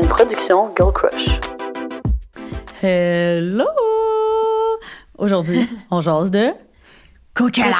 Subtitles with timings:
[0.00, 1.26] une production Girl Crush.
[2.82, 3.66] Hello!
[5.18, 6.50] Aujourd'hui, on jase de
[7.34, 7.74] Coachella.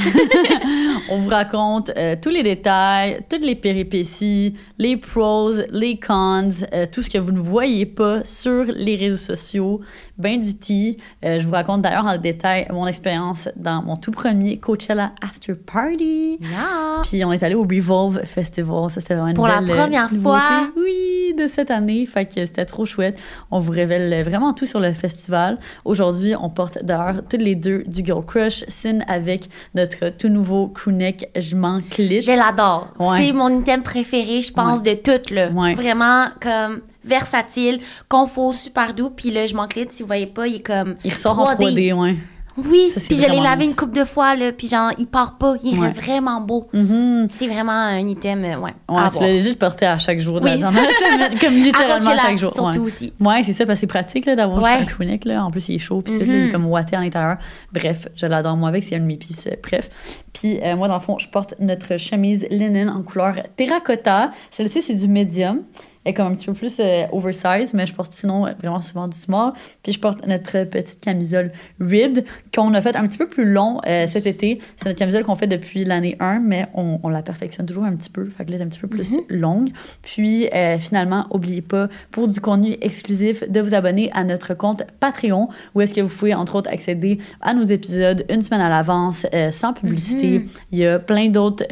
[1.10, 6.86] on vous raconte euh, tous les détails, toutes les péripéties, les pros, les cons, euh,
[6.90, 9.82] tout ce que vous ne voyez pas sur les réseaux sociaux,
[10.16, 10.96] ben du tea.
[11.22, 15.52] Euh, je vous raconte d'ailleurs en détail mon expérience dans mon tout premier Coachella After
[15.54, 16.38] Party.
[16.40, 17.02] Yeah.
[17.02, 18.88] Puis on est allé au Revolve Festival.
[18.90, 20.38] Ça, c'était vraiment une Pour la belle, euh, première nouveauté.
[20.38, 20.68] fois.
[20.78, 22.06] Oui, de cette année.
[22.06, 23.18] Fait que c'était trop chouette.
[23.50, 25.58] On vous révèle vraiment tout sur le festival.
[25.84, 28.64] Aujourd'hui, on porte d'ailleurs toutes les deux du Girl Crush.
[28.68, 32.22] Sin avec notre tout nouveau crewneck Je m'en clit.
[32.22, 32.88] Je l'adore.
[32.98, 33.26] Ouais.
[33.26, 35.30] C'est mon item préféré, je pense, de toutes.
[35.30, 35.50] Là.
[35.50, 35.74] Ouais.
[35.74, 39.10] Vraiment comme versatile, confort, super doux.
[39.10, 41.92] Puis là, je m'en si vous voyez pas, il est comme Il ressort en 3D,
[41.92, 42.16] ouais.
[42.56, 43.70] Oui, puis je l'ai lavé nice.
[43.70, 45.86] une couple de fois, là, puis genre, il part pas, il Ouais.
[45.88, 46.68] reste vraiment beau.
[46.72, 47.28] Mhm.
[47.36, 50.40] C'est vraiment un item, euh, ouais, Ouais, à tu l'as juste porté à chaque jour
[50.40, 50.60] de Oui.
[51.40, 52.52] comme À littéralement Coachella, chaque jour.
[52.52, 52.84] surtout ouais.
[52.86, 53.12] aussi.
[53.20, 55.24] Ouais, c'est ça, parce que c'est pratique d'avoir un crewneck.
[55.24, 55.44] Là.
[55.44, 56.30] En plus, il est chaud, puis là, Mhm.
[56.32, 57.36] il est comme ouaté à l'intérieur.
[57.72, 59.88] Bref, je l'adore moi avec, c'est un de mes pistes euh, bref.
[60.32, 64.32] Puis euh, moi, dans le fond, je porte notre chemise linen en couleur terracotta.
[64.50, 65.60] Celle-ci, c'est du medium.
[66.06, 69.18] Est comme un petit peu plus euh, oversize, mais je porte sinon vraiment souvent du
[69.18, 69.52] small.
[69.82, 73.80] Puis je porte notre petite camisole ribbed qu'on a fait un petit peu plus long
[73.86, 74.60] euh, cet été.
[74.76, 77.94] C'est notre camisole qu'on fait depuis l'année 1, mais on, on la perfectionne toujours un
[77.96, 78.24] petit peu.
[78.26, 79.70] Fait que là, c'est un petit peu plus longue.
[80.00, 84.82] Puis euh, finalement, n'oubliez pas, pour du contenu exclusif, de vous abonner à notre compte
[85.00, 88.70] Patreon, où est-ce que vous pouvez, entre autres, accéder à nos épisodes une semaine à
[88.70, 90.38] l'avance, euh, sans publicité.
[90.38, 90.48] Mhm.
[90.72, 91.64] Il y a plein d'autres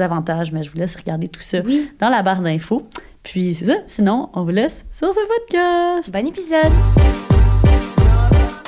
[0.00, 2.88] avantages, mais je vous laisse regarder tout ça Oui, dans la barre d'infos.
[3.26, 3.78] Puis c'est ça.
[3.88, 6.10] Sinon, on vous laisse sur ce podcast.
[6.12, 6.72] bon épisode.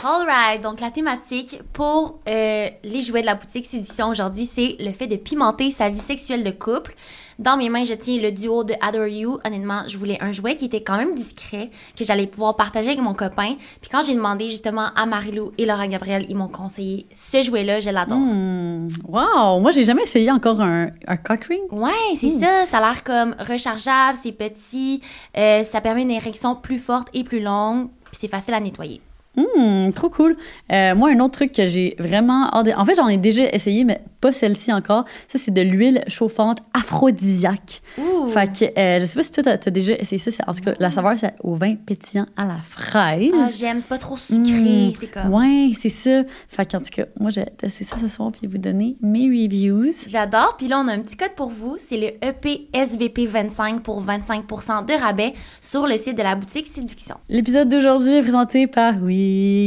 [0.04, 4.90] Alright, donc la thématique pour euh, les jouets de la boutique Séduction aujourd'hui, c'est le
[4.90, 6.94] fait de pimenter sa vie sexuelle de couple.
[7.38, 9.38] Dans mes mains, je tiens le duo de Adore You.
[9.46, 13.00] Honnêtement, je voulais un jouet qui était quand même discret, que j'allais pouvoir partager avec
[13.00, 13.54] mon copain.
[13.80, 17.78] Puis quand j'ai demandé justement à Marilou et Laura Gabriel, ils m'ont conseillé ce jouet-là,
[17.78, 18.18] je l'adore.
[18.18, 18.88] Hmm.
[19.06, 19.60] Wow!
[19.60, 21.72] Moi, j'ai jamais essayé encore un, un cock ring.
[21.72, 22.66] Ouais, c'est ça.
[22.66, 25.00] Ça a l'air comme rechargeable, c'est petit,
[25.36, 29.00] euh, ça permet une érection plus forte et plus longue, puis c'est facile à nettoyer.
[29.38, 30.36] Hmm, trop cool.
[30.72, 34.00] Euh, moi, un autre truc que j'ai vraiment En fait, j'en ai déjà essayé, mais
[34.20, 35.04] pas celle-ci encore.
[35.28, 37.82] Ça, c'est de l'huile chauffante aphrodisiaque.
[37.98, 38.28] Ouh!
[38.30, 40.30] Fait que, euh, je sais pas si toi, t'as as déjà essayé ça.
[40.46, 43.30] En tout cas, la saveur, c'est au vin pétillant à la fraise.
[43.34, 44.92] Ah, j'aime pas trop sucré, Mm.
[44.98, 45.32] c'est comme.
[45.34, 46.22] Ouais, c'est ça.
[46.48, 49.92] Fait qu'en tout cas, moi, j'ai testé ça ce soir, puis vous donner mes reviews.
[50.08, 50.56] J'adore.
[50.58, 51.76] Puis là, on a un petit code pour vous.
[51.78, 57.16] C'est le E EPSVP25 pour 25% de rabais sur le site de la boutique Séduction.
[57.28, 58.94] L'épisode d'aujourd'hui est présenté par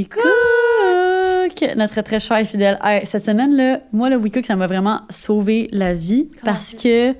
[0.09, 2.79] Cook, notre très cher et fidèle.
[3.03, 6.73] Cette semaine, là, moi, le We Cook, ça m'a vraiment sauvé la vie Comment parce
[6.73, 7.15] que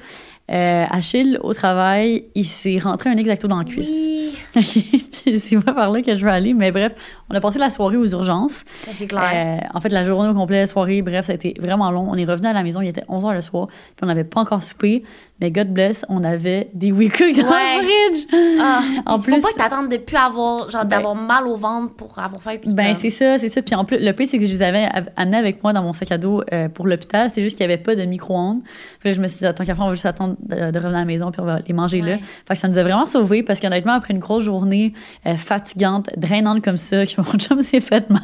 [0.51, 3.89] euh, Achille, au travail, il s'est rentré un exacto dans la cuisse.
[3.89, 6.93] Oui, Puis c'est pas par là que je veux aller, mais bref,
[7.29, 8.65] on a passé la soirée aux urgences.
[8.73, 9.31] c'est clair.
[9.33, 12.05] Euh, en fait, la journée au complet, la soirée, bref, ça a été vraiment long.
[12.09, 14.41] On est revenu à la maison, il était 11h le soir, puis on n'avait pas
[14.41, 15.03] encore soupé.
[15.41, 17.81] Mais God bless, on avait des We Cook dans Ouais.
[17.81, 18.27] le fridge.
[18.61, 21.47] Ah, en il plus- faut pas que t'attendes de plus avoir, genre, Ben- d'avoir mal
[21.47, 22.57] au ventre pour avoir faim.
[22.65, 23.61] Ben, c'est ça, c'est ça.
[23.61, 25.81] Puis en plus, le pire, c'est que je les avais av- amenés avec moi dans
[25.81, 27.29] mon sac à dos euh, pour l'hôpital.
[27.33, 28.59] C'est juste qu'il n'y avait pas de micro-ondes.
[28.99, 30.97] Puis je me suis dit, tant qu'à faire, on va juste attendre de, de revenir
[30.97, 32.17] à la maison puis on va les manger là.
[32.47, 34.93] Fait que ça nous a vraiment sauvés parce qu'honnêtement, après une grosse journée
[35.25, 38.21] euh, fatigante, drainante comme ça, que mon chum s'est fait mal,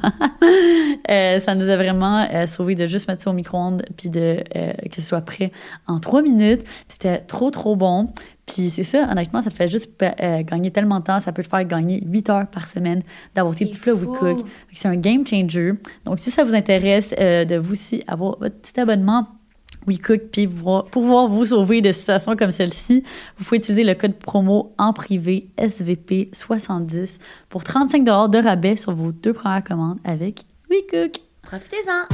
[1.10, 4.44] euh, ça nous a vraiment sauvés de juste mettre ça au micro-ondes puis de
[4.90, 5.52] que ce soit prêt
[5.88, 6.64] en trois minutes.
[6.64, 8.10] Puis c'était trop, trop bon.
[8.46, 11.20] Puis c'est ça, honnêtement, ça te fait juste euh, gagner tellement de temps.
[11.20, 13.02] Ça peut te faire gagner 8 heures par semaine
[13.36, 14.14] d'avoir tes petits plats We fou.
[14.14, 14.38] Cook.
[14.38, 15.74] Fait que C'est un game changer.
[16.06, 19.28] Donc, si ça vous intéresse euh, de vous aussi avoir votre petit abonnement
[19.86, 23.04] WeCook puis voir- pouvoir vous sauver de situations comme celle-ci,
[23.38, 27.18] vous pouvez utiliser le code promo en privé SVP70
[27.50, 31.18] pour 35 de rabais sur vos deux premières commandes avec WeCook.
[31.42, 32.08] Profitez-en.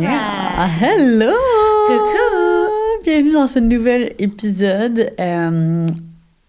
[0.00, 0.10] Yeah.
[0.10, 0.66] Yeah.
[0.80, 1.32] Hello!
[1.86, 3.04] Coucou!
[3.04, 5.12] Bienvenue dans ce nouvel épisode.
[5.20, 5.86] Euh,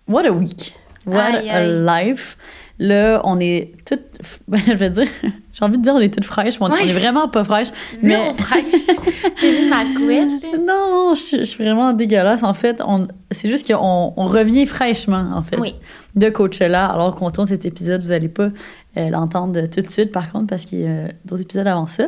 [0.08, 0.76] what a week!
[1.06, 2.08] What Aïe, a aïe.
[2.10, 2.38] life!
[2.80, 4.20] Là, on est toutes.
[4.52, 5.08] Je vais dire,
[5.54, 7.70] j'ai envie de dire on est toutes fraîches, mais on, Ouais, est vraiment pas fraîches.
[8.02, 8.72] Mais- fraîche.
[9.42, 10.30] T'as vu ma couette?
[10.60, 12.44] Non, non, je, je suis vraiment dégueulasse.
[12.44, 15.76] En fait, on, c'est juste qu'on on revient fraîchement, en fait, Oui.
[16.16, 16.88] de Coachella.
[16.88, 18.50] Alors qu'on tourne cet épisode, vous allez pas
[18.98, 22.06] euh, l'entendre tout de suite, par contre, parce qu'il y a d'autres épisodes avant ça.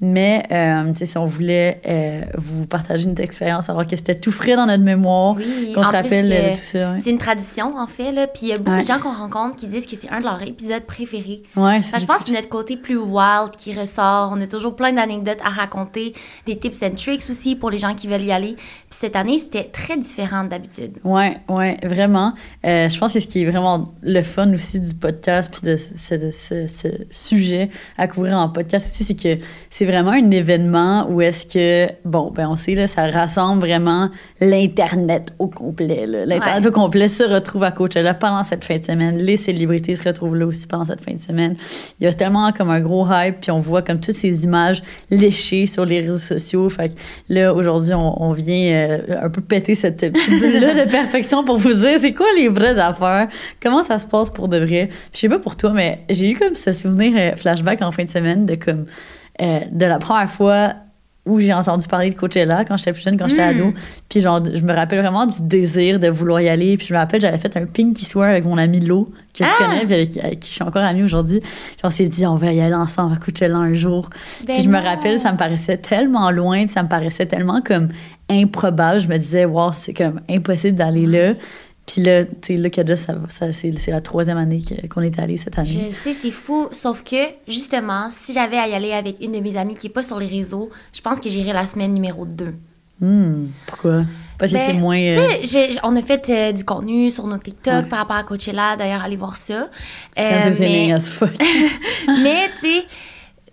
[0.00, 4.14] Mais, euh, tu sais, si on voulait euh, vous partager notre expérience, alors que c'était
[4.14, 6.92] tout frais dans notre mémoire, Oui, qu'on se rappelle tout ça.
[6.92, 8.26] Ouais, C'est une tradition, en fait, là.
[8.26, 8.82] Puis il y a beaucoup Ouais.
[8.82, 11.42] de gens qu'on rencontre qui disent que c'est un de leurs épisodes préférés.
[11.56, 14.30] ouais que je pense que c'est notre côté plus wild qui ressort.
[14.32, 16.14] On a toujours plein d'anecdotes à raconter,
[16.46, 18.54] des tips and tricks aussi pour les gens qui veulent y aller.
[18.54, 20.92] Puis cette année, c'était très différent d'habitude.
[21.02, 22.32] Ouais, ouais, vraiment.
[22.64, 25.76] Euh, je pense que ce qui est vraiment le fun aussi du podcast, puis de
[25.76, 30.30] ce, de ce- ce sujet à couvrir en podcast aussi, c'est que c'est vraiment un
[30.30, 34.10] événement où est-ce que, bon, ben on sait, là, ça rassemble vraiment
[34.40, 36.06] l'Internet au complet.
[36.06, 36.68] L'Internet Ouais.
[36.68, 39.18] au complet se retrouve à Coachella pendant cette fin de semaine.
[39.18, 41.56] Les célébrités se retrouvent là aussi pendant cette fin de semaine.
[42.00, 44.82] Il y a tellement comme un gros hype, puis on voit comme toutes ces images
[45.10, 46.68] léchées sur les réseaux sociaux.
[46.68, 46.94] Fait que
[47.28, 51.58] là, aujourd'hui, on, on vient euh, un peu péter cette petite bulle-là de perfection pour
[51.58, 53.28] vous dire c'est quoi les vraies affaires,
[53.62, 54.88] comment ça se passe pour de vrai.
[54.88, 57.92] Puis je sais pas pour toi, mais j'ai eu comme ce souvenir euh, flashback en
[57.92, 58.86] fin de semaine de comme
[59.42, 60.74] euh, de la première fois
[61.26, 63.56] où j'ai entendu parler de Coachella quand j'étais plus jeune, quand j'étais Mm.
[63.56, 63.74] ado.
[64.08, 66.76] Puis genre, je me rappelle vraiment du désir de vouloir y aller.
[66.76, 69.44] Puis je me rappelle, j'avais fait un pinky swear avec mon ami Lo, que tu
[69.44, 69.52] Ah!
[69.58, 71.40] connais, puis avec, avec qui je suis encore amie aujourd'hui.
[71.40, 71.50] Puis
[71.84, 74.08] on s'est dit, on va y aller ensemble à Coachella un jour.
[74.46, 77.60] Ben puis je me rappelle, ça me paraissait tellement loin, puis ça me paraissait tellement
[77.60, 77.88] comme
[78.30, 79.00] improbable.
[79.00, 81.34] Je me disais, wow, c'est comme impossible d'aller là.
[81.86, 83.14] Puis là, tu sais, là, déjà, ça,
[83.52, 84.60] c'est, la troisième année
[84.90, 85.88] qu'on est allé cette année.
[85.90, 86.66] Je sais, c'est fou.
[86.72, 87.16] Sauf que,
[87.46, 90.18] justement, si j'avais à y aller avec une de mes amies qui n'est pas sur
[90.18, 92.54] les réseaux, je pense que j'irais la semaine numéro 2.
[93.00, 94.02] Hmm, pourquoi?
[94.38, 94.96] Parce que Ben, c'est moins.
[94.96, 97.88] Tu euh, on a fait euh, du contenu sur nos TikTok Ouais.
[97.88, 98.74] par rapport à Coachella.
[98.76, 99.68] D'ailleurs, allez voir ça.
[100.16, 101.30] c'est Euh, un deuxième mais- ligne as fuck.
[102.22, 102.66] Mais, tu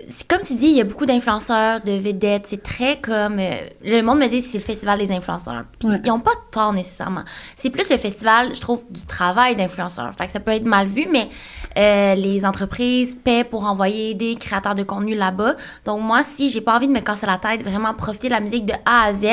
[0.08, 2.46] sais, comme tu dis, il y a beaucoup d'influenceurs, de vedettes.
[2.48, 3.38] C'est très comme.
[3.40, 3.52] euh,
[3.86, 5.64] le monde me dit que c'est le festival des influenceurs.
[5.80, 6.00] Puis Ouais.
[6.04, 7.24] ils n'ont pas tort nécessairement.
[7.56, 10.14] C'est plus le festival, je trouve, du travail d'influenceurs.
[10.18, 11.28] Fait que ça peut être mal vu, mais
[11.78, 15.56] euh, les entreprises paient pour envoyer des créateurs de contenu là-bas.
[15.86, 18.40] Donc, moi, si j'ai pas envie de me casser la tête, vraiment profiter de la
[18.40, 19.26] musique de A à Z,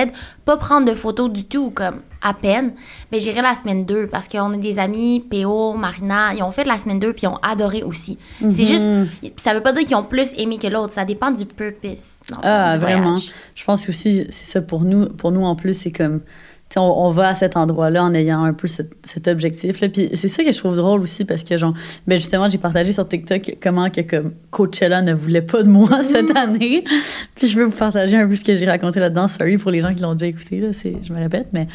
[0.44, 2.72] pas prendre de photos du tout, comme à peine,
[3.10, 6.64] mais j'irai la semaine 2 parce qu'on a des amis, PO, Marina, ils ont fait
[6.64, 8.18] la semaine 2 puis ils ont adoré aussi.
[8.50, 9.08] C'est juste, Mhm.
[9.36, 12.20] ça veut pas dire qu'ils ont plus aimé que l'autre, ça dépend du purpose.
[12.42, 13.16] Ah, du vraiment.
[13.54, 15.08] Je pense aussi, c'est ça pour nous.
[15.08, 16.20] Pour nous, en plus, c'est comme.
[16.76, 19.88] On, on va à cet endroit-là en ayant un peu cet, cet objectif-là.
[19.88, 21.74] Puis c'est ça que je trouve drôle aussi parce que, genre,
[22.06, 26.02] ben justement, j'ai partagé sur TikTok comment que comme Coachella ne voulait pas de moi
[26.04, 26.84] cette année.
[27.34, 29.26] Puis je veux vous partager un peu ce que j'ai raconté là-dedans.
[29.28, 31.66] Sorry pour les gens qui l'ont déjà écouté, là, c'est, je me répète, mais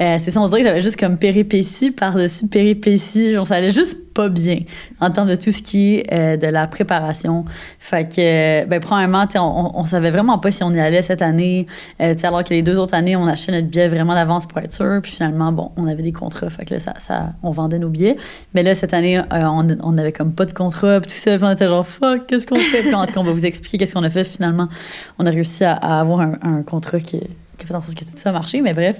[0.00, 3.32] euh, c'est ça, on dirait que j'avais juste comme péripéties par-dessus péripéties.
[3.32, 4.60] Genre, ça allait juste pas bien
[5.00, 7.44] en termes de tout ce qui est euh, de la préparation.
[7.78, 11.66] Fait que, euh, ben, premièrement, on, savait vraiment pas si on y allait cette année.
[12.00, 14.72] Euh, alors que les deux autres années, on achetait notre billet vraiment d'avance pour être
[14.72, 15.00] sûr.
[15.02, 16.50] Puis finalement, bon, on avait des contrats.
[16.50, 18.16] Fait que là, ça, on vendait nos billets.
[18.54, 21.00] Mais là, cette année, on, avait comme pas de contrat.
[21.00, 21.36] Puis tout ça.
[21.40, 22.82] On était genre, fuck, qu'est-ce qu'on fait?
[22.82, 24.68] Puis en tout cas, on va vous expliquer qu'est-ce qu'on a fait finalement.
[25.18, 27.20] On a réussi à, avoir un, un contrat qui,
[27.62, 28.60] qui a fait en sorte que tout ça a marché.
[28.62, 28.96] Mais bref.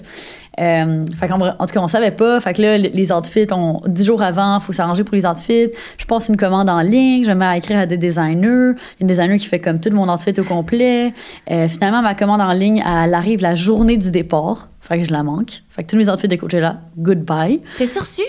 [0.61, 2.39] Euh, fait en tout cas, on savait pas.
[2.41, 5.69] Fait que là, les- outfits, on, dix jours avant, il faut s'arranger pour les outfits.
[5.99, 8.73] Je passe une commande en ligne, je me mets à écrire à des designers.
[9.01, 11.13] Une designer qui fait comme tout mon outfit au complet.
[11.51, 14.69] Euh, finalement, ma commande en ligne, elle arrive la journée du départ.
[14.81, 15.63] Fait que je la manque.
[15.71, 17.61] Fait que tous mes outfits de Coachella, goodbye.
[17.79, 18.23] T'as-tu reçu?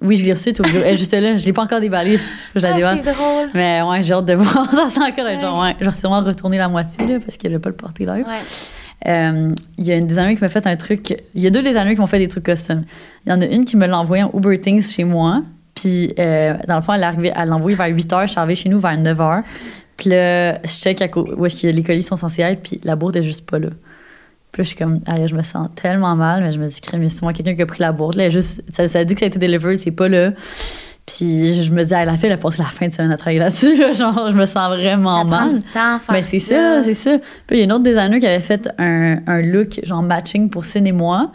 [0.00, 2.20] Oui, je l'ai reçu, est juste là, je l'ai pas encore déballé.
[2.54, 3.50] Je la Ah, c'est drôle.
[3.52, 4.70] Mais ouais, j'ai hâte de voir.
[4.70, 5.40] Ça sent encore Ouais.
[5.40, 8.04] genre, ouais, je vais sûrement retourner la moitié, là, parce qu'elle veut pas le porter
[8.06, 8.24] live.
[8.24, 8.38] Ouais.
[9.06, 11.16] Euh, Il y a designer qui m'a fait un truc.
[11.34, 12.84] Il y a deux designers qui m'ont fait des trucs custom.
[13.26, 15.42] Il y en a une qui me l'a envoyé en Uber Things chez moi.
[15.74, 18.22] Puis, euh, dans le fond, elle, l'a envoyé vers 8 h.
[18.22, 19.42] Je suis arrivée chez nous vers 9 h.
[19.96, 22.62] Puis là, je check à où est-ce que les colis sont censés être.
[22.62, 23.68] Puis la boîte est juste pas là.
[24.50, 26.42] Puis je suis comme, aïe, je me sens tellement mal.
[26.42, 28.16] Mais je me dis, crème, c'est moi quelqu'un qui a pris la boîte.
[28.16, 30.32] Là, juste, ça, ça dit que ça a été delivered, c'est pas là.
[31.08, 33.16] Puis je me dis, ah, la fille, elle a passé la fin de semaine à
[33.16, 33.76] travailler là-dessus.
[33.76, 33.92] là.
[33.94, 35.54] Genre, je me sens vraiment Ça prend mal.
[35.54, 37.18] du temps à faire Mais c'est ça, c'est ça.
[37.46, 40.50] Puis il y a une autre designer qui avait fait un, un look genre matching
[40.50, 41.32] pour Cine et moi.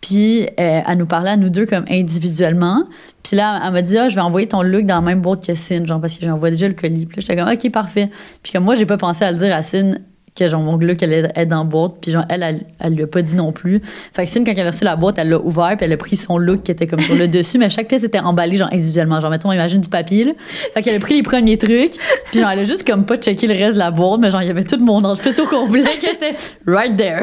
[0.00, 2.84] Puis euh, elle nous parlait à nous deux comme individuellement.
[3.22, 5.46] Puis là, elle m'a dit, ah, je vais envoyer ton look dans la même boîte
[5.46, 7.04] que Cine, genre parce que j'envoie déjà le colis.
[7.04, 8.08] Puis j'étais comme, ok, parfait.
[8.42, 10.00] Puis comme moi, j'ai pas pensé à le dire à Cine
[10.36, 11.92] que genre mon look allait être dans la boîte.
[12.00, 13.80] Puis genre, elle, elle, elle lui a pas dit non plus.
[14.12, 15.96] Fait que Cine, quand elle a reçu la boîte, elle l'a ouvert, puis elle a
[15.96, 18.70] pris son look qui était comme sur le dessus, mais chaque pièce était emballée genre
[18.72, 19.20] individuellement.
[19.20, 20.32] Genre, mettons, imagine du papier, là.
[20.74, 21.96] Fait qu'elle a pris les premiers trucs,
[22.26, 24.42] puis genre, elle a juste comme pas checké le reste de la boîte, mais genre,
[24.42, 27.22] il y avait tout mon outfit au complet qui était right there,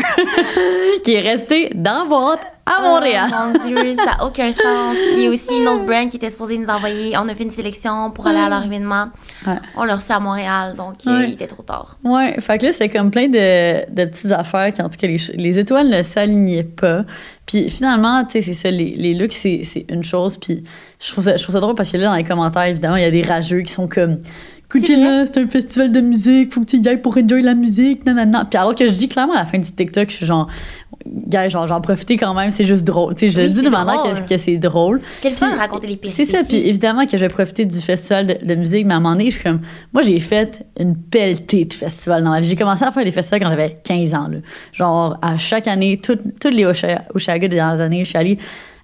[1.03, 3.29] qui est resté dans la boîte à Montréal.
[3.33, 4.95] Oh, mon Dieu, ça n'a aucun sens.
[5.13, 7.15] Il y a aussi une autre brand qui était supposée nous envoyer.
[7.17, 9.07] On a fait une sélection pour aller à leur événement.
[9.45, 9.55] Ouais.
[9.75, 11.29] On l'a reçu à Montréal, donc Ouais.
[11.29, 11.97] il était trop tard.
[12.03, 15.07] Ouais, fait que là, c'est comme plein de, de petites affaires qui, en tout cas,
[15.07, 17.03] les, les étoiles ne s'alignaient pas.
[17.45, 20.35] Puis finalement, tu sais, c'est ça, les, les looks, c'est c'est une chose.
[20.37, 20.63] Puis
[20.99, 23.03] je trouve, ça, je trouve ça drôle parce que là, dans les commentaires, évidemment, il
[23.03, 24.17] y a des rageux qui sont comme
[24.69, 28.05] Coachella, c'est un festival de musique, faut que tu y ailles pour enjoy la musique,
[28.05, 28.45] nanana.
[28.49, 30.47] Puis alors que je dis clairement à la fin du TikTok, je suis genre,
[31.05, 33.15] gars, genre, j'en profiter quand même, c'est juste drôle.
[33.15, 34.99] Tu sais, je Oui, le dis de manière que, que c'est drôle.
[35.21, 36.69] C'est le fun de raconter les C'est ça, puis péripéties.
[36.69, 39.25] évidemment que je vais profiter du festival de, de musique, mais à un moment donné,
[39.31, 39.61] je suis comme,
[39.93, 42.49] moi, j'ai fait une pelletée de festivals dans ma vie.
[42.49, 44.37] J'ai commencé à faire des festivals quand j'avais 15 ans, là.
[44.73, 48.37] Genre, à chaque année, toutes les Osha- Oshaga des dernières années, je suis allée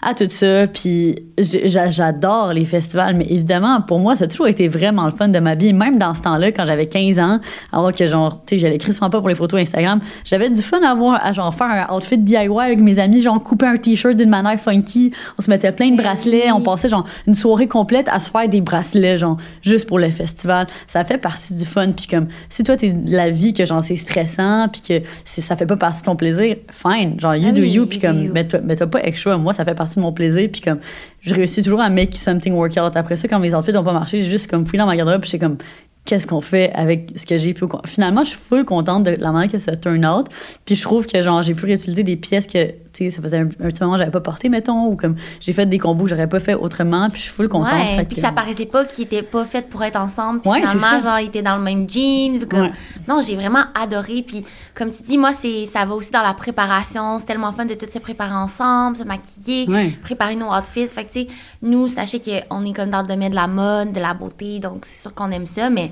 [0.05, 4.67] à tout ça, puis j'adore les festivals, mais évidemment, pour moi, ça a toujours été
[4.67, 7.39] vraiment le fun de ma vie, même dans ce temps-là, quand j'avais 15 ans,
[7.71, 10.81] alors que genre, tu sais, j'allais crissement pas pour les photos Instagram, j'avais du fun
[10.83, 14.15] à voir, à genre faire un outfit DIY avec mes amis, genre couper un t-shirt
[14.15, 17.67] d'une manière funky, on se mettait plein de Ben bracelets, on passait genre une soirée
[17.67, 20.67] complète à se faire des bracelets, genre, juste pour le festival.
[20.87, 23.83] Ça fait partie du fun, puis comme, si toi, t'es de la vie que genre,
[23.83, 27.51] c'est stressant, puis que ça fait pas partie de ton plaisir, fine, genre, you Ah
[27.51, 29.92] do oui, you, you puis do comme, mais t'as pas extra, moi, ça fait partie
[29.95, 30.79] de mon plaisir, puis comme,
[31.21, 32.95] je réussis toujours à make something work out.
[32.95, 35.21] Après ça, quand mes outfits n'ont pas marché, j'ai juste comme fouillé dans ma garde-robe,
[35.21, 35.57] puis j'étais comme,
[36.05, 37.65] qu'est-ce qu'on fait avec ce que j'ai pu.
[37.85, 40.27] Finalement, je suis full contente de la manière que ça turn out.
[40.65, 43.37] Puis je trouve que genre j'ai pu réutiliser des pièces que tu sais ça faisait
[43.39, 46.03] un, un petit moment que j'avais pas porté mettons ou comme j'ai fait des combos
[46.03, 47.09] que j'aurais pas fait autrement.
[47.09, 47.71] Puis je suis full contente.
[47.73, 50.41] Ouais, puis que- ça paraissait pas qu'ils étaient pas faits pour être ensemble.
[50.41, 52.35] Puis Ouais, finalement, genre, ils étaient dans le même jeans.
[52.43, 52.61] Ou comme...
[52.63, 52.71] Ouais.
[53.07, 54.23] Non, j'ai vraiment adoré.
[54.27, 54.43] Puis
[54.75, 57.17] comme tu dis, moi, c'est ça va aussi dans la préparation.
[57.19, 59.67] C'est tellement fun de tout se préparer ensemble, se maquiller,
[60.01, 60.87] préparer nos outfits.
[60.87, 61.27] Fait que, tu sais,
[61.61, 64.59] nous, sachez qu'on est comme dans le domaine de la mode, de la beauté.
[64.59, 65.91] Donc, c'est sûr qu'on aime ça, mais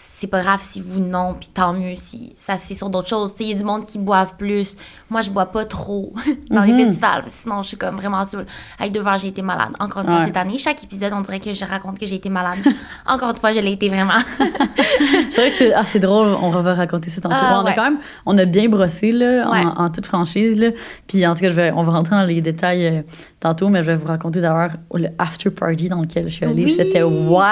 [0.00, 3.34] c'est pas grave si vous non, puis tant mieux si ça c'est sur d'autres choses.
[3.40, 4.76] Il y a du monde qui boivent plus.
[5.10, 6.12] Moi, je bois pas trop
[6.50, 6.86] dans les Mhm.
[6.86, 7.24] festivals.
[7.42, 8.44] Sinon, je suis comme vraiment sûre.
[8.78, 9.70] Avec deux verres, j'ai été malade.
[9.80, 12.28] Encore une fois cette année, chaque épisode, on dirait que je raconte que j'ai été
[12.30, 12.58] malade.
[13.06, 14.18] Encore une fois, je l'ai été vraiment.
[15.30, 17.34] C'est vrai que c'est ah, c'est drôle, on va raconter ça tantôt.
[17.38, 19.62] Ah, on a quand même, on a bien brossé là, Ouais.
[19.76, 20.58] en, toute franchise.
[20.58, 20.68] Là.
[21.06, 23.02] Puis en tout cas, je vais, on va rentrer dans les détails euh,
[23.40, 26.64] tantôt, mais je vais vous raconter d'ailleurs le after party dans lequel je suis allée.
[26.64, 26.74] Oui.
[26.76, 27.42] C'était ouais!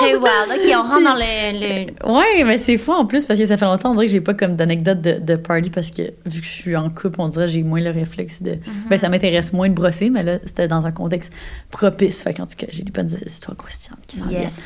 [0.00, 0.22] Très wild.
[0.22, 1.59] OK, on rentre dans le...
[1.60, 4.12] le- Ouais, mais c'est fou en plus parce que ça fait longtemps, on dirait que
[4.12, 7.20] j'ai pas comme d'anecdote de, de party parce que vu que je suis en couple,
[7.20, 8.56] on dirait que j'ai moins le réflexe de.
[8.88, 11.32] Ben, ça m'intéresse moins de brosser, mais là, c'était dans un contexte
[11.70, 12.22] propice.
[12.22, 14.28] Fait qu'en tout cas, j'ai des bonnes histoires croustillantes qui s'en.
[14.28, 14.60] Yes.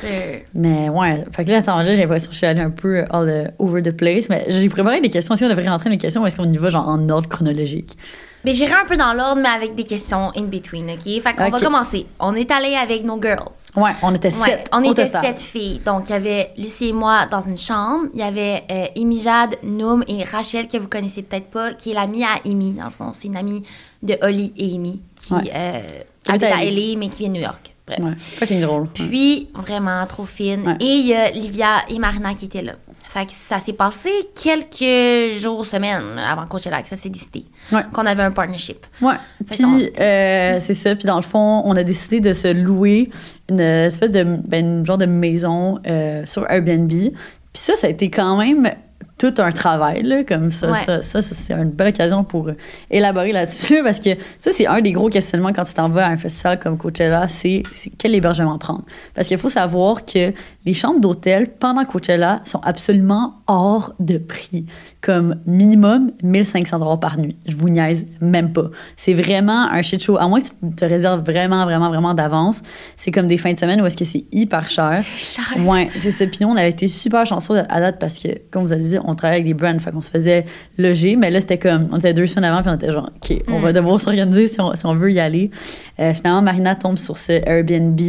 [0.53, 3.03] Mais ouais, fait que là, attends, là, j'ai l'impression que je suis allée un peu
[3.09, 4.29] all the- over the place.
[4.29, 5.33] Mais j'ai préparé des questions.
[5.35, 7.27] Est-ce qu'on devrait rentrer dans les questions ou est-ce qu'on y va genre en ordre
[7.29, 7.97] chronologique?
[8.45, 11.03] Mais j'irai un peu dans l'ordre, mais avec des questions in between, OK?
[11.03, 12.05] Fait qu'on va commencer.
[12.19, 13.49] On est allé avec nos girls.
[13.75, 14.69] Ouais, on était Ouais, sept.
[14.71, 15.25] on au était total.
[15.25, 15.81] sept filles.
[15.85, 18.05] Donc, il y avait Lucie et moi dans une chambre.
[18.13, 21.91] Il y avait euh, Amy Jade, Noom et Rachel, que vous connaissez peut-être pas, qui
[21.91, 23.11] est l'amie à Amy, dans le fond.
[23.13, 23.63] C'est une amie
[24.03, 25.51] de Holly et Amy, qui Ouais.
[25.53, 26.97] euh, habite à LA.
[26.97, 27.71] Mais qui vient de New York.
[27.87, 27.99] Bref.
[27.99, 28.87] Ouais, fucking drôle.
[28.93, 30.75] Puis, vraiment trop fine.
[30.79, 32.73] Et il y a Livia et Marina qui étaient là.
[33.07, 34.09] Fait que ça s'est passé
[34.41, 37.45] quelques jours, semaines avant Coachella que ça s'est décidé.
[37.71, 37.81] Ouais.
[37.93, 38.85] Qu'on avait un partnership.
[39.01, 39.15] Ouais.
[39.49, 40.95] Puis, euh, c'est ça.
[40.95, 43.09] Puis, dans le fond, on a décidé de se louer
[43.49, 46.89] une espèce de ben, une genre de maison euh, sur Airbnb.
[46.89, 47.13] Puis,
[47.53, 48.69] ça, ça a été quand même
[49.17, 50.71] tout un travail, là, comme ça.
[50.71, 50.77] Ouais.
[50.79, 52.57] Ça, ça, ça, c'est une belle occasion pour euh,
[52.91, 56.09] élaborer là-dessus parce que ça, c'est un des gros questionnements quand tu t'en vas à
[56.09, 58.83] un festival comme Coachella, c'est c'est quel hébergement prendre.
[59.13, 60.33] Parce qu'il faut savoir que
[60.65, 64.65] les chambres d'hôtel pendant Coachella sont absolument hors de prix.
[65.01, 67.37] Comme minimum 1500 dollars par nuit.
[67.45, 68.69] Je vous niaise même pas.
[68.97, 70.17] C'est vraiment un shit show.
[70.17, 72.61] À moins que tu te réserves vraiment, vraiment, vraiment d'avance.
[72.97, 74.99] C'est comme des fins de semaine où est-ce que c'est hyper cher.
[75.01, 75.65] C'est cher.
[75.65, 76.25] Ouais, c'est ça.
[76.25, 78.97] Puis nous, on avait été super chanceux à date parce que, comme vous avez dit,
[79.07, 80.45] on travaillait avec des brands, fait qu'on se faisait
[80.77, 81.15] loger.
[81.15, 83.59] Mais là, c'était comme, on était deux semaines avant, puis on était genre, OK, on
[83.59, 83.61] Mm.
[83.61, 85.51] va devoir s'organiser si on, si on veut y aller.
[85.99, 87.99] Euh, finalement, Marina tombe sur ce Airbnb.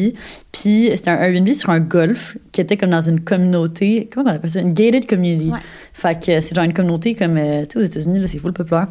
[0.53, 4.35] Puis c'était un Airbnb sur un golf qui était comme dans une communauté, comment on
[4.35, 4.61] appelle ça?
[4.61, 5.51] Une gated community.
[5.51, 5.59] Ouais.
[5.93, 8.53] Fait que c'est genre une communauté comme, euh, tu sais, aux États-Unis, là, c'est full
[8.53, 8.89] populaire.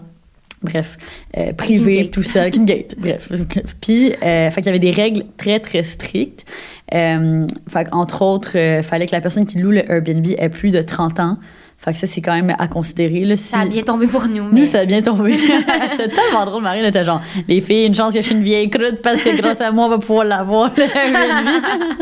[0.61, 0.97] Bref,
[1.37, 3.29] euh, privé, tout ça, King Gate, bref.
[3.81, 6.45] Puis, euh, fait qu'il y avait des règles très, très strictes.
[6.93, 10.71] Euh, fait entre autres, euh, fallait que la personne qui loue le Airbnb ait plus
[10.71, 11.37] de 30 ans.
[11.85, 13.25] Fait que ça, c'est quand même à considérer.
[13.25, 13.43] Là, si...
[13.43, 14.61] Ça a bien tombé pour nous, mais.
[14.61, 15.37] Nous, ça a bien tombé.
[15.91, 16.81] C'était tellement drôle, Marie.
[16.81, 19.37] Là, était genre, les filles, une chance que je suis une vieille croûte parce que
[19.37, 20.71] grâce à moi, on va pouvoir l'avoir,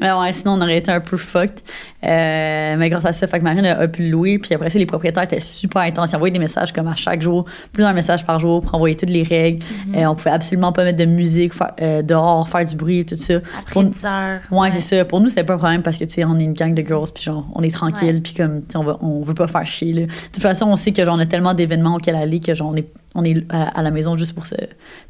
[0.00, 1.60] mais ouais, sinon, on aurait été un peu fucked.
[2.04, 4.38] Euh, mais grâce à ça, fait que Marine a, a pu le louer.
[4.38, 6.12] Puis après ça, les propriétaires étaient super intenses.
[6.12, 9.10] Ils envoyaient des messages comme à chaque jour, plusieurs messages par jour pour envoyer toutes
[9.10, 9.64] les règles.
[9.94, 13.16] Euh, on pouvait absolument pas mettre de musique faire- euh, dehors, faire du bruit, tout
[13.16, 13.34] ça.
[13.34, 14.40] Après Pour- 10 heures.
[14.50, 15.04] Ouais, c'est ça.
[15.04, 16.82] Pour nous, c'est pas un problème parce que, tu sais, on est une gang de
[16.82, 19.34] girls, puis genre, on est tranquille, puis comme, tu sais, on va va, on veut
[19.34, 19.92] pas faire chier.
[19.92, 20.00] Là.
[20.02, 22.70] De toute façon, on sait que genre, on a tellement d'événements auxquels aller que genre,
[22.72, 24.54] on est, on est à, à la maison juste pour se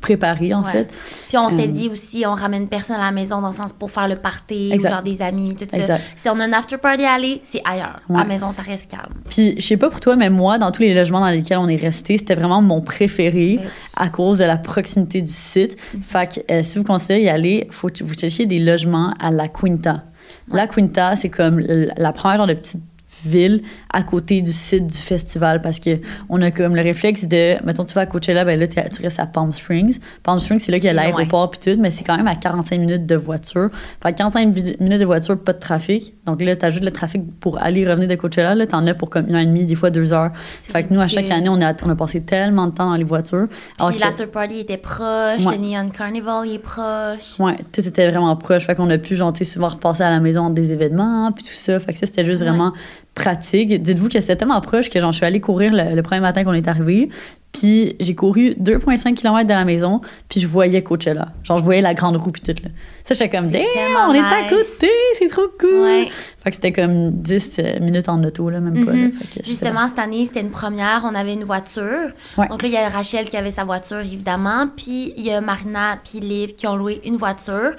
[0.00, 0.72] préparer, en Ouais.
[0.72, 0.92] fait.
[1.28, 3.72] Puis on s'était Euh, dit aussi, on ramène personne à la maison dans le sens
[3.72, 4.90] pour faire le party, ou Exact.
[4.90, 5.98] genre des amis, tout ça.
[6.16, 8.00] Si on a un after party à aller, c'est ailleurs.
[8.10, 9.12] À la maison, ça reste calme.
[9.30, 11.68] Puis, je sais pas pour toi, mais moi, dans tous les logements dans lesquels on
[11.68, 13.68] est resté, c'était vraiment mon préféré oui.
[13.96, 15.76] à cause de la proximité du site.
[16.02, 19.30] Fait que euh, si vous considérez y aller, faut que vous cherchiez des logements à
[19.30, 20.02] La Quinta.
[20.50, 22.80] La Quinta, c'est comme la première genre de petite
[23.24, 23.62] ville
[23.92, 25.98] à côté du site du festival parce que
[26.28, 29.20] on a comme le réflexe de mettons tu vas à Coachella ben là tu restes
[29.20, 32.04] à Palm Springs Palm Springs c'est là qu'il y a l'aéroport puis tout mais c'est
[32.04, 33.70] quand même à 45 minutes de voiture
[34.02, 37.22] fait que 45 vi- minutes de voiture pas de trafic donc là t'ajoutes le trafic
[37.40, 39.74] pour aller revenir de Coachella là t'en as pour comme une heure et demie des
[39.74, 42.66] fois deux heures fait que nous à chaque année on a on a passé tellement
[42.66, 43.48] de temps dans les voitures
[43.78, 45.56] Puis que- l'after party était proche, Ouais.
[45.56, 47.38] le Neon Carnival il est proche.
[47.38, 48.64] Ouais, tout était vraiment proche.
[48.66, 51.44] Fait qu'on a pu, genre, tu sais, souvent repasser à la maison des événements, puis
[51.44, 51.78] tout ça.
[51.80, 52.48] Fait que ça, c'était juste Ouais.
[52.48, 52.72] vraiment
[53.14, 53.82] pratique.
[53.82, 56.44] Dites-vous que c'était tellement proche que, genre, je suis allée courir le, le premier matin
[56.44, 57.10] qu'on est arrivé,
[57.52, 61.28] puis j'ai couru 2,5 km de la maison, puis je voyais Coachella.
[61.44, 62.70] Genre, je voyais la grande roue, puis tout, là.
[63.04, 63.62] Ça, j'étais comme, damn,
[64.08, 64.88] on est à côté,
[65.18, 65.82] c'est trop cool.
[65.82, 66.08] Ouais.
[66.42, 68.92] Fait que c'était comme 10 euh, minutes en auto, là, même pas.
[68.92, 68.96] là.
[68.96, 69.12] Mhm.
[69.12, 71.02] Fait que c'était Justement, cette année, c'était une première.
[71.04, 72.10] On avait une voiture.
[72.38, 72.48] Ouais.
[72.48, 74.68] Donc là, il y a Rachel qui avait sa voiture, évidemment.
[74.74, 77.72] Puis il y a Marina puis Liv qui ont loué une voiture.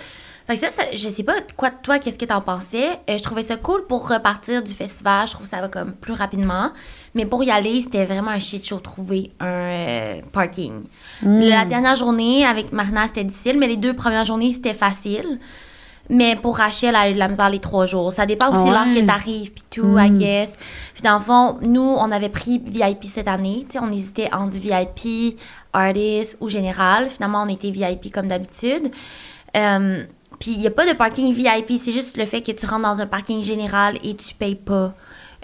[0.46, 2.90] Fait que ça, ça- je sais pas, quoi, toi, qu'est-ce que t'en pensais?
[3.10, 5.26] Euh, je trouvais ça cool pour repartir du festival.
[5.28, 6.72] Je trouve que ça va comme plus rapidement.
[7.16, 10.82] Mais pour y aller, c'était vraiment un shit show trouver un euh, parking.
[11.22, 11.40] Mm.
[11.42, 15.40] La dernière journée avec Marina, c'était difficile, mais les deux premières journées, c'était facile.
[16.10, 18.12] Mais pour Rachel, elle a eu de la misère les trois jours.
[18.12, 20.06] Ça dépend aussi Ah l'heure que t'arrives, puis tout, Mm.
[20.06, 20.58] I guess.
[20.94, 23.66] Puis dans le fond, nous, on avait pris VIP cette année.
[23.82, 25.38] On hésitait entre VIP,
[25.72, 27.10] artist ou général.
[27.10, 28.92] Finalement, on était VIP comme d'habitude.
[29.56, 30.04] Euh,
[30.40, 32.84] puis il n'y a pas de parking VIP, c'est juste le fait que tu rentres
[32.84, 34.94] dans un parking général et tu payes pas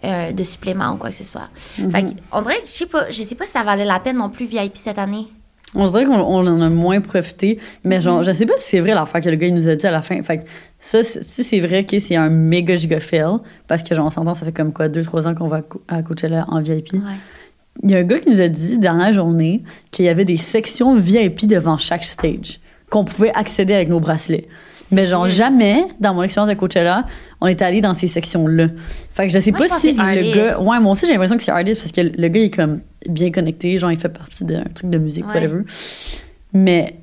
[0.04, 1.50] euh, de supplément ou quoi que ce soit.
[1.78, 1.92] Mm-hmm.
[1.92, 4.18] Fait que, on dirait je sais pas, je sais pas si ça valait la peine
[4.18, 5.28] non plus VIP cette année.
[5.76, 8.02] On dirait qu'on on en a moins profité, mais Mhm.
[8.02, 9.86] genre, je sais pas si c'est vrai l'affaire que le gars il nous a dit
[9.86, 10.22] à la fin.
[10.24, 10.44] Fait que
[10.80, 14.34] ça, si c'est vrai que c'est un méga giga fail, parce que genre, on s'entend,
[14.34, 16.94] ça fait comme quoi, deux, trois ans qu'on va à Co- à Coachella en VIP.
[16.94, 17.00] Ouais.
[17.84, 20.38] Il y a un gars qui nous a dit, dernière journée, qu'il y avait des
[20.38, 24.48] sections VIP devant chaque stage, qu'on pouvait accéder avec nos bracelets.
[24.92, 27.06] Mais genre, jamais, dans mon expérience de Coachella,
[27.42, 28.68] on est allé dans ces sections-là.
[29.14, 30.60] Fait que je sais Moi, pas je si le gars.
[30.60, 32.82] Ouais, moi aussi, j'ai l'impression que c'est artist parce que le gars, il est comme
[33.08, 33.78] bien connecté.
[33.78, 35.36] Genre, il fait partie d'un truc de musique, Ouais.
[35.36, 35.62] whatever.
[36.54, 36.96] Mais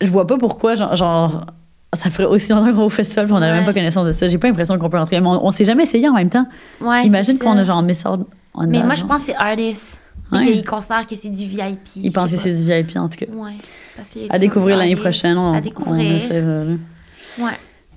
[0.00, 1.46] je vois pas pourquoi, genre, genre,
[1.94, 3.56] ça ferait aussi longtemps qu'on au festival puis on n'aurait Ouais.
[3.58, 4.28] même pas connaissance de ça.
[4.28, 5.20] J'ai pas l'impression qu'on peut entrer.
[5.20, 6.46] Mais on, on s'est jamais essayé en même temps.
[6.80, 7.60] Ouais, Imagine qu'on ça.
[7.60, 8.20] a genre miss out
[8.54, 9.98] on Mais moi, je pense que c'est artist.
[10.34, 10.44] Et Ouais.
[10.46, 11.78] qu'ils considèrent que c'est du VIP.
[11.96, 13.26] Il pensait que c'est du VIP en tout cas.
[13.30, 13.52] Ouais.
[13.96, 15.36] parce À découvrir l'année prochaine.
[15.36, 16.22] On, à découvrir.
[17.38, 17.52] Ouais.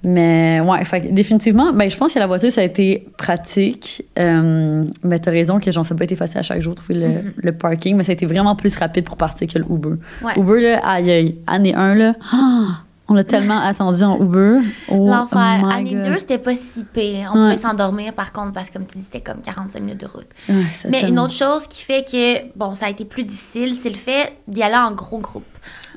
[0.08, 4.06] Mais ouais, fait définitivement, ben, je pense que la voiture, ça a été pratique.
[4.19, 7.00] Euh, mais t'as raison que genre, ça n'a pas été facile à chaque jour trouver
[7.00, 7.34] le, Mhm.
[7.38, 9.95] le parking, mais ça a été vraiment plus rapide pour partir que le Uber.
[10.21, 10.34] Ouais.
[10.38, 12.13] Uber, là, aïe, aïe, année 1, là,
[13.08, 14.60] on a tellement attendu en Uber.
[14.89, 15.63] Oh L'enfer.
[15.65, 16.04] my Année God.
[16.04, 17.32] 2, c'était pas si pire.
[17.34, 17.56] On Ouais.
[17.56, 20.28] pouvait s'endormir, par contre, parce que, comme tu dis, c'était comme 45 minutes de route.
[20.50, 20.56] Ouais,
[20.88, 23.95] Mais une autre chose qui fait que, bon, ça a été plus difficile, c'est le
[23.95, 25.45] fait d'y aller en gros groupe.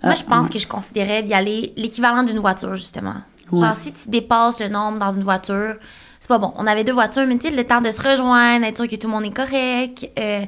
[0.02, 0.50] Moi, Ah, je pense ouais.
[0.52, 3.14] que je considérais d'y aller l'équivalent d'une voiture, justement.
[3.50, 3.66] Ouais.
[3.66, 5.74] Genre, si tu dépasses le nombre dans une voiture,
[6.20, 6.52] c'est pas bon.
[6.56, 8.96] On avait deux voitures, mais tu sais, le temps de se rejoindre, être sûr que
[8.96, 10.10] tout le monde est correct.
[10.18, 10.44] euh,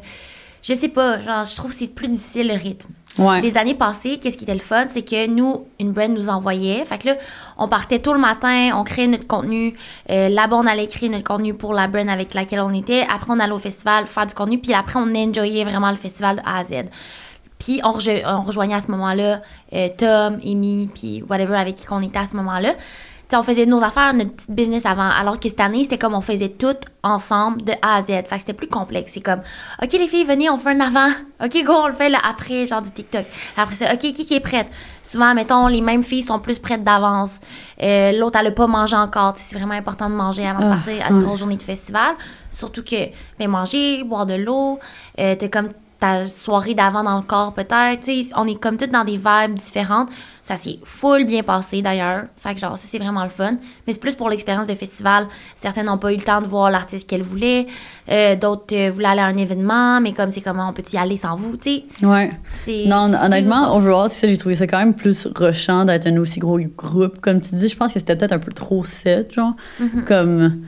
[0.62, 2.90] je sais pas, genre, je trouve que c'est plus difficile le rythme.
[3.18, 3.40] Ouais.
[3.40, 6.84] Les années passées, qu'est-ce qui était le fun, c'est que nous, une brand nous envoyait.
[6.84, 7.16] Fait que là,
[7.56, 9.74] on partait tôt le matin, on créait notre contenu.
[10.10, 13.06] Euh, Là-bas, on allait créer notre contenu pour la brand avec laquelle on était.
[13.12, 14.58] Après, on allait au festival faire du contenu.
[14.58, 16.72] Puis après, on enjoyait vraiment le festival de A à Z.
[17.60, 19.40] Puis on, rejo- on rejoignait à ce moment-là
[19.74, 22.74] euh, Tom, Amy, puis whatever avec qui on était à ce moment-là.
[22.74, 25.08] Tu sais, on faisait nos affaires, notre petit business avant.
[25.08, 28.06] Alors que cette année, c'était comme on faisait tout ensemble de A à Z.
[28.06, 29.12] Fait que c'était plus complexe.
[29.14, 29.40] C'est comme,
[29.80, 31.10] OK, les filles, venez, on fait un avant.
[31.44, 33.24] OK, go, on le fait là, après, genre du TikTok.
[33.56, 34.66] Après ça, OK, qui, qui est prête?
[35.04, 37.38] Souvent, mettons, les mêmes filles sont plus prêtes d'avance.
[37.80, 39.34] Euh, L'autre, elle n'a pas mangé encore.
[39.36, 42.14] C'est vraiment important de manger avant de Ah, partir à une grosse journée de festival.
[42.50, 42.96] Surtout que,
[43.38, 44.80] ben, manger, boire de l'eau,
[45.20, 48.08] euh, t'es comme ta soirée d'avant dans le corps peut-être.
[48.36, 50.08] On est comme toutes dans des vibes différentes.
[50.42, 52.24] Ça s'est full bien passé d'ailleurs.
[52.36, 53.52] Fait que genre, ça c'est vraiment le fun.
[53.86, 55.26] Mais c'est plus pour l'expérience de festival.
[55.54, 57.66] Certaines n'ont pas eu le temps de voir l'artiste qu'elles voulaient.
[58.10, 60.96] Euh, D'autres euh, voulaient aller à un événement, mais comme c'est comment on peut y
[60.96, 61.84] aller sans vous, tu sais.
[62.02, 62.32] Ouais.
[62.86, 66.58] Non, honnêtement, overall, ça, j'ai trouvé ça quand même plus rushant d'être un aussi gros
[66.76, 67.20] groupe.
[67.20, 69.52] Comme tu dis, je pense que c'était peut-être un peu trop set, genre.
[69.78, 70.04] Mhm.
[70.04, 70.62] Comme.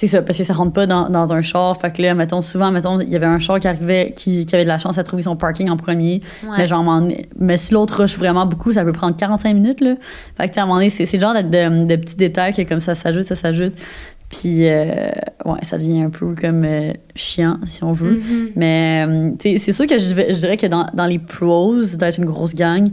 [0.00, 1.76] C'est ça, parce que ça rentre pas dans, dans un char.
[1.80, 4.54] Fait que là, mettons, souvent, mettons, il y avait un char qui arrivait, qui, qui
[4.54, 6.22] avait de la chance à trouver son parking en premier.
[6.44, 6.50] Ouais.
[6.58, 7.02] Mais genre,
[7.36, 9.94] mais si l'autre rush vraiment beaucoup, ça peut prendre 45 minutes, là.
[10.36, 12.54] Fait que, à un moment donné, c'est c'est le genre de, de- de petits détails
[12.54, 13.74] que comme ça s'ajoute, ça s'ajoute.
[14.30, 14.84] Puis, euh,
[15.46, 18.18] ouais, ça devient un peu comme euh, chiant, si on veut.
[18.18, 18.48] Mhm.
[18.54, 22.26] Mais, euh, c'est sûr que je, je dirais que dans, dans les pros d'être une
[22.26, 22.90] grosse gang,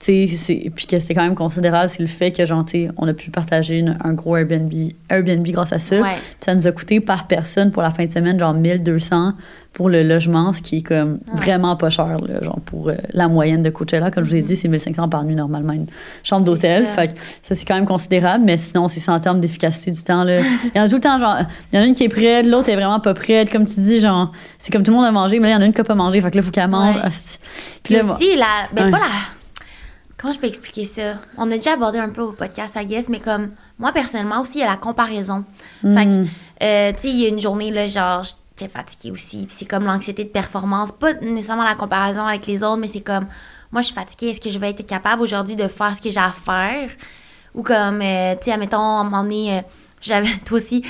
[0.00, 2.64] puis que c'était quand même considérable, c'est le fait que, genre,
[2.96, 4.72] on a pu partager une- un gros Airbnb,
[5.10, 5.96] Airbnb grâce à ça.
[6.00, 6.14] Ouais.
[6.14, 9.32] Puis ça nous a coûté par personne pour la fin de semaine, genre 1200
[9.74, 11.40] pour le logement, ce qui est comme Ouais.
[11.40, 14.10] vraiment pas cher, là, genre pour euh, la moyenne de Coachella.
[14.10, 15.86] Comme je vous ai dit, c'est 1500 par nuit normalement, une
[16.24, 16.84] chambre d'hôtel.
[16.86, 16.92] ça.
[17.02, 20.02] Fait que ça, c'est quand même considérable, mais sinon, c'est ça en termes d'efficacité du
[20.02, 20.24] temps.
[20.24, 20.38] Là.
[20.40, 21.36] Il y en a tout le temps, genre,
[21.72, 23.50] il y en a une qui est prête, l'autre est vraiment pas prête.
[23.50, 25.58] Comme tu dis, genre, c'est comme tout le monde a mangé, mais là, il y
[25.58, 26.20] en a une qui a pas mangé.
[26.20, 26.96] Fait que là, il faut qu'elle mange.
[26.96, 27.02] Ouais.
[27.82, 28.46] Puis là, aussi, la.
[28.72, 29.04] Ben, pas la.
[30.20, 31.14] Comment je peux expliquer ça?
[31.36, 34.54] On a déjà abordé un peu au podcast, I guess, mais comme, moi, personnellement, aussi,
[34.56, 35.44] il y a la comparaison.
[35.82, 36.28] Fait que, Mm.
[36.62, 38.24] euh, tu sais, il y a une journée, là, genre,
[38.58, 39.46] j'étais fatiguée aussi.
[39.46, 40.90] Puis c'est comme l'anxiété de performance.
[40.90, 43.26] Pas nécessairement la comparaison avec les autres, mais c'est comme,
[43.70, 44.30] moi, je suis fatiguée.
[44.30, 46.90] Est-ce que je vais être capable aujourd'hui de faire ce que j'ai à faire?
[47.54, 49.60] Ou comme, euh, tu sais, admettons, à un moment donné, euh,
[50.00, 50.84] j'avais, toi aussi,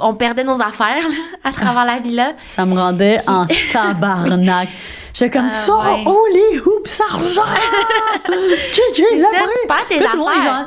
[0.00, 2.34] on perdait nos affaires, là, à travers la villa.
[2.46, 4.68] Ça me rendait en tabarnak.
[5.18, 6.04] J'étais comme Ah, ça, ouais.
[6.06, 7.42] oh les hoops argent!
[8.26, 9.48] que tu les as ça, pris?
[9.90, 9.96] tu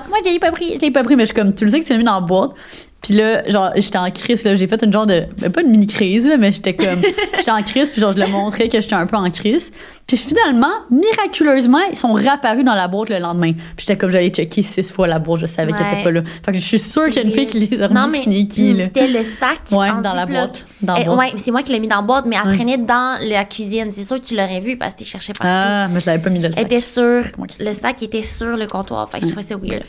[0.10, 1.72] moi, je l'ai pas pris, je l'ai pas pris, mais je suis comme, tu le
[1.72, 2.52] sais que c'est mis dans la boîte.
[3.02, 4.54] Puis là, genre, j'étais en crise, là.
[4.54, 5.24] J'ai fait une genre de.
[5.40, 7.02] ben, pas une mini-crise, là, mais j'étais comme.
[7.38, 9.72] j'étais en crise, puis genre, je le montrais que j'étais un peu en crise.
[10.12, 13.54] Puis finalement, miraculeusement, ils sont réapparus dans la boîte le lendemain.
[13.54, 15.94] Puis j'étais comme, j'allais checker six fois la boîte, je savais qu'elle Ouais.
[15.94, 16.22] était pas là.
[16.46, 18.18] Fait que je suis sûre qu'il y a une fille qui les a Non, remis
[18.18, 20.66] mais sneaky, c'était le sac Ouais, en dans la boîte.
[20.82, 21.18] Dans Eh, boîte.
[21.18, 23.88] ouais, c'est moi qui l'ai mis dans la boîte, mais elle traînait dans la cuisine.
[23.92, 25.48] C'est sûr que tu l'aurais vu parce que tu cherchais partout.
[25.50, 26.64] Ah, mais je l'avais pas mis là, le sac.
[26.66, 27.24] était sur
[27.60, 29.10] le sac était sur le comptoir.
[29.10, 29.84] Fait que je trouvais ça weird.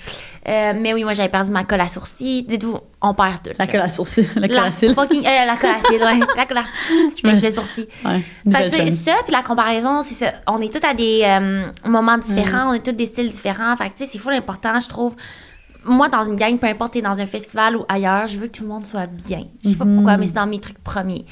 [0.49, 2.45] Euh, mais oui, moi j'avais perdu ma colle à sourcils.
[2.49, 3.51] Dites-vous, on perd tout.
[3.59, 4.91] La colle à sourcils, la colle à cils.
[4.91, 4.95] euh,
[5.47, 6.27] la colle à cils, ouais.
[6.37, 7.87] La colle à me- avec le sourcil.
[8.51, 10.33] Fait que, ça, puis la comparaison, c'est ça.
[10.47, 13.77] On est tous à des euh, moments différents, on a tous des styles différents.
[13.77, 15.17] Fait que, tu sais, c'est fou l'important, je trouve.
[15.85, 18.53] Moi, dans une gang, peu importe, t'es dans un festival ou ailleurs, je veux que
[18.59, 19.45] tout le monde soit bien.
[19.65, 19.95] Je sais pas Mhm.
[19.97, 21.25] pourquoi, mais c'est dans mes trucs premiers.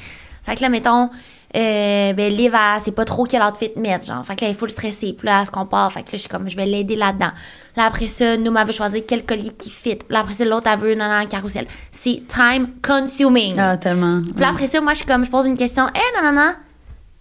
[0.42, 1.08] Fait que là, mettons,
[1.56, 2.52] euh, ben, Liv,
[2.84, 4.24] sait pas trop quel outfit mettre, genre.
[4.26, 5.12] Fait que là, il faut le stresser.
[5.12, 5.92] Puis là, elle se compare.
[5.92, 7.30] Fait que là, je suis comme, je vais l'aider là-dedans.
[7.76, 9.98] Là, après ça, nous, elle veut choisir quel collier qui fit.
[10.08, 11.66] Là, après ça, l'autre, elle veut, non, non, carrousel.
[11.92, 13.56] C'est time consuming.
[13.58, 14.22] Ah, tellement.
[14.22, 16.40] Puis là, après ça, moi, je suis comme, je pose une question, hé, non, non,
[16.40, 16.52] non.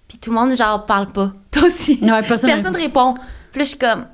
[0.09, 1.31] Puis tout le monde, genre, parle pas.
[1.51, 1.97] Toi aussi.
[2.01, 3.13] Ouais, personne- Personne répond.
[3.51, 4.05] Puis là, je suis comme,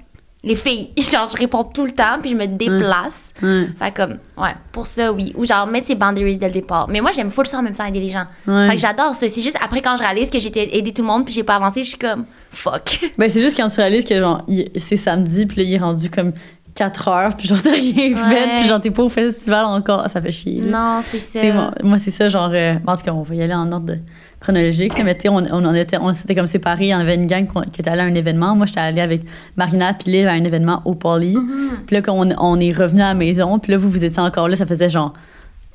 [0.43, 3.21] les filles, genre, je réponds tout le temps, puis je me déplace.
[3.41, 5.33] Fait comme, ouais, pour ça, oui.
[5.35, 6.87] Ou genre, mettre ses boundaries dès le départ.
[6.89, 8.25] Mais moi, j'aime full ça en même temps aider les gens.
[8.47, 8.67] Ouais.
[8.67, 9.27] Fait que j'adore ça.
[9.27, 11.55] C'est juste après, quand je réalise que j'ai aidé tout le monde, puis j'ai pas
[11.55, 12.99] avancé, je suis comme, fuck.
[13.17, 14.45] Ben, c'est juste quand tu réalises que, genre,
[14.77, 16.33] c'est samedi, puis là, il est rendu comme
[16.75, 18.35] 4 heures, puis genre, t'as rien Ouais.
[18.35, 20.09] fait, puis genre, t'es pas au festival encore.
[20.09, 20.61] Ça fait chier.
[20.61, 20.67] là.
[20.97, 21.39] non, c'est ça.
[21.39, 23.53] Tu sais, moi, moi, c'est ça, genre, euh, en tout cas, on va y aller
[23.53, 23.99] en ordre de-
[24.45, 26.85] chronologique, mais tu sais, on, était, on s'était comme séparés.
[26.85, 28.55] Il y en avait une gang qui était allée à un événement.
[28.55, 29.23] Moi, j'étais allée avec
[29.57, 31.35] Marina puis Liv à un événement au Poly.
[31.35, 31.85] Mm-hmm.
[31.87, 34.21] Puis là, quand on, on est revenu à la maison, puis là, vous, vous étiez
[34.21, 35.13] encore là, ça faisait genre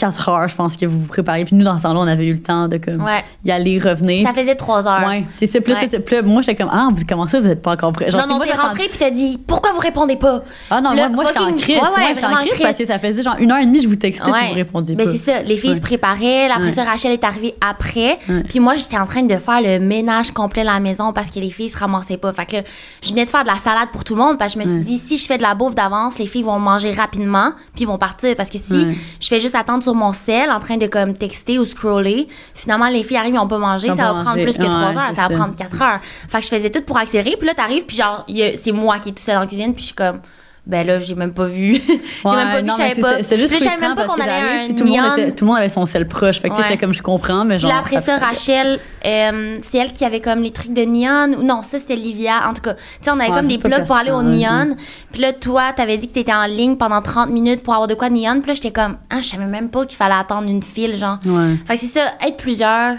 [0.01, 1.45] 4 heures, je pense, que vous vous prépariez.
[1.45, 3.23] Puis nous, dans ce temps-là, on avait eu le temps de comme, Ouais.
[3.45, 4.27] y aller, revenir.
[4.27, 5.07] Ça faisait trois heures.
[5.07, 5.61] Ouais, c'est ça.
[5.61, 5.89] Puis là, Ouais.
[5.89, 8.11] tout- moi, j'étais comme, ah, vous, comment ça, vous êtes pas encore prêts?
[8.11, 10.43] Genre, non, non, t'es rentré, puis t'as dit, pourquoi vous répondez pas?
[10.71, 11.77] Ah non, Puis moi, moi j'étais en crise.
[11.77, 13.97] moi, j'étais en crise parce que ça faisait genre une heure et demie, je vous
[13.97, 15.13] textais, puis vous répondiez Ben, pas.
[15.13, 15.43] c'est ça.
[15.43, 16.49] Les filles se préparaient.
[16.51, 16.73] Après Ouais.
[16.73, 18.19] ça, Rachel est arrivée après.
[18.49, 21.39] Puis moi, j'étais en train de faire le ménage complet à la maison parce que
[21.39, 22.33] les filles se ramassaient pas.
[22.33, 22.63] Fait que là,
[23.03, 24.73] je venais de faire de la salade pour tout le monde parce que je me
[24.73, 27.85] suis dit, si je fais de la bouffe d'avance, les filles vont manger rapidement puis
[27.85, 28.35] vont partir.
[28.37, 28.87] Parce que si
[29.21, 32.88] je fais juste attendre sur mon sel en train de comme texter ou scroller, finalement,
[32.88, 33.88] les filles arrivent, ils ont pas mangé.
[33.88, 35.11] Ça va prendre plus que trois heures.
[35.11, 35.35] c'est Ça va ça.
[35.40, 36.00] prendre quatre heures.
[36.29, 37.37] Fait que je faisais tout pour accélérer.
[37.37, 39.72] Puis là, t'arrives, puis genre, c'est moi qui est tout seul la cuisine.
[39.74, 40.20] Puis je suis comme,
[40.66, 41.75] ben là, j'ai même pas vu.
[41.87, 41.90] j'ai
[42.25, 43.18] Ouais, même pas vu, je savais c'est pas.
[43.23, 45.68] je savais même pas qu'on allait un tout le monde était- tout le monde avait
[45.68, 46.40] son sel proche.
[46.40, 46.68] Fait que tu sais, Ouais.
[46.73, 47.70] j'étais comme, je comprends, mais Puis genre.
[47.73, 51.42] là, après ça, Rachel, euh, c'est elle qui avait comme les trucs de neon.
[51.42, 52.49] Non, ça, c'était Livia.
[52.49, 54.77] En tout cas, tu sais, on avait Ouais, comme des plugs pour aller au neon.
[55.12, 57.94] Puis là, toi, t'avais dit que t'étais en ligne pendant 30 minutes pour avoir de
[57.94, 58.40] quoi de neon.
[58.40, 61.18] Puis là, j'étais comme, ah, je savais même pas qu'il fallait attendre une file, genre.
[61.25, 61.57] Ouais.
[61.66, 62.96] Fait que c'est ça, être plusieurs,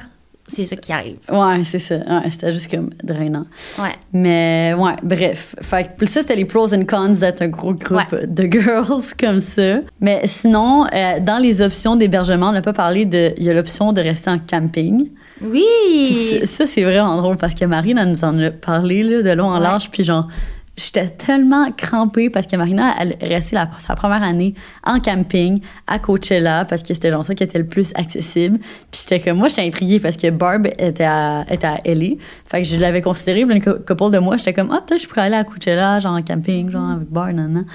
[0.51, 1.17] c'est ça qui arrive.
[1.29, 1.95] Ouais, c'est ça.
[1.95, 3.45] Ouais, c'était juste comme drainant.
[3.79, 3.95] Ouais.
[4.13, 5.55] Mais ouais, bref.
[5.61, 9.39] Fait que ça, c'était les pros and cons d'être un gros groupe de girls comme
[9.39, 9.79] ça.
[9.99, 13.33] Mais sinon, euh, dans les options d'hébergement, on n'a pas parlé de.
[13.37, 15.09] Il y a l'option de rester en camping.
[15.41, 16.41] Oui!
[16.45, 19.47] ça, c'est vraiment drôle parce que Marine, elle nous en a parlé là, de long
[19.47, 19.89] en large.
[19.89, 20.27] Puis genre,
[20.77, 24.55] j'étais tellement crampée parce que Marina, elle est restée la- sa première année
[24.85, 28.57] en camping à Coachella parce que c'était genre ça qui était le plus accessible.
[28.89, 32.15] Puis j'étais comme, moi, j'étais intriguée parce que Barb était à, était à LA.
[32.49, 35.01] Fait que je l'avais considéré, puis une cou- couple de mois, j'étais comme, ah, peut-être
[35.01, 37.65] je pourrais aller à Coachella, genre en camping, genre avec Barb, nan,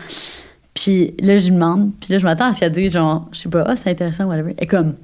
[0.75, 3.41] Puis là, je lui demande, puis là, je m'attends à ce qu'elle dise, genre, je
[3.41, 4.55] sais pas, ah, c'est intéressant, whatever.
[4.59, 4.95] Et comme,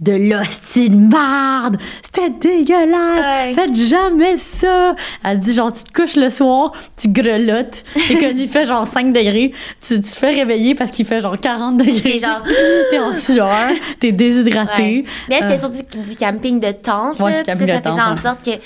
[0.00, 1.76] de l'hostie de marde.
[2.02, 3.54] C'était dégueulasse.
[3.54, 4.94] Faites jamais ça.
[5.24, 7.84] Elle dit genre, tu te couches le soir, tu grelottes.
[8.10, 11.20] Et quand il fait genre 5 degrés, tu, tu te fais réveiller parce qu'il fait
[11.20, 12.16] genre 40 degrés.
[12.16, 12.42] Et genre-
[12.90, 14.82] T'es en sueur, t'es déshydraté.
[14.82, 15.04] Ouais.
[15.28, 15.72] Mais elle, c'était Euh.
[15.72, 17.18] surtout du, du camping de tente.
[17.20, 17.42] Ouais, là.
[17.42, 18.22] camping ça, de ça faisait en ouais.
[18.22, 18.60] sorte qu'elle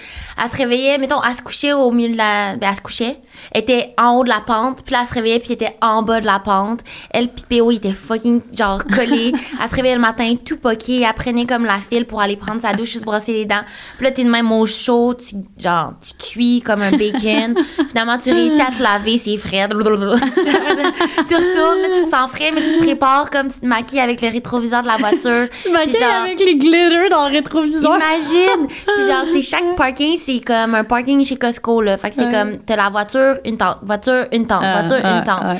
[0.50, 2.56] se réveillait, mettons, elle se couchait au milieu de la.
[2.56, 3.16] Ben, elle se couchait.
[3.52, 4.82] Elle était en haut de la pente.
[4.84, 6.80] Puis là, elle se réveillait, puis elle était en bas de la pente.
[7.10, 9.32] Elle, puis PO, il était fucking, genre, collé.
[9.62, 11.00] elle se réveillait le matin, tout poqué.
[11.00, 13.62] Elle prenait comme la file pour aller prendre sa douche, juste brosser les dents.
[13.96, 17.54] Puis là, t'es de même au chaud, tu, genre, tu cuis comme un bacon.
[17.88, 19.68] Finalement, tu réussis à te laver, c'est frais.
[19.68, 24.00] Tu retournes, là, tu te sens frais, mais tu te prépares comme tu te maquilles
[24.00, 25.46] avec le rétroviseur de la voiture.
[25.62, 27.96] Tu maquilles genre- avec les glitters dans le rétroviseur.
[27.96, 28.66] Imagine!
[28.68, 31.96] Puis genre, c'est chaque parking, c'est comme un parking chez Costco, là.
[31.96, 32.32] Fait que c'est Ouais.
[32.32, 35.42] comme, t'as la voiture, une tente, voiture, une tente, Ah, voiture, ah, une tente.
[35.44, 35.54] ah.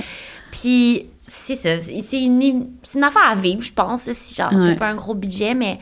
[0.50, 4.72] Puis c'est ça, c'est une, c'est une affaire à vivre, je pense, si genre, Ouais.
[4.74, 5.78] t'as pas un gros budget, mais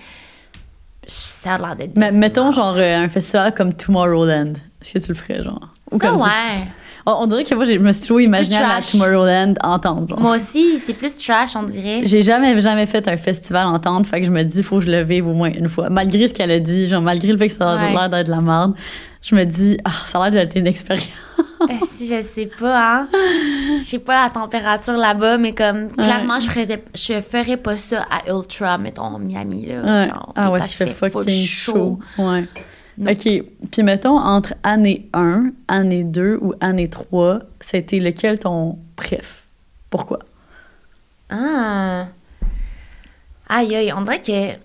[1.07, 1.97] ça a l'air d'être...
[1.97, 4.53] Mais mettons genre euh, un festival comme Tomorrowland.
[4.81, 5.69] Est-ce que tu le ferais genre?
[5.91, 6.69] Ou Ça, comme ouais.
[7.07, 8.81] On, on dirait que moi, je me suis toujours imaginé à.
[8.81, 10.09] Tomorrowland entendre.
[10.09, 10.21] Genre.
[10.21, 12.03] Moi aussi, c'est plus trash, on dirait.
[12.05, 14.91] J'ai jamais, jamais fait un festival entendre, fait que je me dis, faut que je
[14.91, 15.91] le vive au moins une fois.
[15.91, 17.91] Malgré ce qu'elle a dit, genre, malgré le fait que ça a Ouais.
[17.93, 18.75] l'air d'être de la merde,
[19.23, 21.09] je me dis, ah, ça a l'air d'être une expérience.
[21.69, 23.09] Eh, si, je sais pas, hein.
[23.79, 28.07] Je sais pas la température là-bas, mais comme, clairement, je ferais, je ferais pas ça
[28.11, 29.83] à Ultra, mettons, Miami, là.
[29.83, 30.09] Ouais.
[30.09, 31.99] Genre, ah ouais, il fait fucking chaud.
[32.17, 32.45] Ouais.
[32.99, 33.45] OK.
[33.71, 39.45] Puis mettons, entre année 1, année 2 ou année 3, c'était lequel ton préf?
[39.91, 40.21] Pourquoi?
[41.29, 42.09] Ah.
[43.49, 44.59] Aïe, aïe, on dirait que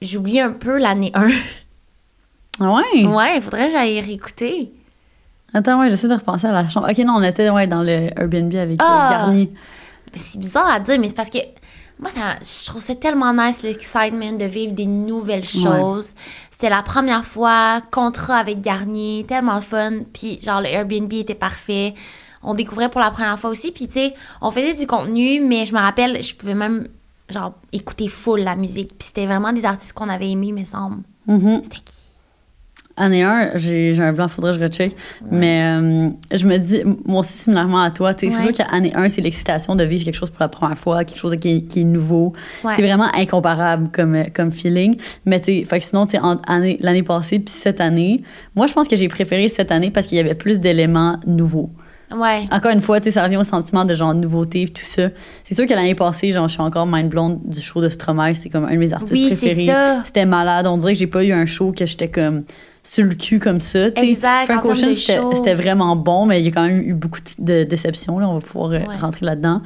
[0.00, 1.28] j'oublie un peu l'année 1.
[2.60, 3.06] Ah ouais?
[3.06, 4.72] Ouais, il faudrait que j'aille réécouter.
[5.54, 6.88] Attends, ouais, j'essaie de repenser à la chambre.
[6.90, 9.08] OK, non, on était ouais, dans le Airbnb avec euh, Ah!
[9.10, 9.50] Garni.
[10.14, 11.38] C'est bizarre à dire, mais c'est parce que
[11.98, 16.10] moi, ça, je trouve ça tellement nice l'excitement de vivre des nouvelles choses.
[16.50, 19.92] C'était la première fois, contrat avec Garnier, tellement fun.
[20.12, 21.94] Puis, genre, le Airbnb était parfait.
[22.42, 23.72] On découvrait pour la première fois aussi.
[23.72, 26.88] Puis, tu sais, on faisait du contenu, mais je me rappelle, je pouvais même,
[27.28, 28.90] genre, écouter full la musique.
[28.98, 31.02] Puis, c'était vraiment des artistes qu'on avait aimés, me semble.
[31.26, 31.60] Mhm.
[31.62, 32.01] C'était qui?
[32.96, 34.94] Année 1, j'ai un blanc, faudrait que je recheck.
[35.30, 38.54] Mais euh, je me dis, moi aussi, similairement à toi, tu sais, c'est Ouais.
[38.54, 41.34] sûr qu'année 1, c'est l'excitation de vivre quelque chose pour la première fois, quelque chose
[41.40, 42.32] qui est, qui est nouveau.
[42.64, 42.72] Ouais.
[42.76, 44.96] C'est vraiment incomparable comme, euh, comme feeling.
[45.24, 48.22] Mais tu sais, sinon, tu sais, l'année passée puis cette année,
[48.54, 51.70] moi, je pense que j'ai préféré cette année parce qu'il y avait plus d'éléments nouveaux.
[52.14, 52.42] Ouais.
[52.50, 55.08] Encore une fois, tu sais, ça revient au sentiment de genre nouveauté et tout ça.
[55.44, 58.34] C'est sûr que l'année passée, genre, je suis encore mind blown du show de Stromae.
[58.34, 59.64] C'était comme un de mes artistes Oui, c'est préférés.
[59.66, 60.02] ça.
[60.04, 60.66] C'était malade.
[60.66, 62.42] On dirait que j'ai pas eu un show que j'étais comme
[62.84, 63.86] sur le cul comme ça.
[63.94, 67.62] Exact, Frank Ocean, c'était vraiment bon, mais il y a quand même eu beaucoup de
[67.64, 68.18] déceptions.
[68.18, 68.28] Là.
[68.28, 68.96] On va pouvoir euh, Ouais.
[69.00, 69.62] rentrer là-dedans.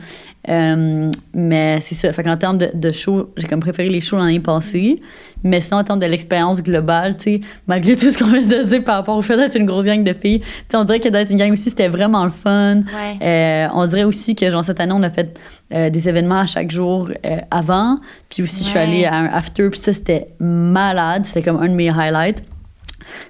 [0.48, 2.12] Euh, mais c'est ça.
[2.12, 5.00] Fait qu'en termes de, de show, j'ai comme préféré les shows l'année passée.
[5.42, 8.84] Mais sinon, en termes de l'expérience globale, tu malgré tout ce qu'on vient de dire
[8.84, 10.42] par rapport au fait d'être une grosse gang de filles,
[10.74, 12.76] on dirait que d'être une gang aussi, c'était vraiment le fun.
[12.76, 13.18] Ouais.
[13.22, 15.36] Euh, on dirait aussi que, genre, cette année, on a fait
[15.74, 17.10] euh, des événements à chaque jour
[17.50, 17.98] avant.
[18.30, 19.70] Puis aussi, je suis allée à un after.
[19.70, 21.24] Puis ça, c'était malade.
[21.24, 22.42] C'était comme un de mes highlights.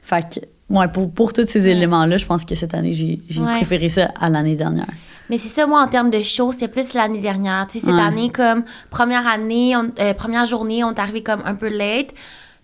[0.02, 0.40] Fait que,
[0.74, 1.70] ouais, pour, pour tous ces Ouais.
[1.72, 3.56] éléments-là, je pense que cette année, j'ai j'ai Ouais.
[3.56, 4.86] préféré ça à l'année dernière.
[5.28, 7.66] Mais c'est ça, moi, en termes de show, c'était plus l'année dernière.
[7.70, 8.00] Cette Ouais.
[8.00, 12.10] année, comme première année, on- euh, première journée, on est arrivé comme un peu late.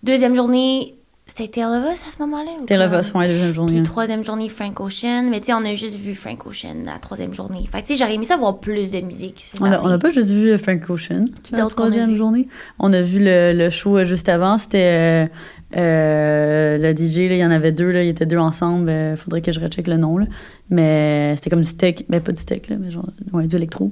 [0.01, 0.95] Deuxième journée,
[1.25, 2.51] c'était Tale of Us à ce moment-là?
[2.61, 2.95] ou T'es là, comme?
[2.95, 3.73] va sur la deuxième journée.
[3.73, 5.23] Puis troisième journée, Frank Ocean.
[5.29, 7.65] Mais tu sais, on a juste vu Frank Ocean la troisième journée.
[7.71, 9.51] Fait que tu sais, j'aurais aimé ça voir plus de musique.
[9.61, 11.23] On n'a pas juste vu Frank Ocean.
[11.43, 12.17] Qui la d'autre qu'on a troisième vu?
[12.17, 12.47] journée?
[12.79, 14.57] On a vu le, le show euh, juste avant.
[14.57, 15.29] C'était
[15.75, 17.17] euh, euh, le DJ.
[17.17, 17.91] Il y en avait deux.
[17.91, 18.89] Là, ils étaient deux ensemble.
[18.89, 20.17] Il faudrait que je recheck le nom.
[20.17, 20.25] Là.
[20.69, 22.03] Mais c'était comme du tech.
[22.09, 23.91] Mais pas du tech, là, mais genre ouais, du électro.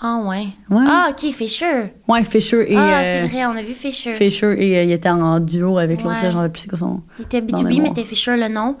[0.00, 0.46] Ah, ouais.
[0.70, 0.84] Ouais.
[0.86, 1.92] Ah, ok, Fisher.
[2.06, 2.76] Ouais, Fisher et.
[2.76, 4.12] ah, euh, c'est vrai, on a vu Fisher.
[4.12, 6.16] Fisher et euh, il était en duo avec l'autre.
[6.16, 6.22] Ouais.
[6.22, 7.00] là, Genre, plus c'est quoi son.
[7.18, 8.76] Il était Dans B2B, mais c'était Fisher le nom.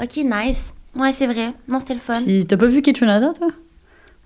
[0.00, 0.72] Ok, nice.
[0.94, 1.52] Ouais, c'est vrai.
[1.68, 2.20] Non, c'était le fun.
[2.24, 3.48] Puis t'as pas vu Trinidad, toi?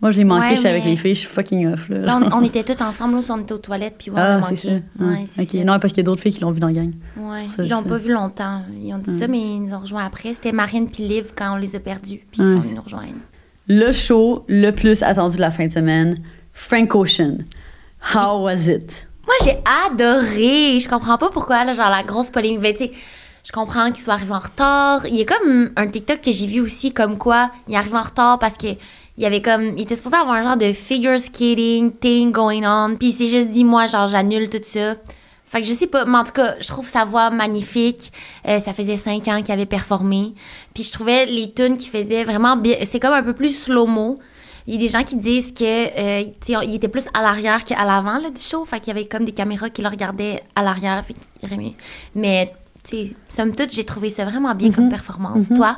[0.03, 0.49] Moi, je l'ai manqué.
[0.51, 1.15] Ouais, J'étais avec mais- les filles.
[1.15, 1.89] Je suis fucking off.
[1.89, 4.23] Là, Là, on, on était tous ensemble, nous, on était aux toilettes, puis ouais, on
[4.23, 4.83] Ah, a c'est manqué.
[4.99, 5.05] ça.
[5.05, 5.49] Ouais, c'est ok.
[5.53, 5.65] ça.
[5.65, 6.93] Non, parce qu'il y a d'autres filles qui l'ont vu dans la gang.
[7.17, 7.49] Ouais.
[7.49, 8.63] ça, Ils je l'ont pas vu longtemps.
[8.79, 10.35] Ils ont dit ça, mais ils nous ont rejoints après.
[10.35, 12.21] C'était Marine puis Liv quand on les a perdus.
[12.31, 13.15] Puis Ouais, ils sont venus nous rejoindre.
[13.69, 16.19] Le show le plus attendu de la fin de semaine,
[16.53, 17.39] Frank Ocean.
[18.15, 19.07] How was it?
[19.25, 20.79] Moi, j'ai adoré.
[20.81, 22.61] Je comprends pas pourquoi, là, genre, la grosse polémique.
[22.61, 22.91] Ben, tu sais,
[23.43, 25.07] je comprends qu'il soit arrivé en retard.
[25.07, 27.97] Il y a comme un TikTok que j'ai vu aussi, comme quoi il est arrivé
[27.97, 28.67] en retard parce que
[29.17, 29.75] il y avait comme.
[29.77, 32.97] Il était supposé avoir un genre de figure skating thing going on.
[32.97, 34.97] Puis il s'est juste dit, moi, genre, j'annule tout ça.
[35.47, 38.13] Fait que je sais pas, mais en tout cas, je trouve sa voix magnifique.
[38.49, 40.35] Euh, ça faisait cinq ans qu'il avait performé.
[40.75, 42.77] Puis je trouvais les tunes qu'il faisait vraiment bien.
[42.91, 44.19] C'est comme un peu plus slow-mo.
[44.67, 46.25] Il y a des gens qui disent que euh,
[46.63, 48.65] il était plus à l'arrière qu'à l'avant du show.
[48.65, 51.05] Fait qu'il y avait comme des caméras qui le regardaient à l'arrière.
[51.05, 51.75] Fait qu'il irait mieux.
[52.17, 55.51] Mais, tu sais, somme toute, j'ai trouvé ça vraiment bien comme performance.
[55.55, 55.77] Toi?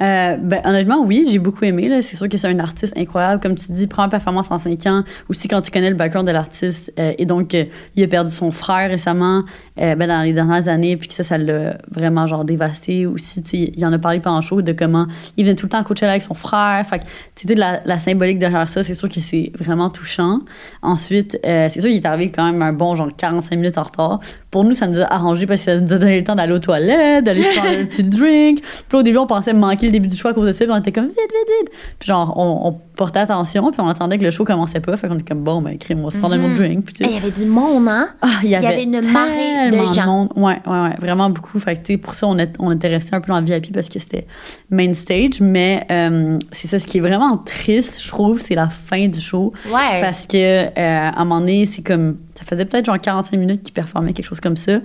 [0.00, 1.90] Euh, ben, honnêtement, oui, j'ai beaucoup aimé.
[2.02, 3.40] C'est sûr que c'est un artiste incroyable.
[3.40, 5.02] Comme tu dis, première performance en cinq ans.
[5.28, 6.92] Aussi, quand tu connais le background de l'artiste.
[6.98, 7.64] euh, et donc, euh,
[7.96, 9.44] il a perdu son frère récemment,
[9.80, 10.96] euh, ben, dans les dernières années.
[10.96, 13.06] Puis que ça, ça l'a vraiment, genre, dévasté.
[13.06, 15.06] Aussi, il en a parlé pendant le show de comment
[15.36, 16.84] il venait tout le temps à Coachella avec son frère.
[16.88, 20.40] Fait que, tu sais, la, la symbolique derrière ça, c'est sûr que c'est vraiment touchant.
[20.82, 24.20] Ensuite, c'est sûr qu'il est arrivé quand même un bon, genre, 45 minutes en retard.
[24.50, 26.52] Pour nous, ça nous a arrangé parce que ça nous a donné le temps d'aller
[26.52, 28.62] aux toilettes, d'aller prendre un petit drink.
[28.88, 30.72] Puis au début, on pensait manquer le début du show à cause de ça, puis
[30.72, 31.70] on était comme vite, vite, vite.
[31.98, 34.96] Puis genre, on, on portait attention, puis on attendait que le show commençait pas.
[34.96, 36.84] Fait qu'on était comme bon, ben, crime, on va se prendre un autre drink.
[36.84, 38.08] Puis tu sais, Eh, Il y avait du monde, hein?
[38.22, 40.06] ah, il y avait, avait une marée de gens.
[40.06, 40.28] monde.
[40.36, 41.58] Ouais, ouais, ouais, vraiment beaucoup.
[41.58, 43.46] Fait que, tu sais, pour ça, on, est, on était resté un peu dans le
[43.46, 44.26] VIP parce que c'était
[44.70, 45.40] main stage.
[45.40, 49.20] Mais euh, c'est ça, ce qui est vraiment triste, je trouve, c'est la fin du
[49.20, 49.52] show.
[49.66, 50.00] Ouais.
[50.00, 52.16] Parce que, euh, à un moment donné, c'est comme.
[52.34, 54.78] Ça faisait peut-être genre 45 minutes qu'il performait quelque chose comme ça.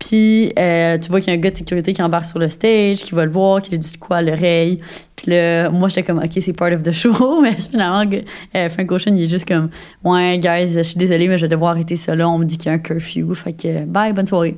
[0.00, 2.48] Puis, euh, tu vois qu'il y a un gars de sécurité qui embarque sur le
[2.48, 4.80] stage, qui va le voir, qui lui dit quoi à l'oreille.
[5.14, 7.40] Puis là, moi, j'étais comme, OK, c'est part of the show.
[7.42, 8.10] Mais finalement,
[8.56, 9.68] euh, Frank Ocean, il est juste comme,
[10.02, 12.28] Ouais, guys, je suis désolée, mais je vais devoir arrêter ça là.
[12.30, 13.34] On me dit qu'il y a un curfew.
[13.34, 14.56] Fait que, bye, bonne soirée.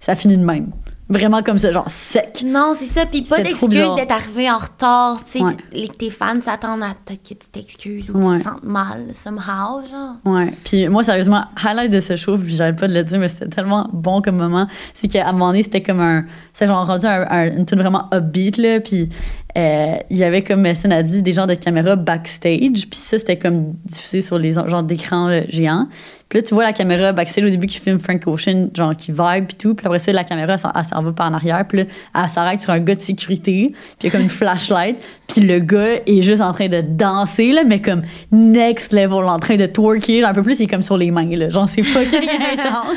[0.00, 0.70] Ça finit de même.
[1.12, 2.42] Vraiment comme ça, genre sec.
[2.44, 3.04] Non, c'est ça.
[3.06, 5.18] Puis pas d'excuse d'être arrivé en retard.
[5.30, 5.88] Tu sais, Ouais.
[5.98, 8.38] tes fans s'attendent à peut-être que tu t'excuses ou Ouais.
[8.38, 10.14] tu te sentes mal, somehow, genre.
[10.24, 10.52] Ouais.
[10.64, 13.48] Puis moi, sérieusement, highlight de ce show, puis j'arrête pas de le dire, mais c'était
[13.48, 14.66] tellement bon comme moment.
[14.94, 16.24] C'est qu'à un moment donné, c'était comme un.
[16.54, 18.80] C'est genre rendu un, un- une tune vraiment upbeat, là.
[18.80, 19.08] Puis
[19.56, 22.86] euh, il y avait, comme Messin a dit, des genres de caméras backstage.
[22.90, 25.88] Puis ça, c'était comme diffusé sur les genres d'écran là, géants.
[26.28, 29.10] Puis là, tu vois la caméra backstage au début qui filme Frank Ocean, genre qui
[29.12, 29.74] vibe, puis tout.
[29.74, 31.62] Puis après ça, la caméra, elle s'en- va par en arrière.
[31.68, 31.84] Puis là,
[32.14, 33.72] elle s'arrête sur un gars de sécurité.
[33.74, 34.96] Puis il y a comme une flashlight.
[35.28, 39.38] Puis le gars est juste en train de danser, là, mais comme next level, en
[39.38, 40.20] train de twerker.
[40.22, 41.50] Genre, un peu plus, il est comme sur les mains, là.
[41.50, 42.20] Genre, c'est fucking
[42.52, 42.96] intense.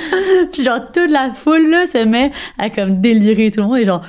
[0.54, 3.52] Puis genre, toute la foule, là, se met à comme délirer.
[3.52, 4.02] Tout le monde est genre!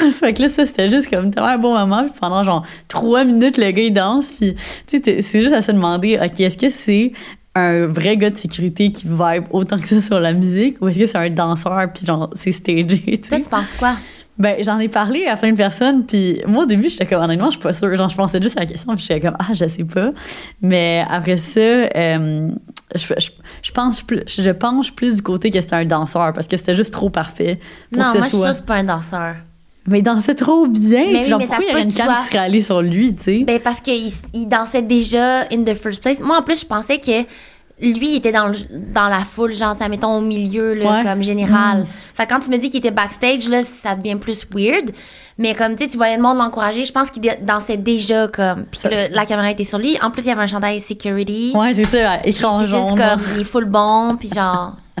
[0.20, 2.04] Fait que là, ça, c'était juste comme tellement un bon moment.
[2.04, 4.32] Puis pendant genre trois minutes, le gars, il danse.
[4.32, 4.54] Puis,
[4.86, 7.12] tu sais, c'est juste à se demander, OK, est-ce que c'est
[7.54, 10.98] un vrai gars de sécurité qui vibe autant que ça sur la musique ou est-ce
[11.00, 13.94] que c'est un danseur puis genre c'est stagé tu Toi, tu penses quoi?
[14.38, 17.46] ben j'en ai parlé à plein de personnes puis moi au début j'étais comme honnêtement
[17.46, 19.52] je suis pas sûre genre je pensais juste à la question puis j'étais comme ah
[19.52, 20.12] je sais pas
[20.62, 22.50] mais après ça euh,
[22.94, 23.30] je, je,
[23.62, 26.76] je pense plus je penche plus du côté que c'était un danseur parce que c'était
[26.76, 27.58] juste trop parfait
[27.90, 29.34] pour Non, que ce moi, je suis soit sûre que c'est pas un danseur.
[29.86, 31.04] Mais il dansait trop bien.
[31.12, 33.14] Mais oui, genre, mais pourquoi il y aurait une tu qui serait allée sur lui,
[33.14, 33.38] tu sais?
[33.44, 36.20] Ben, parce qu'il il dansait déjà in the first place.
[36.20, 37.22] Moi, en plus, je pensais que
[37.82, 38.56] lui, il était dans, le-
[38.92, 41.02] dans la foule, genre, mettons, au milieu, là, Ouais.
[41.02, 41.86] comme général.
[42.14, 44.90] Fait que quand tu me dis qu'il était backstage, là, ça devient plus weird.
[45.38, 48.64] Mais comme, tu sais, tu voyais le monde l'encourager, je pense qu'il dansait déjà, comme,
[48.70, 49.96] puis que la caméra était sur lui.
[50.02, 51.52] En plus, il y avait un chandail security.
[51.54, 52.94] Ouais, c'est ça, écran c'est juste jaune.
[52.98, 54.76] comme, il est full bon, puis genre,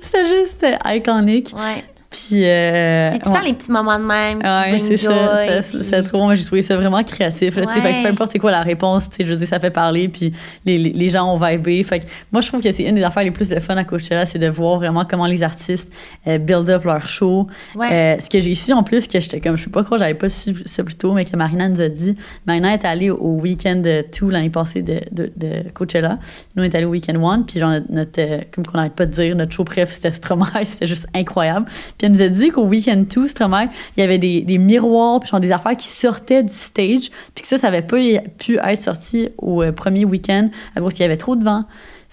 [0.00, 1.52] C'est juste euh, iconique.
[1.54, 1.84] ouais.
[2.14, 2.44] Puis.
[2.44, 3.48] euh, C'est tout le temps ouais.
[3.48, 5.42] les petits moments de même Ouais, bring c'est ça.
[5.62, 6.18] C'est- puis- trop.
[6.24, 7.56] Moi, j'ai trouvé ça vraiment créatif.
[7.56, 7.80] Là, tu sais.
[7.80, 8.02] Fait que Ouais.
[8.02, 10.32] peu importe c'est quoi la réponse, je veux dire, ça fait parler, puis
[10.64, 11.82] les, les, les gens ont vibé.
[11.82, 13.84] Fait que moi, je trouve que c'est une des affaires les plus de fun à
[13.84, 15.92] Coachella, c'est de voir vraiment comment les artistes
[16.26, 17.46] euh, build up leur show.
[17.74, 17.88] Ouais.
[17.92, 20.14] Euh, ce que j'ai su en plus, que j'étais comme, je sais pas quoi, j'avais
[20.14, 22.16] pas su ça plus tôt, mais que Marina nous a dit.
[22.46, 26.18] Marina est allée au week-end 2 l'année passée de, de, de Coachella.
[26.56, 28.94] Nous, on est allés au week-end 1, puis genre, notre, notre, euh, comme qu'on n'arrête
[28.94, 31.66] pas de dire, notre show préf, c'était Stromae, c'était juste incroyable.
[31.98, 35.20] Puis elle nous a dit qu'au week-end 2, Stromae, il y avait des, des miroirs,
[35.20, 37.96] puis des affaires qui sortaient du stage, puis que ça, ça avait pas
[38.38, 41.64] pu être sorti au euh, premier week-end à cause qu'il y avait trop de vent.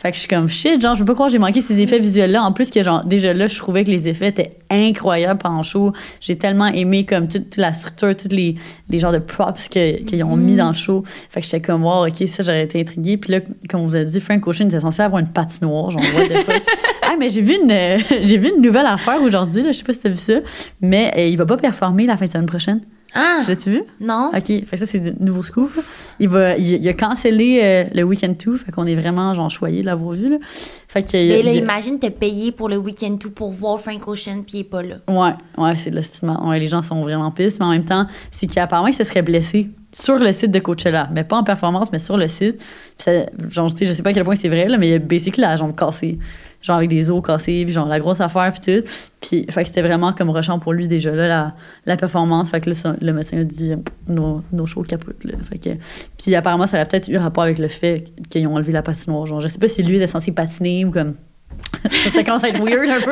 [0.01, 1.79] Fait que je suis comme shit, genre, je peux pas croire que j'ai manqué ces
[1.79, 2.41] effets visuels-là.
[2.41, 5.63] En plus, que genre, déjà là, je trouvais que les effets étaient incroyables pendant le
[5.63, 5.93] show.
[6.19, 8.55] J'ai tellement aimé, comme, toute, toute la structure, tous les,
[8.89, 11.03] les genres de props qu'ils ont mis dans le show.
[11.29, 13.17] Fait que j'étais comme, wow, ok, ça, j'aurais été intriguée.
[13.17, 16.01] Puis là, comme on vous a dit, Frank Ocean était censé avoir une patinoire, genre,
[16.15, 16.63] what the fuck.
[17.03, 19.83] Ah, mais j'ai vu une, euh, j'ai vu une nouvelle affaire aujourd'hui, là, je sais
[19.83, 20.35] pas si t'as vu ça,
[20.79, 22.81] mais euh, il va pas performer la fin de semaine prochaine.
[23.13, 23.83] Ah, Tu l'as-tu vu?
[23.99, 24.31] non?
[24.35, 25.69] OK, fait que ça, c'est de nouveau scoop.
[26.19, 29.49] Il, va, il, il a cancellé euh, le Weekend 2, fait qu'on est vraiment, genre,
[29.51, 30.37] choyés de l'avoir vu, là.
[30.87, 31.09] Fait que...
[31.13, 34.57] Mais là, il- imagine te payer pour le week-end tout pour voir Frank Ocean, puis
[34.57, 34.95] il est pas là.
[35.09, 36.47] Ouais, ouais, c'est de l'estimation.
[36.47, 39.21] Ouais, les gens sont vraiment pistes, mais en même temps, c'est qu'apparemment, il se serait
[39.21, 42.57] blessé sur le site de Coachella, mais pas en performance, mais sur le site.
[42.59, 42.65] Puis
[42.99, 43.11] ça,
[43.49, 44.99] genre, tu sais, je sais pas à quel point c'est vrai, là, mais il a
[44.99, 46.17] basically la jambe cassée.
[46.61, 48.87] Genre avec des os cassés, puis genre la grosse affaire, puis tout.
[49.21, 52.49] Puis, fait que c'était vraiment comme rushant pour lui déjà, là, la, la performance.
[52.49, 53.73] Fait que là, le médecin a dit,
[54.07, 55.33] nos, nos shows capotent, là.
[55.49, 55.69] Fait que,
[56.17, 59.25] puis apparemment, ça aurait peut-être eu rapport avec le fait qu'ils ont enlevé la patinoire.
[59.25, 61.15] Genre, je sais pas si lui était censé patiner ou comme.
[62.13, 63.11] Ça commence à être weird un peu.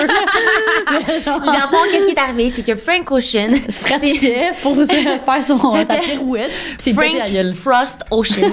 [0.91, 2.51] Mais genre, Dans le fond, qu'est-ce qui est arrivé?
[2.55, 3.55] C'est que Frank Ocean.
[3.69, 6.51] se pratiquait pour se faire son, sa fait- pirouette.
[6.77, 7.07] C'est Frank.
[7.55, 8.51] Frost Ocean.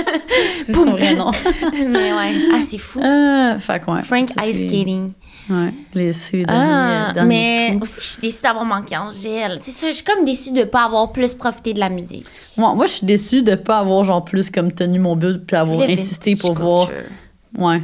[0.66, 1.30] C'est son vrai nom.
[1.88, 2.34] Mais ouais.
[2.52, 3.00] Ah, c'est fou.
[3.00, 4.02] Euh, fait que ouais.
[4.02, 5.12] Frank Ice Skating.
[5.48, 7.28] Ouais, les, les Ah, derniers,
[7.72, 9.60] mais aussi, je suis déçue d'avoir manqué Angèle.
[9.62, 12.26] C'est ça, je suis comme déçue de pas avoir plus profité de la musique.
[12.56, 15.56] Moi, moi, je suis déçue de pas avoir genre plus comme tenu mon but puis
[15.56, 16.88] avoir Le insisté pour voir.
[16.88, 17.04] culture.
[17.58, 17.80] Ouais.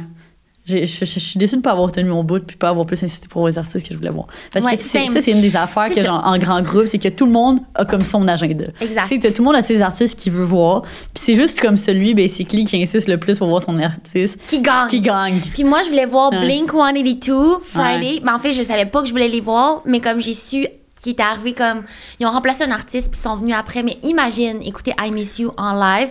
[0.65, 3.03] Je, je- je suis déçue de pas avoir tenu mon bout puis pas avoir plus
[3.03, 4.27] insisté pour voir les artistes que je voulais voir.
[4.51, 7.09] Parce Ouais, que ça, c'est une des affaires que genre, en grand groupe, c'est que
[7.09, 8.65] tout le monde a comme son agenda.
[8.79, 9.09] Exact.
[9.09, 10.83] Tu sais, t'as- tout le monde a ses artistes qu'il veut voir.
[10.83, 14.61] Puis c'est juste comme celui, basically, qui insiste le plus pour voir son artiste Qui
[14.61, 14.87] gagne.
[14.87, 15.41] qui gagne.
[15.53, 16.39] Puis moi, je voulais voir Ouais.
[16.39, 18.21] Blink 182 Friday.
[18.23, 19.81] Mais en fait, je savais pas que je voulais les voir.
[19.85, 20.65] Mais comme j'ai su
[21.01, 21.83] qu'il était arrivé comme.
[22.21, 23.83] Ils ont remplacé un artiste puis ils sont venus après.
[23.83, 26.09] Mais imagine écouter I Miss You en live.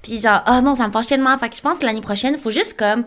[0.00, 1.36] Puis genre, oh non, ça me fâche tellement.
[1.38, 3.04] Fait que je pense que l'année prochaine, il faut juste comme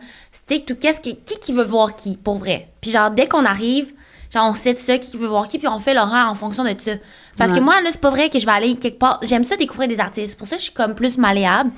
[0.48, 1.10] to qu'est-ce que.
[1.10, 2.70] Qui qui veut voir qui, pour vrai.
[2.82, 3.94] Puis genre, dès qu'on arrive,
[4.34, 6.64] genre, on sait de ça, qui veut voir qui, puis on fait l'horaire en fonction
[6.64, 6.92] de ça.
[7.38, 7.58] Parce Ouais.
[7.60, 9.20] que moi, là, c'est pas vrai que je vais aller quelque part.
[9.24, 10.38] J'aime ça découvrir des artistes.
[10.38, 11.72] Pour ça, je suis comme plus malléable.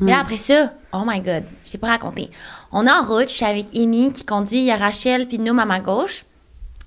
[0.00, 2.30] Mais là, après ça, oh my god, je t'ai pas raconté.
[2.70, 5.38] On est en route, je suis avec Amy qui conduit, il y a Rachel puis
[5.38, 6.24] Noom à ma gauche.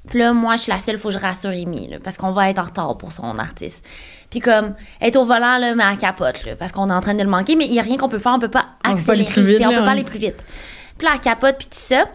[0.07, 2.31] Puis là, moi, je suis la seule, faut que je rassure Amy, là, parce qu'on
[2.31, 3.83] va être en retard pour son artiste.
[4.29, 7.15] Puis comme, est au volant, là, mais elle capote, là, parce qu'on est en train
[7.15, 9.55] de le manquer, mais il y a rien qu'on peut faire, on peut pas accélérer,
[9.55, 10.43] tu on peut pas aller plus vite.
[10.97, 12.05] Puis là, elle capote, puis tout ça.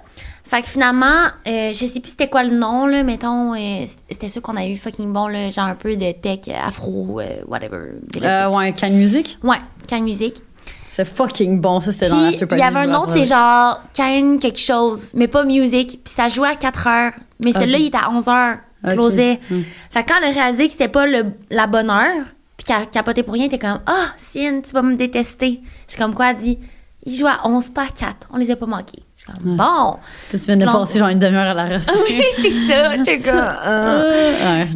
[0.45, 4.29] Fait que finalement, euh, je sais plus c'était quoi le nom, là, mettons, euh, c'était
[4.29, 7.43] sûr qu'on a eu fucking bon, là, genre un peu de tech, euh, afro, euh,
[7.47, 7.93] whatever.
[8.21, 9.39] Euh, ouais, Can Music?
[9.45, 9.59] ouais,
[9.89, 10.37] Can Music.
[10.89, 11.81] C'est fucking bon.
[11.81, 15.29] Ça, c'était dans l'after il y avait un autre, c'est genre Can quelque chose, mais
[15.29, 16.01] pas music.
[16.05, 17.13] Puis ça jouait à 4 heures.
[17.45, 17.83] Mais celui-là, Ok.
[17.83, 18.57] il était à 11 heures.
[18.89, 19.39] Closait.
[19.51, 19.61] Hmm.
[19.93, 22.25] Fait que quand elle a réalisé que c'était pas le, la bonne heure,
[22.57, 25.61] puis qu'elle capotait pour rien, était comme Ah, Cine, tu vas me détester.
[25.87, 26.59] Je suis comme quoi, elle dit
[27.07, 28.29] Il jouait à 11, pas à 4.
[28.33, 29.03] On les a pas manqués.
[29.17, 29.97] Je suis comme Bon.
[30.31, 31.95] Tu viens de passer genre une demi-heure à la recette.
[32.11, 32.97] oui, c'est ça.
[32.99, 34.03] J'étais comme Ah.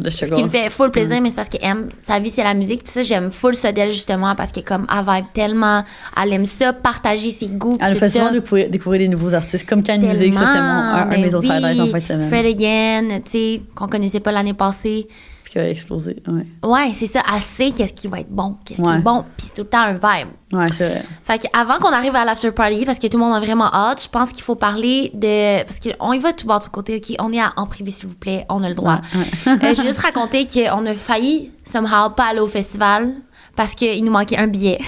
[0.03, 0.91] ouais, Ce qui me fait full Mm.
[0.91, 2.83] plaisir, mais c'est parce qu'elle, sa vie, c'est la musique.
[2.83, 5.83] Puis ça, j'aime full ça d'elle, justement, parce que comme elle vibe tellement,
[6.21, 7.77] elle aime ça, partager ses goûts.
[7.79, 9.67] Elle fait souvent découvrir, découvrir des nouveaux artistes.
[9.69, 12.27] Comme Can Music, ça, c'était mon, un, de mes autres highlights en fin de semaine.
[12.27, 15.07] Fred Again, tu sais, qu'on connaissait pas l'année passée.
[15.55, 16.21] Qui a explosé.
[16.27, 17.21] Ouais, Ouais, c'est ça.
[17.33, 19.67] Elle sait qu'est-ce qui va être bon, qu'est-ce qui est bon, puis c'est tout le
[19.69, 20.27] temps un vibe.
[20.51, 21.03] ouais c'est vrai.
[21.23, 24.03] Fait qu'avant qu'on arrive à l'after party, parce que tout le monde a vraiment hâte,
[24.03, 25.63] je pense qu'il faut parler de.
[25.63, 27.15] Parce qu'on y va tout bord du côté, OK?
[27.19, 28.99] On est à- en privé, s'il vous plaît, on a le droit.
[29.15, 33.13] Ouais, Euh, je vais juste raconter qu'on a failli, somehow, pas aller au festival
[33.55, 34.79] parce qu'il nous manquait un billet.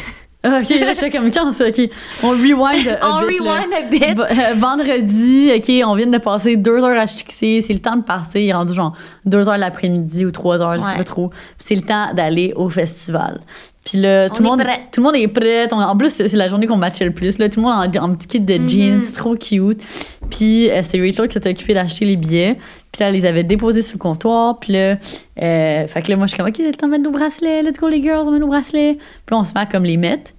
[0.44, 1.90] Ah, ok, là, je fais comme quand ça, ok.
[2.24, 3.00] On rewind.
[3.02, 4.04] On rewind a bit.
[4.20, 8.04] Euh, vendredi, ok, on vient de passer deux heures à HTXC, c'est le temps de
[8.04, 8.94] partir, il est rendu genre
[9.26, 11.30] deux heures l'après-midi ou trois heures, je sais pas trop.
[11.30, 13.42] Puis c'est le temps d'aller au festival.
[13.90, 14.82] Puis là, tout le monde, prêt.
[14.92, 15.68] tout le monde est prêt.
[15.74, 17.38] On- en plus, c'est la journée qu'on matchait le plus.
[17.38, 18.68] Là, tout le monde en, en petit kit de Mhm.
[18.68, 19.82] jeans, trop cute.
[20.30, 22.56] Puis euh, c'est Rachel qui s'était occupée d'acheter les billets.
[22.92, 24.60] Puis là, elle les avait déposés sur le comptoir.
[24.60, 24.98] Puis là,
[25.42, 27.12] euh, fait que là, moi, je suis comme, OK, c'est le temps de mettre nos
[27.12, 27.64] bracelets.
[27.64, 28.96] Let's go, les girls, on met nos bracelets.
[28.96, 30.32] Puis là, on se met à comme les mettre.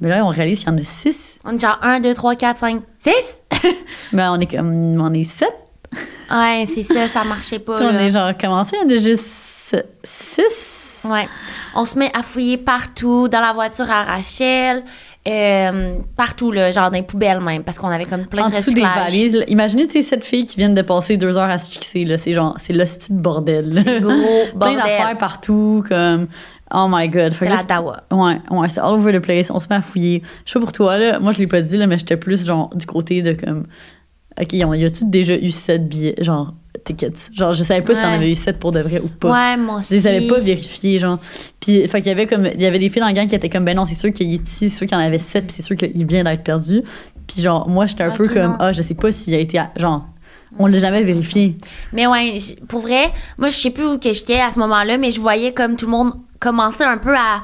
[0.00, 1.16] Mais là, on réalise qu'il y en a six.
[1.44, 3.12] On est genre 1, 2, 3, 4, 5, 6.
[4.12, 5.48] Ben, on est comme, on est sept.
[6.30, 7.76] Ouais, c'est ça, ça marchait pas.
[7.78, 9.26] Puis on est genre commencé, on est juste
[10.04, 10.75] six?
[11.10, 11.28] Ouais.
[11.74, 14.82] On se met à fouiller partout, dans la voiture à Rachel,
[15.28, 18.54] euh, partout, là, genre dans les poubelles même, parce qu'on avait comme plein En de
[18.56, 19.04] dessous des recyclage.
[19.04, 19.36] valises.
[19.36, 19.44] là.
[19.48, 22.16] Imaginez, tu sais, cette fille qui vient de passer deux heures à se fixer, là.
[22.18, 23.72] C'est genre, c'est l'hostie de bordel.
[23.84, 24.12] C'est gros
[24.58, 25.18] Plein d'affaires bordel.
[25.18, 26.28] partout, comme,
[26.72, 27.32] oh my god.
[27.32, 28.02] Fait C'est la dawa.
[28.12, 29.50] Ouais, ouais, c'était all over the place.
[29.50, 30.22] On se met à fouiller.
[30.44, 31.18] Je sais pas pour toi, là.
[31.18, 33.66] Moi, je l'ai pas dit, là, mais j'étais plus, genre, du côté de comme.
[34.40, 36.52] OK, y a-tu déjà eu sept billets, genre,
[36.84, 37.30] tickets?
[37.32, 38.14] Genre, je savais pas si on Ouais.
[38.16, 39.30] avait eu sept pour de vrai ou pas.
[39.32, 39.94] Ouais, moi Je aussi.
[39.94, 41.18] les avais pas vérifiés, genre.
[41.60, 43.34] Puis, fait qu'il y avait comme, il y avait des filles dans la gang qui
[43.34, 45.18] étaient comme, ben non, c'est sûr qu'il est ici, c'est sûr qu'il y en avait
[45.18, 46.82] sept, puis c'est sûr qu'il vient d'être perdu.
[47.26, 48.56] Puis, genre, moi, j'étais un peu comme, non.
[48.58, 50.04] ah, je sais pas s'il a été, à- genre,
[50.58, 51.56] on l'a jamais vérifié.
[51.94, 52.34] Mais ouais,
[52.68, 55.52] pour vrai, moi, je sais plus où que j'étais à ce moment-là, mais je voyais
[55.52, 57.42] comme tout le monde commencer un peu à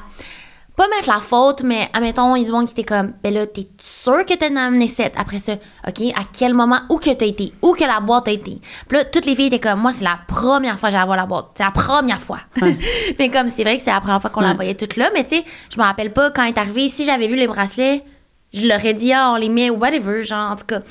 [0.75, 3.33] pas mettre la faute, mais admettons, il y a du monde qui était comme, ben
[3.33, 5.53] là, t'es sûr que t'as amené 7 après ça,
[5.87, 8.59] OK, à quel moment, où que t'as été, où que la boîte a été?
[8.87, 11.17] Puis là, toutes les filles étaient comme, moi, c'est la première fois que j'allais voir
[11.17, 11.45] la boîte.
[11.55, 12.39] C'est la première fois.
[12.61, 12.77] Ouais.
[13.19, 15.23] mais comme, c'est vrai que c'est la première fois qu'on la voyait toute là, mais
[15.23, 18.03] tu sais, je me rappelle pas quand elle est arrivée, si j'avais vu les bracelets,
[18.53, 20.81] je leur ai dit, ah, on les met whatever, genre, en tout cas.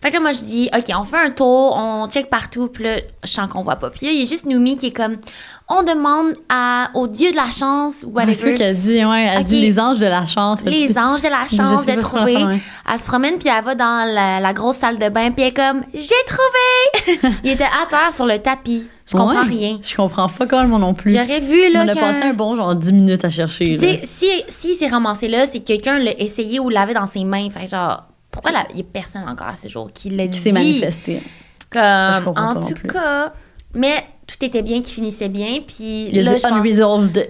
[0.00, 2.84] Fait que là, moi, je dis, OK, on fait un tour, on check partout, puis
[2.84, 3.90] là, je sens qu'on voit pas.
[3.90, 5.16] Puis là, il y a juste Noumi qui est comme,
[5.70, 9.26] on demande à, au dieu de la chance, ou Ouais, c'est whatever, qu'elle dit, ouais,
[9.36, 10.62] elle dit les anges de la chance.
[10.62, 12.32] Que les anges de la chance de ce trouver.
[12.34, 12.60] va faire, ouais.
[12.90, 15.48] Elle se promène, puis elle va dans la, la grosse salle de bain, puis elle
[15.48, 17.34] est comme, j'ai trouvé!
[17.44, 18.88] il était à terre sur le tapis.
[19.06, 19.78] Je comprends Ouais, rien.
[19.82, 21.12] Je comprends pas quand moi non plus.
[21.14, 23.76] J'aurais vu, là, on a passé un bon genre 10 minutes à chercher.
[23.76, 27.06] Tu sais, si, si c'est ramassé là, c'est que quelqu'un l'a essayé ou l'avait dans
[27.06, 27.48] ses mains.
[27.48, 30.38] Fait genre, pourquoi il y a personne encore à ce jour qui l'a Qui dit?
[30.40, 31.22] s'est manifesté?
[31.70, 33.32] Comme, Ça, je comprends en tout cas,
[33.74, 35.58] mais tout était bien, qui finissait bien.
[35.66, 36.52] Puis Il y a là, du je pense-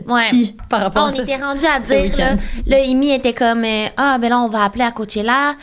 [0.06, 0.54] Ouais.
[0.68, 1.22] par rapport on à ça?
[1.22, 2.34] était rendu à dire, là,
[2.66, 5.54] là, Amy était comme, euh, ah, ben là, on va appeler à Coachella.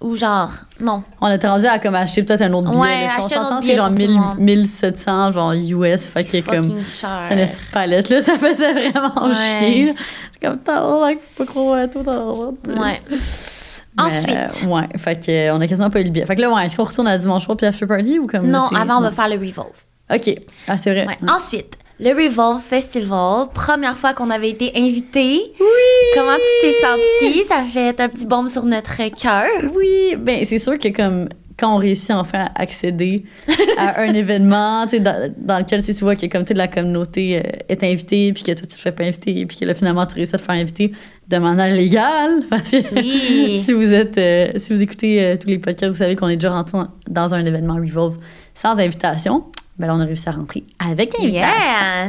[0.00, 1.04] Ou genre, non.
[1.20, 2.80] On était rendu à comme acheter peut-être un autre billet.
[2.82, 4.38] Ouais, acheter un on autre billet c'est genre pour tout le 1000 monde.
[4.40, 6.08] 1700 genre US.
[6.08, 6.84] Fait que comme.
[6.84, 7.20] Cher.
[7.28, 8.20] C'est une palette, là.
[8.22, 9.34] Ça faisait vraiment Ouais.
[9.60, 9.94] chier.
[10.42, 10.80] comme, t'as
[11.38, 12.72] pas trop à tout plus.
[12.74, 13.00] Ouais.
[13.96, 14.36] Mais, Ensuite.
[14.64, 16.26] euh, ouais, fait que, on a quasiment pas eu le billet.
[16.26, 18.48] Fait que là, ouais, est-ce qu'on retourne à dimanche soir puis after party ou comme.
[18.48, 19.84] Non, avant, on va faire le Revolve.
[20.12, 20.34] Ok.
[20.68, 21.06] Ah, c'est vrai.
[21.06, 21.16] Ouais.
[21.30, 25.40] Ensuite, le Revolve Festival, première fois qu'on avait été invités.
[25.60, 25.66] Oui!
[26.14, 27.44] Comment tu t'es sentie?
[27.44, 29.46] Ça fait un petit bombe sur notre cœur.
[29.74, 33.24] Oui, ben c'est sûr que comme quand on réussit enfin à accéder
[33.78, 37.84] à un événement, dans, dans lequel tu vois que comme de la communauté euh, est
[37.84, 40.34] invitée, puis que toi tu te fais pas inviter, puis que là finalement tu réussis
[40.34, 40.92] à te faire inviter
[41.28, 43.62] de manière légale, parce que Oui.
[43.64, 46.36] si vous êtes, euh, si vous écoutez euh, tous les podcasts, vous savez qu'on est
[46.36, 48.18] déjà rentré dans un événement Revolve
[48.54, 49.44] sans invitation.
[49.78, 51.48] Ben là on a réussi à rentrer avec invitation.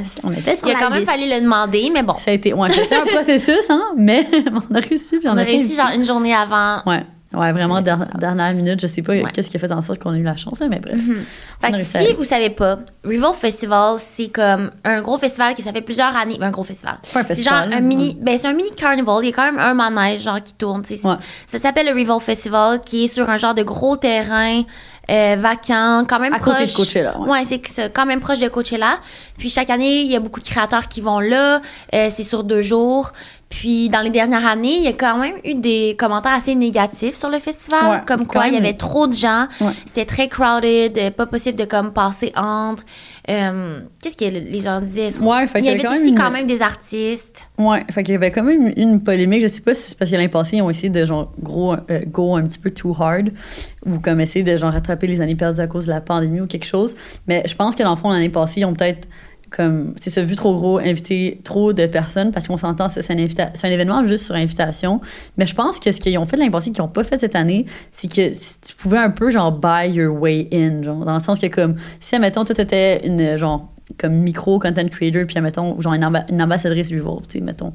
[0.01, 0.19] Yes!
[0.23, 1.11] On était sur Il a quand même liste.
[1.11, 2.17] fallu le demander, mais bon.
[2.17, 4.27] Ça a été, ouais, c'était un processus, hein, mais
[4.71, 6.81] on a réussi, puis on, On a réussi genre une journée avant.
[6.85, 7.03] Ouais,
[7.33, 9.23] ouais, vraiment, der- dernière minute, je sais pas Ouais.
[9.33, 10.95] qu'est-ce qui a fait en sorte qu'on a eu la chance, là, mais bref.
[10.97, 11.21] Mhm.
[11.61, 12.13] Fait On a que à si aller.
[12.13, 16.35] vous savez pas, Revolve Festival, c'est comme un gros festival qui ça fait plusieurs années.
[16.37, 16.97] Ben, un gros festival.
[17.01, 19.19] C'est un genre mini, ben c'est un mini carnival.
[19.23, 20.83] Il y a quand même un manège genre qui tourne.
[20.89, 21.15] Ouais.
[21.47, 24.63] Ça s'appelle le Revolve Festival, qui est sur un genre de gros terrain
[25.11, 26.53] euh, vacant, quand même À proche.
[26.55, 27.29] côté de Coachella, ouais.
[27.29, 28.99] Ouais, c'est quand même proche de Coachella.
[29.37, 31.59] Puis chaque année, il y a beaucoup de créateurs qui vont là.
[31.93, 33.11] Euh, c'est sur deux jours.
[33.49, 37.15] Puis dans les dernières années, il y a quand même eu des commentaires assez négatifs
[37.15, 39.73] sur le festival, Ouais, comme quoi il y avait trop de gens, Ouais.
[39.85, 42.83] c'était très crowded, euh, pas possible de comme passer entre.
[43.29, 45.17] Euh, Qu'est-ce que les gens disaient?
[45.21, 47.47] Ouais, fait Il y avait aussi quand même des artistes.
[47.57, 49.41] Ouais, fait qu'il y avait quand même une polémique.
[49.43, 51.73] Je sais pas si c'est parce que l'année passée, ils ont essayé de genre gros
[51.73, 53.31] euh, go un petit peu too hard
[53.85, 56.47] ou comme essayer de genre rattraper les années perdues à cause de la pandémie ou
[56.47, 56.95] quelque chose.
[57.27, 59.07] Mais je pense que dans le fond, l'année passée, ils ont peut-être
[59.55, 63.69] comme c'est ça vu trop gros invité trop de personnes parce qu'on s'entend c'est un
[63.69, 64.99] événement juste sur invitation.
[65.37, 67.35] Mais je pense que ce qu'ils ont fait l'année passée qu'ils ont pas fait cette
[67.35, 71.23] année c'est que tu pouvais un peu genre buy your way in genre dans le
[71.23, 75.79] sens que comme si admettons toi t'étais une genre comme micro content creator puis admettons
[75.81, 77.73] genre une, amba- une ambassadrice Revolve tu sais mettons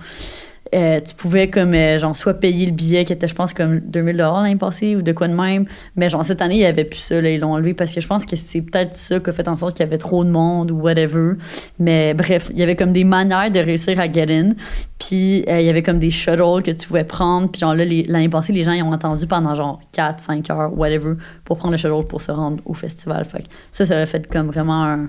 [0.75, 3.81] euh, tu pouvais comme euh, genre soit payer le billet qui était je pense comme
[3.81, 5.67] 2000 dollars l'année passée ou de quoi de même.
[5.97, 8.01] Mais genre cette année il y avait plus ça là, ils l'ont enlevé parce que
[8.01, 10.25] je pense que c'est peut-être ça qui a fait en sorte qu'il y avait trop
[10.25, 11.35] de monde ou whatever.
[11.79, 14.51] Mais bref il y avait comme des manières de réussir à get in.
[14.99, 17.51] Puis euh, il y avait comme des shuttles que tu pouvais prendre.
[17.51, 20.79] Puis genre là l'année passée les gens ils ont attendu pendant genre 4 5 heures
[20.79, 21.15] whatever
[21.45, 23.25] pour prendre le shuttle pour se rendre au festival.
[23.25, 25.09] Fait ça ça a fait comme vraiment un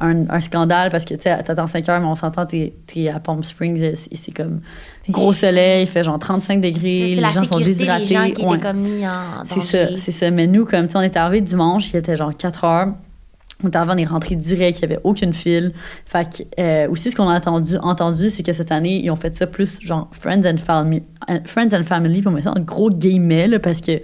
[0.00, 3.08] un, un scandale parce que tu sais, t'attends 5 heures, mais on s'entend, t'es, t'es
[3.08, 4.60] à Palm Springs, et c'est, c'est comme
[5.08, 8.06] gros soleil, il fait genre 35 degrés, C'est les gens sont sécurité déshydratés.
[8.06, 8.56] gens qui Ouais.
[8.56, 10.30] étaient comme mis en C'est ça, c'est ça.
[10.30, 12.88] Mais nous, comme tu on est arrivé dimanche, il était genre 4 heures.
[13.62, 15.72] On est arrivé, on est rentré direct, il n'y avait aucune file.
[16.06, 19.16] Fait que, euh, aussi, ce qu'on a entendu, entendu c'est que cette année, ils ont
[19.16, 22.52] fait ça plus genre Friends and Family, euh, Friends and Family, puis on met ça
[22.56, 24.00] en gros guillemets, là, parce que,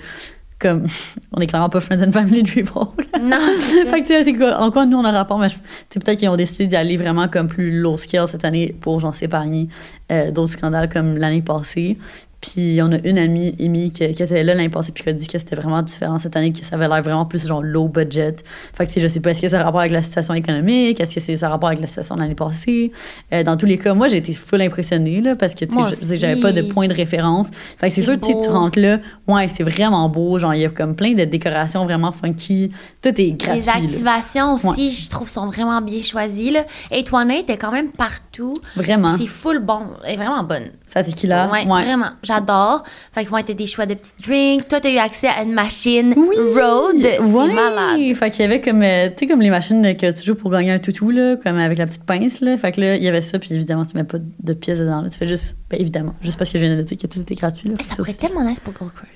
[0.59, 0.87] comme,
[1.33, 2.89] on est clairement pas Friends and Family de Revolve.
[3.21, 5.49] Non, c'est fait que, tu sais, c'est quoi, en quoi nous on a rapport, mais
[5.49, 9.01] sais, peut-être qu'ils ont décidé d'y aller vraiment comme plus low scale cette année pour,
[9.01, 9.69] genre, s'épargner
[10.11, 11.99] euh, d'autres scandales comme l'année passée.
[12.47, 15.13] Puis on a une amie, Amy, qui, qui était là l'année passée, puis qui a
[15.13, 17.89] dit que c'était vraiment différent cette année, que ça avait l'air vraiment plus genre low
[17.89, 18.37] budget.
[18.73, 20.35] Fait que tu sais, je sais pas, est-ce que ça a rapport avec la situation
[20.35, 22.93] économique, est-ce que c'est ça a rapport avec la situation de l'année passée?
[23.33, 26.17] Euh, dans tous les cas, moi j'ai été full impressionnée, là, parce que tu sais,
[26.17, 27.47] j'avais pas de point de référence.
[27.79, 30.65] Fait que c'est sûr, tu tu rentres là, ouais, c'est vraiment beau, genre il y
[30.65, 32.71] a comme plein de décorations vraiment funky,
[33.03, 33.61] tout est gratuit.
[33.61, 33.77] Les là.
[33.77, 36.51] activations aussi, je trouve, sont vraiment bien choisies.
[36.53, 36.65] Là.
[36.93, 38.55] Et Toinette était quand même partout.
[38.77, 39.17] Vraiment.
[39.17, 39.81] C'est full bon.
[40.05, 40.71] Est vraiment bonne.
[40.89, 41.83] Ça tequila, Ouais, ouais.
[41.85, 42.11] vraiment.
[42.23, 42.85] J'adore.
[43.13, 44.69] Fait qu'ils vont être des choix de petits drinks.
[44.69, 46.37] Toi, t'as eu accès à une machine Oui!
[46.55, 46.95] Road.
[47.01, 47.53] C'est Ouais!
[47.53, 48.15] malade.
[48.17, 50.51] Fait qu'il y avait comme, euh, tu sais, comme les machines que tu joues pour
[50.51, 52.57] gagner un toutou, là, comme avec la petite pince, là.
[52.57, 55.01] Fait que là, il y avait ça, puis évidemment, tu mets pas de pièces dedans,
[55.03, 55.11] là.
[55.11, 57.35] Tu fais juste, ben évidemment, juste parce que je viens de dire que tout était
[57.35, 57.75] gratuit, là.
[57.81, 59.09] Ça Ça pourrait être tellement nice pour Gold Crush.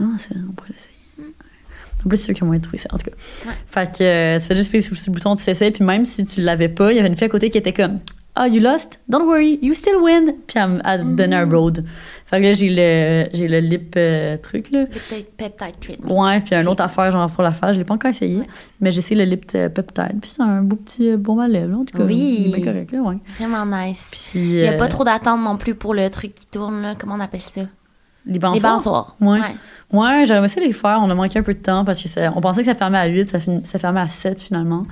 [0.00, 0.94] Ah, c'est on pourrait l'essayer.
[2.04, 3.16] En plus, c'est ceux qui ont moins trouvé ça, en tout cas.
[3.46, 3.54] Ouais.
[3.66, 6.40] Fait que euh, tu fais juste sur le bouton, tu t'essayes, puis même si tu
[6.40, 7.98] l'avais pas, il y avait une fille à côté qui était comme
[8.40, 9.00] Ah, you lost?
[9.08, 10.32] Don't worry, you still win.
[10.46, 11.84] Puis elle, elle donnait un road.
[12.26, 14.84] Fait que là, j'ai le, j'ai le lip euh, truc, là.
[15.36, 16.22] Peptide treatment.
[16.24, 18.46] Ouais, puis une autre affaire, genre pour la faire, je l'ai pas encore essayé, Ouais.
[18.80, 21.48] mais j'ai essayé le lip euh, peptide, puis c'est un beau petit euh, bon à
[21.48, 22.04] lèvres, en tout cas.
[22.04, 22.44] Oui.
[22.46, 23.16] Il est bien correct, là, ouais.
[23.40, 24.06] Vraiment nice.
[24.10, 24.30] Puis.
[24.34, 26.94] Il n'y a euh, pas trop d'attente non plus pour le truc qui tourne, là.
[26.96, 27.62] Comment on appelle ça?
[28.26, 28.54] Les balançoires.
[28.54, 29.16] Les balançoires?
[29.22, 29.40] Ouais.
[29.90, 31.00] Ouais, j'aurais aimé ça les faire.
[31.02, 32.98] On a manqué un peu de temps parce que ça- on pensait que ça fermait
[32.98, 34.84] à 8, ça, fin- ça fermait à 7 finalement.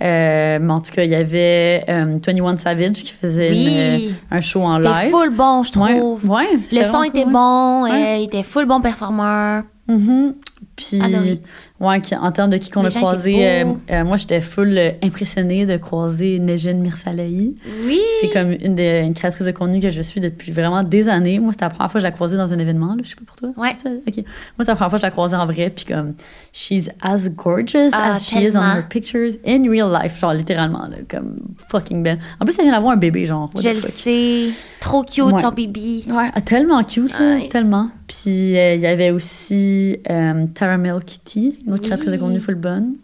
[0.00, 4.10] Euh, mais en tout cas, il y avait euh, 21 Savage qui faisait Oui.
[4.10, 5.10] euh, un show en C'était live.
[5.10, 6.30] full bon, je trouve.
[6.30, 9.64] ouais, Le c'était son était bon, il était full bon performeur.
[9.88, 10.34] Mhm.
[10.78, 11.40] Puis, Adoré.
[11.80, 14.92] ouais, qui- en termes de qui qu'on a croisé, euh, euh, moi, j'étais full euh,
[15.02, 17.56] impressionnée de croiser Nejin Mirsalahi.
[17.84, 18.00] Oui.
[18.20, 21.40] C'est comme une, des, une créatrice de contenu que je suis depuis vraiment des années.
[21.40, 22.94] Moi, c'était la première fois que je la croisais dans un événement.
[22.94, 23.02] Là.
[23.02, 23.48] Je sais pas pour toi.
[23.56, 23.70] Ouais.
[24.06, 24.16] OK.
[24.16, 24.24] Moi,
[24.60, 25.70] c'est la première fois que je la croisais en vrai.
[25.74, 26.14] Puis comme,
[26.52, 28.74] she's as gorgeous Ah, as she is on tellement.
[28.76, 30.20] her pictures in real life.
[30.20, 31.36] Genre, littéralement, là, comme
[31.72, 32.20] fucking belle.
[32.40, 33.50] En plus, elle vient d'avoir un bébé, genre.
[33.60, 34.52] Je le sais.
[34.80, 35.42] Trop cute, Ouais.
[35.42, 36.04] son bébé.
[36.08, 37.48] Ouais, ah, tellement cute, là, Ouais.
[37.48, 37.90] tellement.
[38.06, 42.54] Puis euh, il y avait aussi euh, Taramel Kitty, une autre créatrice de contenu full
[42.56, 42.94] bonne.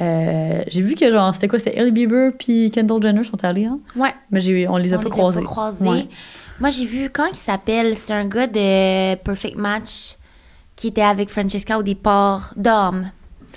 [0.00, 1.58] Euh, j'ai vu que genre, c'était quoi?
[1.58, 3.80] C'était Hailey Bieber puis Kendall Jenner sont allés, hein?
[3.96, 4.14] Ouais.
[4.30, 5.38] Mais j'ai, on les a On pas les croisés.
[5.38, 5.88] a pas croisés.
[5.88, 6.08] Ouais.
[6.60, 7.96] Moi, j'ai vu, comment il s'appelle?
[7.96, 10.16] C'est un gars de Perfect Match
[10.76, 12.52] qui était avec Francesca au départ.
[12.56, 13.10] Dom.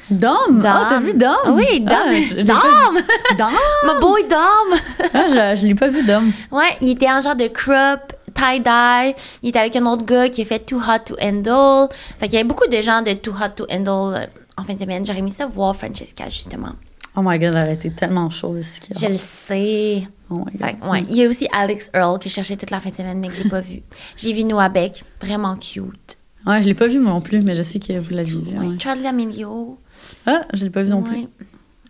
[0.10, 0.62] Dom!
[0.66, 1.04] Ah, t'as Dom.
[1.06, 1.56] vu Dom?
[1.56, 1.96] Oui, Dom.
[1.96, 3.02] Ah, Dom!
[3.38, 3.52] Dom!
[3.86, 4.80] My boy Dom!
[5.14, 6.32] Ah, je, je l'ai pas vu, Dom.
[6.52, 9.16] Ouais, il était en genre de crop, tie-dye.
[9.44, 11.90] Il était avec un autre gars qui a fait Too Hot to Handle.
[12.20, 14.26] Fait qu'il y avait beaucoup de gens de Too Hot to Handle euh,
[14.58, 15.06] en fin de semaine.
[15.06, 16.74] J'aurais aimé ça voir Francesca, justement.
[17.16, 19.08] Oh my god, elle aurait été tellement qu'il y a.
[19.08, 20.08] Je le sais.
[20.30, 20.80] Oh my god.
[20.80, 21.04] Fait ouais.
[21.10, 23.28] Il y a aussi Alex Earl que je cherchais toute la fin de semaine, mais
[23.28, 23.82] que j'ai pas vu.
[24.16, 26.18] J'ai vu Noah Beck, vraiment cute.
[26.46, 28.58] Ouais, je l'ai pas vu moi non plus, mais je sais que vous l'aviez vu.
[28.58, 28.66] ouais.
[28.66, 28.80] ouais.
[28.80, 29.78] Charlie D'Amelio.
[30.26, 31.28] Ah, je l'ai pas vu non plus.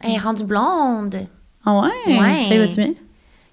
[0.01, 1.15] Elle est rendue blonde.
[1.63, 1.89] Ah ouais?
[2.07, 2.45] Ouais.
[2.49, 2.93] Ça y va-tu bien?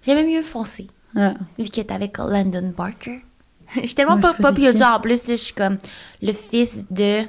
[0.05, 3.21] J'aimais mieux foncer, Vu qu'elle était avec Landon Barker.
[3.75, 5.23] Je suis tellement Ouais, pas pas pire en plus.
[5.29, 5.79] Je suis comme
[6.23, 7.23] le fils de.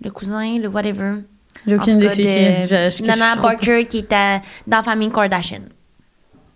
[0.00, 1.22] Le cousin, le whatever.
[1.66, 2.66] J'ai aucune idée
[3.02, 5.62] Nana Barker qui était dans la famille Kardashian.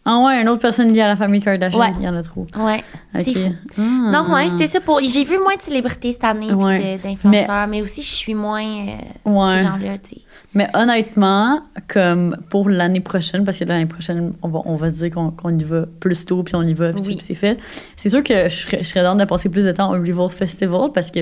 [0.05, 1.79] Ah ouais, une autre personne liée à la famille Kardashian.
[1.79, 1.93] Ouais.
[2.01, 2.45] Il y en a trop.
[2.59, 2.83] Ouais,
[3.15, 3.23] Ok.
[3.25, 3.53] c'est fou.
[3.79, 5.01] Non, ouais, c'était ça pour.
[5.01, 6.99] J'ai vu moins de célébrités cette année, puis Ouais.
[7.03, 7.83] d'influenceurs, mais...
[7.83, 8.97] aussi je suis moins euh,
[9.31, 9.59] Ouais.
[9.59, 10.21] ces gens-là, tu sais.
[10.55, 14.97] Mais honnêtement, comme pour l'année prochaine, parce que l'année prochaine, on va, on va se
[14.97, 17.19] dire qu'on y va plus tôt, puis on y va, puis Oui.
[17.23, 17.57] c'est fait.
[17.97, 20.33] C'est sûr que je serais, je serais dans de passer plus de temps au Revolve
[20.35, 21.21] Festival parce que,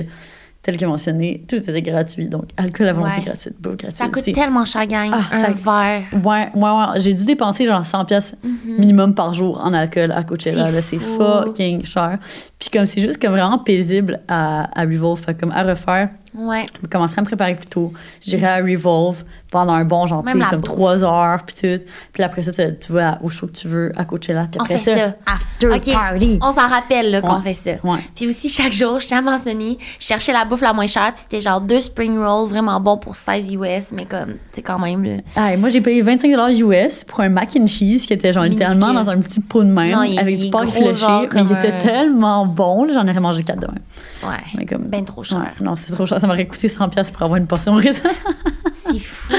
[0.63, 2.29] tel que mentionné, tout était gratuit.
[2.29, 3.25] Donc, alcool à volonté Ouais.
[3.25, 3.97] gratuite, bouffe gratuite.
[3.97, 6.03] Ça coûte tellement cher, gang, Ah, un ça- verre.
[6.25, 7.01] Ouais, ouais, ouais.
[7.01, 8.77] J'ai dû dépenser genre 100 pièces Mhm.
[8.79, 10.67] minimum par jour en alcool à Coachella.
[10.67, 10.83] C'est là.
[10.83, 11.19] C'est fou.
[11.19, 12.19] fucking cher.
[12.59, 16.67] Puis comme c'est juste comme vraiment paisible à, à Revolve, comme à refaire, Ouais.
[16.83, 17.93] je commencerai à me préparer plus tôt.
[18.23, 20.71] J'irai à Revolve pendant un bon genre, Même comme bouffe.
[20.71, 21.85] trois heures, puis tout.
[22.13, 24.47] Puis après ça, tu, tu vas au show que tu veux à Coachella.
[24.51, 25.15] Puis On après fait ça.
[25.27, 25.93] after Ok.
[25.93, 26.39] party.
[26.41, 27.55] On s'en rappelle là, qu'on Ouais.
[27.55, 27.87] fait ça.
[27.89, 27.99] Ouais.
[28.15, 31.13] Puis aussi, chaque jour, je tiens à mentionner, je cherchais la bouffe la moins chère,
[31.15, 34.79] puis c'était genre deux spring rolls vraiment bons pour 16 US, mais comme, c'est quand
[34.79, 35.17] même, là.
[35.35, 36.29] Ah, et moi, j'ai payé 25
[36.59, 38.69] US pour un mac and cheese qui était genre Minuscule.
[38.69, 41.07] littéralement dans un petit pot de même Non, il- avec il du porc fléché.
[41.35, 43.75] Mais il était un- tellement bon, là, j'en aurais mangé quatre demain.
[44.23, 44.37] Ouais.
[44.57, 45.39] Mais comme- Ben trop cher.
[45.39, 46.20] Ouais, non, c'est trop cher.
[46.21, 48.11] Ça m'aurait coûté 100 pièces pour avoir une portion raisin.
[48.75, 49.33] C'est fou.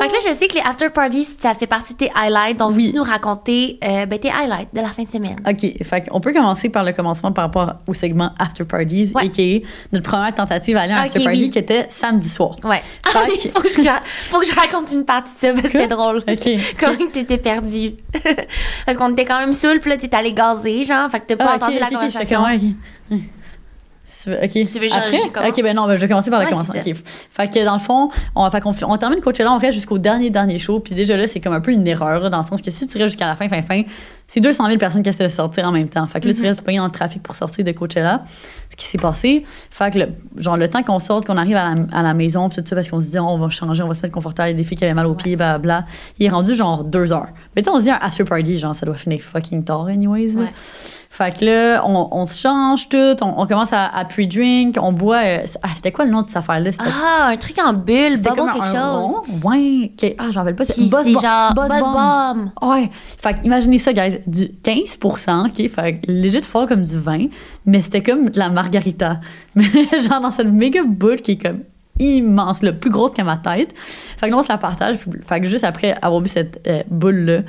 [0.00, 2.58] fait que là, je sais que les after parties, ça fait partie de tes highlights.
[2.58, 2.86] Donc, Oui.
[2.86, 5.36] veux-tu nous raconter euh, ben, tes highlights de la fin de semaine?
[5.48, 9.24] OK, fait on peut commencer par le commencement par rapport au segment After Parties, Ouais.
[9.26, 9.66] a.k.a.
[9.92, 11.50] notre première tentative à aller à After Party oui.
[11.50, 12.56] qui était samedi soir.
[12.64, 12.82] Ouais.
[13.06, 13.88] Fait il que- faut, que je,
[14.30, 16.18] faut que je raconte une partie de ça parce que c'était drôle.
[16.28, 16.48] OK.
[16.80, 17.94] Comment que t'étais perdu?
[18.84, 21.10] parce qu'on était quand même saoul, puis là, t'es allé gazer, genre.
[21.10, 22.44] Fait que t'as pas Ah, ok, entendu ok, la conversation.
[24.26, 24.54] Ouais, ok.
[24.54, 24.64] Ouais.
[24.64, 25.18] Tu veux- je- Après?
[25.32, 25.48] commence?
[25.50, 26.74] OK, ben non, ben je vais commencer par le Ouais, commencement.
[26.74, 30.30] Fait que dans le fond, on, fait fait- on termine Coachella, on reste jusqu'au dernier,
[30.30, 30.80] dernier show.
[30.80, 32.86] Puis déjà là, c'est comme un peu une erreur, là, dans le sens que si
[32.86, 33.82] tu restes jusqu'à la fin, fin, fin,
[34.26, 36.06] c'est 200 000 personnes qui essaient de sortir en même temps.
[36.06, 36.46] Fait que là, tu Mhm.
[36.48, 38.24] restes pogné dans le trafic pour sortir de Coachella.
[38.70, 39.44] Ce qui s'est passé.
[39.70, 42.48] Fait que, le, genre, le temps qu'on sorte, qu'on arrive à la, à la maison,
[42.48, 44.50] puis tout ça, parce qu'on se dit, on va changer, on va se mettre confortable,
[44.50, 45.84] il y a des filles qui avaient mal aux pieds, blablabla.
[46.18, 47.28] Il est rendu genre deux heures.
[47.56, 49.86] Mais tu sais, on se dit un after party, genre, ça doit finir fucking tard,
[49.86, 50.36] anyways.
[50.36, 50.46] Ouais.
[51.18, 54.92] Fait que là, on, on se change tout, on, on commence à, à pre-drink, on
[54.92, 55.16] boit.
[55.24, 56.70] euh, ah, c'était quoi le nom de cette affaire-là?
[56.78, 59.12] Ah, un truc en bulle, c'était bubble comme quelque un chose.
[59.16, 59.22] rond?
[59.50, 59.92] Ouais.
[60.16, 60.64] Ah, j'en rappelle pas.
[60.64, 61.20] Puis Buzz c'est Bomb.
[61.22, 61.92] genre Buzz Buzz Bomb.
[62.62, 62.70] Bomb.
[62.70, 62.90] Ouais.
[63.20, 64.20] Fait que imaginez ça, guys.
[64.28, 65.68] Du 15% OK?
[65.68, 67.26] Fait que legit fort comme du vin,
[67.66, 69.18] mais c'était comme de la margarita.
[69.56, 69.64] Mais
[70.08, 71.60] genre dans cette méga boule qui est comme
[72.00, 73.74] immense, là, plus grosse que ma tête.
[73.76, 74.98] Fait que là, on se la partage.
[75.26, 77.40] Fait que juste après avoir bu cette euh, boule-là,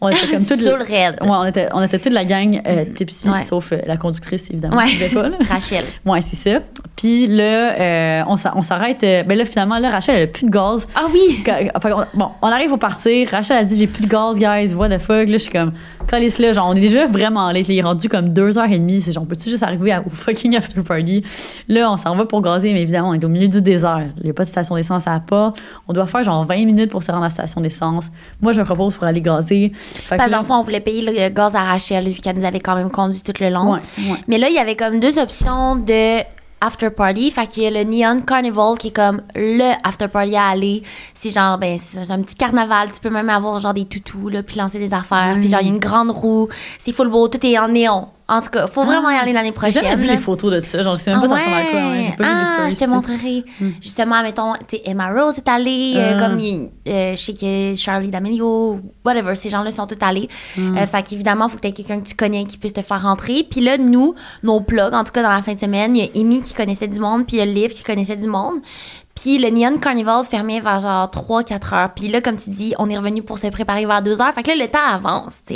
[0.00, 0.60] on était comme toute.
[0.60, 3.40] Ouais, on était, on était toute la gang euh, tipsy, Ouais.
[3.40, 4.86] sauf euh, la conductrice, évidemment, Ouais.
[4.86, 5.28] qui buvait pas.
[5.28, 5.36] Là.
[5.48, 5.84] Rachel.
[6.04, 6.60] Ouais, c'est ça.
[6.96, 9.02] Puis là, euh, on s'a- on s'arrête.
[9.04, 10.86] euh, ben là, finalement, là, Rachel, elle a plus de gaz.
[10.94, 11.42] Ah oui!
[11.44, 13.28] Qu'on- bon, on arrive pour partir.
[13.30, 14.74] Rachel a dit j'ai plus de gaz, guys.
[14.74, 15.28] What the fuck?
[15.28, 15.72] Là, je suis comme,
[16.08, 16.52] calisse là.
[16.52, 17.68] Genre, on est déjà vraiment late.
[17.68, 17.74] là.
[17.74, 19.02] Il est rendu comme deux heures et demie.
[19.02, 21.24] C'est genre, peux-tu juste arriver à- au fucking after party?
[21.68, 24.04] Là, on s'en va pour gazer, mais évidemment, on est au milieu du désert.
[24.18, 25.56] Il n'y a pas de station d'essence à la porte.
[25.88, 28.06] On doit faire genre 20 minutes pour se rendre à la station d'essence.
[28.40, 29.72] Moi, je me propose pour aller gazer.
[29.86, 32.44] Fait que Parce qu'en fond, on voulait payer le gaz à Rachel vu qu'elle nous
[32.44, 33.72] avait quand même conduit tout le long.
[33.72, 34.18] Ouais, ouais.
[34.28, 36.20] Mais là, il y avait comme deux options de
[36.60, 37.30] after party.
[37.30, 40.82] Fait qu'il y a le Neon Carnival qui est comme le after party à aller.
[41.14, 42.92] C'est genre, ben, c'est un petit carnaval.
[42.92, 45.36] Tu peux même avoir genre des toutous, là, puis lancer des affaires.
[45.38, 46.48] Puis genre, il y a une grande roue.
[46.78, 47.28] C'est full beau.
[47.28, 48.08] Tout est en néon.
[48.28, 50.00] En tout cas, faut vraiment y aller l'année J'ai jamais prochaine.
[50.00, 50.14] vu là.
[50.14, 50.82] les photos de ça.
[50.82, 51.80] Genre, je sais même Ah pas ça ressemble à quoi.
[51.80, 52.70] J'ai vu les ah, stories.
[52.72, 53.44] je te montrerai.
[53.60, 53.70] Hmm.
[53.80, 56.26] Justement, mettons, tu Emma Rose est allée, euh, Ah.
[56.26, 60.28] comme euh, je sais que Charlie D'Amelio, whatever, ces gens-là sont tous allés.
[60.56, 60.76] Hmm.
[60.76, 62.82] Euh, fait qu'évidemment, il faut que tu aies quelqu'un que tu connais qui puisse te
[62.82, 63.46] faire rentrer.
[63.48, 66.08] Puis là, nous, nos plugs, en tout cas dans la fin de semaine, il y
[66.08, 68.56] a Amy qui connaissait du monde, puis il y a Liv qui connaissait du monde.
[69.20, 71.90] Puis le Neon Carnival fermait vers genre 3-4 heures.
[71.96, 74.32] Puis là, comme tu dis, on est revenu pour se préparer vers 2 heures.
[74.34, 75.54] Fait que là, le temps avance, tu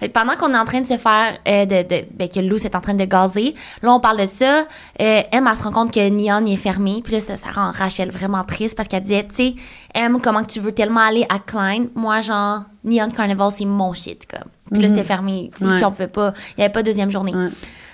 [0.00, 0.08] sais.
[0.08, 2.74] Pendant qu'on est en train de se faire, euh, de, de- ben, que Lou est
[2.74, 4.60] en train de gazer, là, on parle de ça.
[5.00, 7.02] Euh, M, elle se rend compte que Neon est fermé.
[7.04, 9.54] Puis là, ça, ça rend Rachel vraiment triste parce qu'elle disait, tu sais,
[9.94, 11.84] M, comment que tu veux tellement aller à Klein?
[11.94, 14.50] Moi, genre, Neon Carnival, c'est mon shit, comme.
[14.72, 15.50] Puis là, c'était fermé.
[15.54, 17.34] Puis on pouvait pas, il y avait pas de deuxième journée.
[17.36, 17.48] Ouais.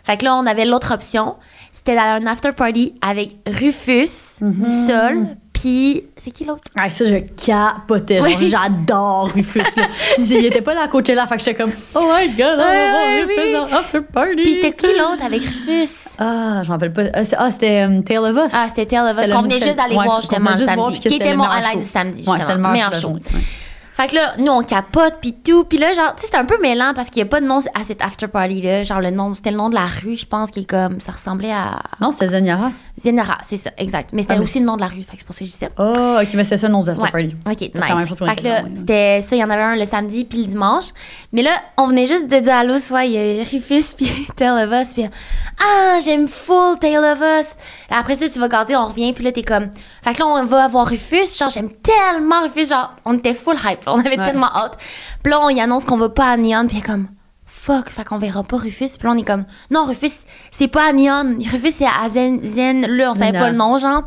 [0.05, 1.35] Fait que là, on avait l'autre option.
[1.91, 4.65] C'était à un after party avec Rufus, Mhm.
[4.87, 6.63] Sol, puis c'est qui l'autre?
[6.79, 8.21] Ah, ça, je capotais.
[8.23, 8.49] Oui.
[8.49, 9.59] j'adore Rufus.
[9.77, 9.83] Là.
[10.15, 12.59] Puis il était pas là à Coachella, fait que j'étais comme, oh my god, on
[12.59, 14.37] va Ouais, voir ouais, Rufus en after party.
[14.37, 15.91] Puis c'était qui l'autre avec Rufus?
[16.21, 17.03] Ah, je m'en rappelle pas.
[17.13, 18.53] Ah, Ah, c'était um, Tale of Us.
[18.55, 21.01] Ah, c'était Tale of Us, qu'on venait juste d'aller ouais, voir justement le samedi.
[21.01, 22.39] Qui était mon highlight du samedi, Ouais, justement.
[22.41, 23.21] c'était le meilleur meilleur show ouais.
[24.01, 25.65] Fait que là, nous, on capote, puis tout.
[25.65, 27.47] Puis là, genre, tu sais, c'est un peu mêlant parce qu'il n'y a pas de
[27.47, 28.83] nom à cet after party-là.
[28.83, 31.13] Genre, le nom, c'était le nom de la rue, je pense, qui est comme, ça
[31.13, 32.73] ressemblait à Non, c'était Zanyara.
[33.03, 34.11] Zenara, c'est ça, exact.
[34.13, 35.47] Mais c'était Ah, mais- aussi le nom de la rue, fait c'est pour ça que
[35.47, 35.69] je dis ça.
[35.79, 37.11] Oh, ok, mais c'était ça le nom du after Ouais.
[37.11, 37.37] party.
[37.47, 38.09] OK, C'est même nice.
[38.09, 38.71] chose Fait que là, ouais.
[38.77, 40.87] c'était ça, il y en avait un le samedi puis le dimanche.
[41.33, 44.29] Mais là, on venait juste de dire à l'eau, soit il y a Rufus puis
[44.37, 45.05] Tale of Us, puis
[45.63, 47.47] ah, j'aime full Tale of Us.
[47.91, 49.71] Après ça, tu vas gazer, on revient, puis là, t'es comme.
[50.03, 53.57] Fait que là, on va voir Rufus, genre, j'aime tellement Rufus, genre, on était full
[53.65, 54.25] hype, on avait Ouais.
[54.27, 54.77] tellement hâte.
[55.23, 57.09] Puis là, on y annonce qu'on va pas à Neon, puis comme.
[57.53, 58.87] Fuck, fait qu'on verra pas Rufus.
[58.99, 60.13] Puis là, on est comme, non, Rufus,
[60.61, 61.39] c'est pas à Neon.
[61.51, 64.03] Rufus, c'est à Zen, Zen, là, on savait pas le nom, genre.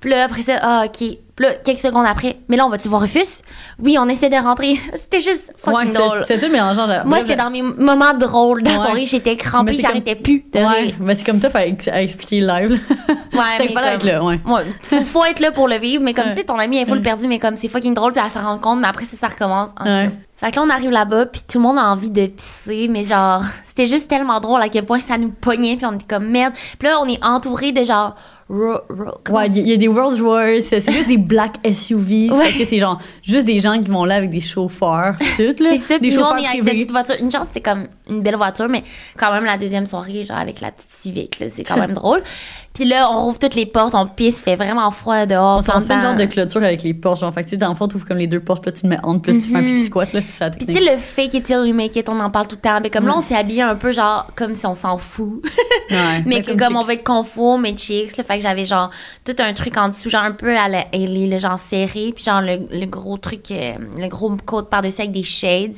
[0.00, 0.96] Puis là, après ça, ah, ok.
[1.34, 3.40] Puis là, quelques secondes après, mais là, on va-tu voir Rufus?
[3.78, 4.74] Oui, on essaie de rentrer.
[4.94, 6.24] C'était juste fucking drôle.
[6.26, 6.86] c'était tout mélangeant.
[6.88, 8.62] genre, Moi, c'était dans mes moments drôles.
[8.64, 8.76] Dans Ouais.
[8.86, 10.94] son rire, j'étais crampée, j'arrêtais plus de Ouais, rire.
[11.00, 12.72] mais c'est comme toi à, ex- à expliquer live.
[12.72, 12.78] là.
[13.32, 14.40] Ouais, mais pas comme- être là, ouais.
[14.44, 16.84] Ouais, faut, faut être là pour le vivre, mais comme tu sais, ton ami est
[16.84, 17.02] full Ouais.
[17.02, 19.28] perdu, mais comme c'est fucking drôle, puis elle s'en rend compte, mais après ça, ça
[19.28, 19.70] recommence.
[19.80, 20.08] En.
[20.36, 23.04] Fait que là, on arrive là-bas, puis tout le monde a envie de pisser, mais
[23.04, 23.42] genre,
[23.74, 26.52] c'était juste tellement drôle à quel point ça nous pognait, puis on était comme merde.
[26.78, 28.14] Puis là, on est entouré de genre.
[28.50, 32.28] ro- ro- comment Ouais, il y, a des Rolls Royce, c'est juste des black SUV.
[32.32, 32.38] Ouais.
[32.38, 35.70] Parce que c'est genre juste des gens qui vont là avec des chauffeurs, tout, là.
[35.70, 37.20] C'est ça, des puis nous, on chauffeurs est avec.
[37.20, 38.82] Une chance, c'était comme une belle voiture, mais
[39.16, 42.22] quand même, la deuxième soirée, genre avec la petite Civic, là, c'est quand même drôle.
[42.74, 45.58] Puis là, on rouvre toutes les portes, on pisse, il fait vraiment froid dehors.
[45.58, 47.20] On s'en fait une genre de clôture avec les portes.
[47.20, 48.70] Genre, fait que, tu sais, dans le fond, tu ouvres comme les deux portes, puis
[48.70, 49.66] là, tu te mets entre, puis là, tu fais un Mhm.
[49.76, 50.44] pipi squat, là, c'est ça.
[50.46, 50.88] la Puis tu technique.
[50.88, 52.78] sais, le fake it till you make it, on en parle tout le temps.
[52.82, 55.44] Mais comme là, on s'est habillé un peu genre comme si on s'en fout.
[55.90, 58.16] Ouais, mais que comme on veut être confort, mais chicks.
[58.16, 58.88] Là, fait que j'avais genre
[59.26, 62.12] tout un truc en dessous, genre un peu à la Hailey, le genre serré.
[62.14, 65.76] Puis genre le, le gros truc, euh, le gros coat par-dessus avec des shades.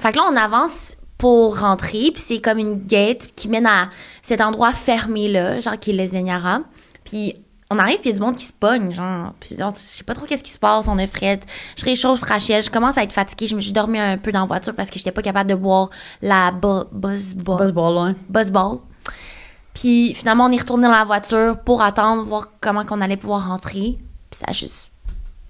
[0.00, 2.10] Fait que là, on avance pour rentrer.
[2.12, 3.90] Puis c'est comme une gate qui mène à
[4.22, 6.60] cet endroit fermé là, genre qui est le Zenyara.
[7.04, 7.36] Puis
[7.70, 9.32] on arrive, puis il y a du monde qui se pogne, genre.
[9.40, 11.46] Puis on- je sais pas trop qu'est-ce qui se passe, on est frette.
[11.76, 13.46] Je réchauffe Rachel, je commence à être fatiguée.
[13.48, 15.54] Je me suis dormi un peu dans la voiture parce que j'étais pas capable de
[15.56, 15.90] boire
[16.22, 17.58] la bu- buzz ball.
[17.58, 18.14] Buzz ball, ouais.
[18.28, 18.78] Buzzball.
[19.74, 23.46] Puis finalement, on est retourné dans la voiture pour attendre, voir comment qu'on allait pouvoir
[23.48, 23.98] rentrer.
[24.30, 24.90] Puis ça a juste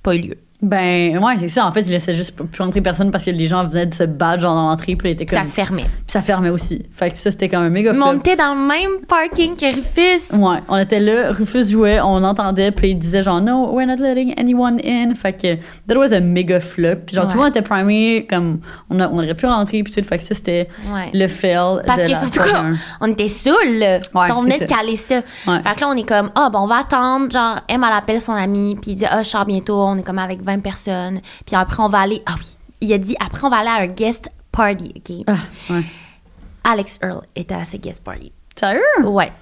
[0.03, 0.39] pas eu lieu.
[0.63, 1.67] Ben, ouais, c'est ça.
[1.67, 4.05] En fait, il laissait juste plus rentrer personne parce que les gens venaient de se
[4.05, 5.51] battre, genre, dans l'entrée, puis il était Puis ça comme.
[5.51, 5.83] fermait.
[5.83, 6.83] Puis ça fermait aussi.
[6.95, 8.19] Fait que ça, c'était comme un méga Mais on flop.
[8.21, 10.35] était dans le même parking que Rufus.
[10.35, 13.97] Ouais, on était là, Rufus jouait, on entendait, puis il disait genre no, we're not
[14.03, 15.15] letting anyone in.
[15.15, 15.57] Fait que
[15.89, 16.97] that was a méga flop.
[17.07, 17.45] Puis genre tout le Ouais.
[17.45, 20.03] monde était primé, comme on, a- on aurait pu rentrer, puis tout.
[20.03, 21.11] Fait que ça c'était Ouais.
[21.13, 21.83] le fail.
[21.87, 22.41] Parce de que surtout
[23.03, 23.99] on était saouls, là.
[24.15, 25.17] Ouais, on venait de caler ça.
[25.47, 25.61] Ouais.
[25.63, 27.31] Fait que là, on est comme, ah, bon, on va attendre.
[27.31, 29.83] Genre, Emma elle appelle son ami, puis il dit, ah, je sors bientôt.
[29.83, 31.21] On est comme avec 20 personnes.
[31.47, 32.47] Puis après, on va aller, ah oui,
[32.81, 35.25] il a dit, après, on va aller à un guest party, OK?
[35.27, 35.39] Ah,
[35.71, 35.83] ouais.
[36.65, 38.33] Alex Earl était à ce guest party.
[38.59, 38.81] Sérieux?
[39.05, 39.33] Ouais.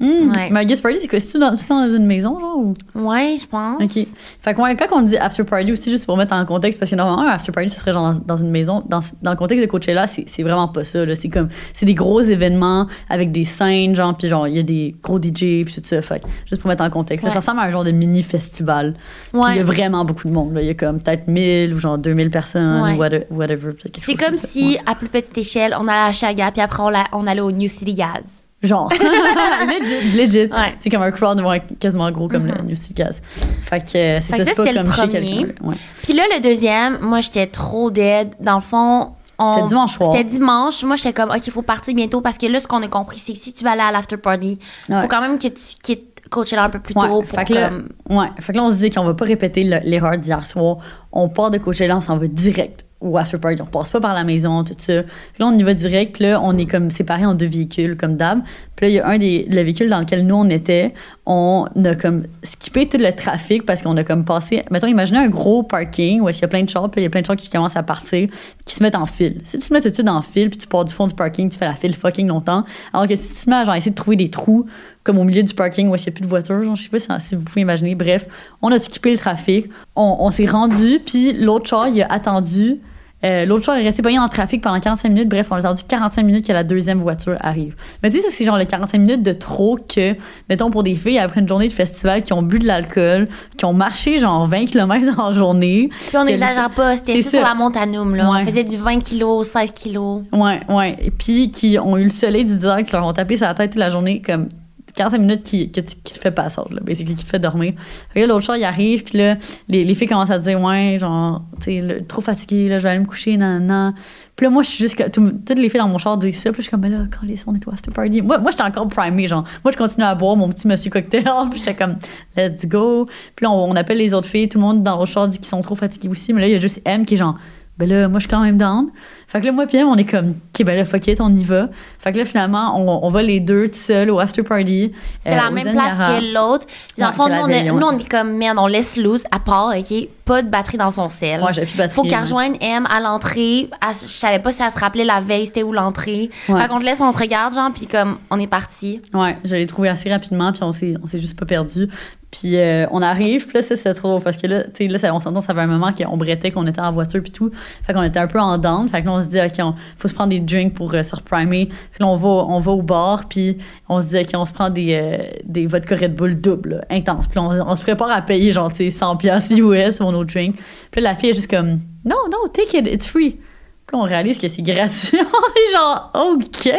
[0.00, 0.30] Hmm.
[0.30, 0.48] Ouais.
[0.52, 1.18] Mais un guest party, c'est quoi?
[1.18, 2.56] C'est-tu dans, dans une maison, genre?
[2.58, 2.74] Ou?
[2.94, 3.82] Ouais, je pense.
[3.82, 4.06] OK.
[4.40, 6.90] Fait que ouais, quand on dit after party aussi, juste pour mettre en contexte, parce
[6.92, 8.84] que normalement, un after party, ce serait genre dans, dans une maison.
[8.88, 11.04] Dans, dans le contexte de Coachella, c'est vraiment pas ça.
[11.04, 11.16] là.
[11.16, 14.62] C'est comme, c'est des gros événements avec des scènes, genre, puis genre, il y a
[14.62, 16.00] des gros DJ, puis tout ça.
[16.00, 17.34] Fait juste pour mettre en contexte, ça, Ouais.
[17.34, 18.94] ça ressemble à un genre de mini-festival.
[19.32, 19.48] Puis Ouais.
[19.54, 20.54] il y a vraiment beaucoup de monde.
[20.54, 20.62] là.
[20.62, 22.92] Il y a comme peut-être 1000 ou genre 2000 personnes, Ouais.
[22.94, 23.26] ou whatever.
[23.30, 27.26] whatever, C'est comme si, à plus petite échelle, on allait à Chaga, puis après, on
[27.26, 28.42] allait au New City Gas.
[28.62, 28.90] Genre.
[29.68, 30.52] legit, legit.
[30.52, 30.74] Ouais.
[30.78, 31.40] C'est comme un crowd
[31.78, 33.20] quasiment gros comme le New Gas.
[33.64, 35.20] Fait que euh, c'est ça, ça, c'était le premier.
[35.20, 35.52] là.
[35.62, 35.74] Ouais.
[36.02, 38.34] Puis là, le deuxième, moi, j'étais trop dead.
[38.40, 39.54] Dans le fond, on...
[39.54, 40.12] C'était dimanche soir.
[40.12, 40.82] C'était dimanche.
[40.84, 43.22] Moi, j'étais comme, OK, il faut partir bientôt parce que là, ce qu'on a compris,
[43.24, 45.02] c'est que si tu vas aller à l'after party, il Ouais.
[45.02, 47.54] faut quand même que tu quittes Coachella un peu plus Ouais, tôt pour fait que
[47.54, 47.88] là, comme...
[48.18, 50.78] ouais, fait que là, on se dit qu'on va pas répéter le- l'erreur d'hier soir.
[51.12, 52.84] On part de Coachella, on s'en va direct
[53.16, 53.62] after party.
[53.62, 55.02] On passe pas par la maison, tout ça.
[55.02, 56.14] Puis là, on y va direct.
[56.14, 58.40] Puis là, on est comme séparés en deux véhicules, comme d'hab.
[58.76, 60.94] Puis là, il y a un des le véhicule dans lequel nous, on était.
[61.26, 64.64] On a comme skippé tout le trafic parce qu'on a comme passé...
[64.70, 67.04] Mettons, imaginez un gros parking où est-ce qu'il y a plein de chars, puis il
[67.04, 68.28] y a plein de chars qui commencent à partir,
[68.64, 69.40] qui se mettent en file.
[69.44, 71.14] Si tu te mets tout de suite en file, puis tu pars du fond du
[71.14, 72.64] parking, tu fais la file fucking longtemps.
[72.92, 74.66] Alors que si tu te mets à genre, essayer de trouver des trous
[75.08, 76.62] comme au milieu du parking où il n'y a plus de voitures.
[76.62, 77.94] Genre, je sais pas si, vous pouvez imaginer.
[77.94, 78.26] Bref,
[78.60, 79.70] on a skippé le trafic.
[79.96, 82.78] On, on s'est rendu, puis l'autre char, il a attendu.
[83.24, 85.30] Euh, l'autre char est resté pogné dans le trafic pendant 45 minutes.
[85.30, 87.74] Bref, on a attendu 45 minutes que la deuxième voiture arrive.
[88.02, 90.14] Mais tu sais, c'est genre les 45 minutes de trop que,
[90.50, 93.64] mettons, pour des filles, après une journée de festival, qui ont bu de l'alcool, qui
[93.64, 95.88] ont marché genre 20 km dans la journée.
[96.08, 98.30] Puis on n'exagère pas, c'était sur la montanum, là.
[98.30, 98.40] Ouais.
[98.42, 100.24] On faisait du 20 kilos, 16 kilos.
[100.34, 100.98] Ouais, ouais.
[101.00, 103.54] Et puis qui ont eu le soleil du désert, qui leur ont tapé sur la
[103.54, 104.50] tête toute la journée, comme
[104.98, 105.80] 45 minutes qui, te
[106.18, 107.72] fait passage, là, basically, qui te fait dormir.
[108.16, 109.36] L'autre char, il arrive, puis là,
[109.68, 112.90] les, les filles commencent à dire, ouais, genre, tu sais, trop fatigué, là, je vais
[112.90, 113.94] aller me coucher, nan, nan.
[114.34, 116.50] Puis là, moi, je suis juste tout- toutes les filles dans mon char disent ça,
[116.52, 118.22] puis je suis comme, mais là, quand les on est au after party.
[118.22, 121.24] Moi, moi j'étais encore primée, genre, moi, je continue à boire mon petit monsieur cocktail,
[121.50, 121.96] puis j'étais comme,
[122.36, 123.06] let's go.
[123.36, 125.38] Puis là, on, on appelle les autres filles, tout le monde dans le char dit
[125.38, 127.36] qu'ils sont trop fatigués aussi, mais là, il y a juste M qui est genre,
[127.78, 128.88] ben là, moi, je suis quand même down.
[129.28, 131.34] Fait que là, moi, puis M, on est comme, OK, ben là, fuck it, on
[131.36, 131.68] y va.
[132.00, 134.92] Fait que là, finalement, on, on va les deux tout seuls au after party.
[135.26, 136.66] Euh, la aux même place que l'autre.
[136.96, 139.38] Dans le fond, nous, on, est, nous, on est comme, merde, on laisse loose, à
[139.38, 140.08] part, OK?
[140.24, 141.40] Pas de batterie dans son sel.
[141.42, 141.94] Ouais, plus de batterie.
[141.94, 143.68] Faut qu'elle rejoigne M à l'entrée.
[143.82, 146.30] Je savais pas si elle se rappelait la veille, c'était où l'entrée.
[146.48, 146.60] Ouais.
[146.60, 149.02] Fait qu'on te laisse, on te regarde, genre, puis comme, on est parti.
[149.12, 151.88] Ouais, je l'ai trouvé assez rapidement, puis on s'est, on s'est juste pas perdu.
[152.30, 155.14] Puis euh, on arrive, puis là, ça, c'était trop parce que là, tu sais, là,
[155.14, 157.50] on s'entend, ça fait un moment qu'on brettait, qu'on était en voiture, puis tout.
[157.86, 158.86] Fait qu'on était un peu en down.
[158.88, 161.02] Fait que là, on se dit, OK, on, faut se prendre des drinks pour euh,
[161.02, 161.66] se reprimer.
[161.66, 163.56] Puis là, on va, on va au bar, puis
[163.88, 167.26] on se dit, OK, on se prend des, euh, des vodka Red Bull double, intense.
[167.28, 170.24] Puis on, on se prépare à payer, genre, tu sais, 100 piastres US pour nos
[170.24, 170.56] drinks.
[170.90, 173.38] Puis la fille est juste comme, non, non, take it, it's free.
[173.86, 175.16] Puis là, on réalise que c'est gratuit.
[175.18, 176.70] on est genre, OK!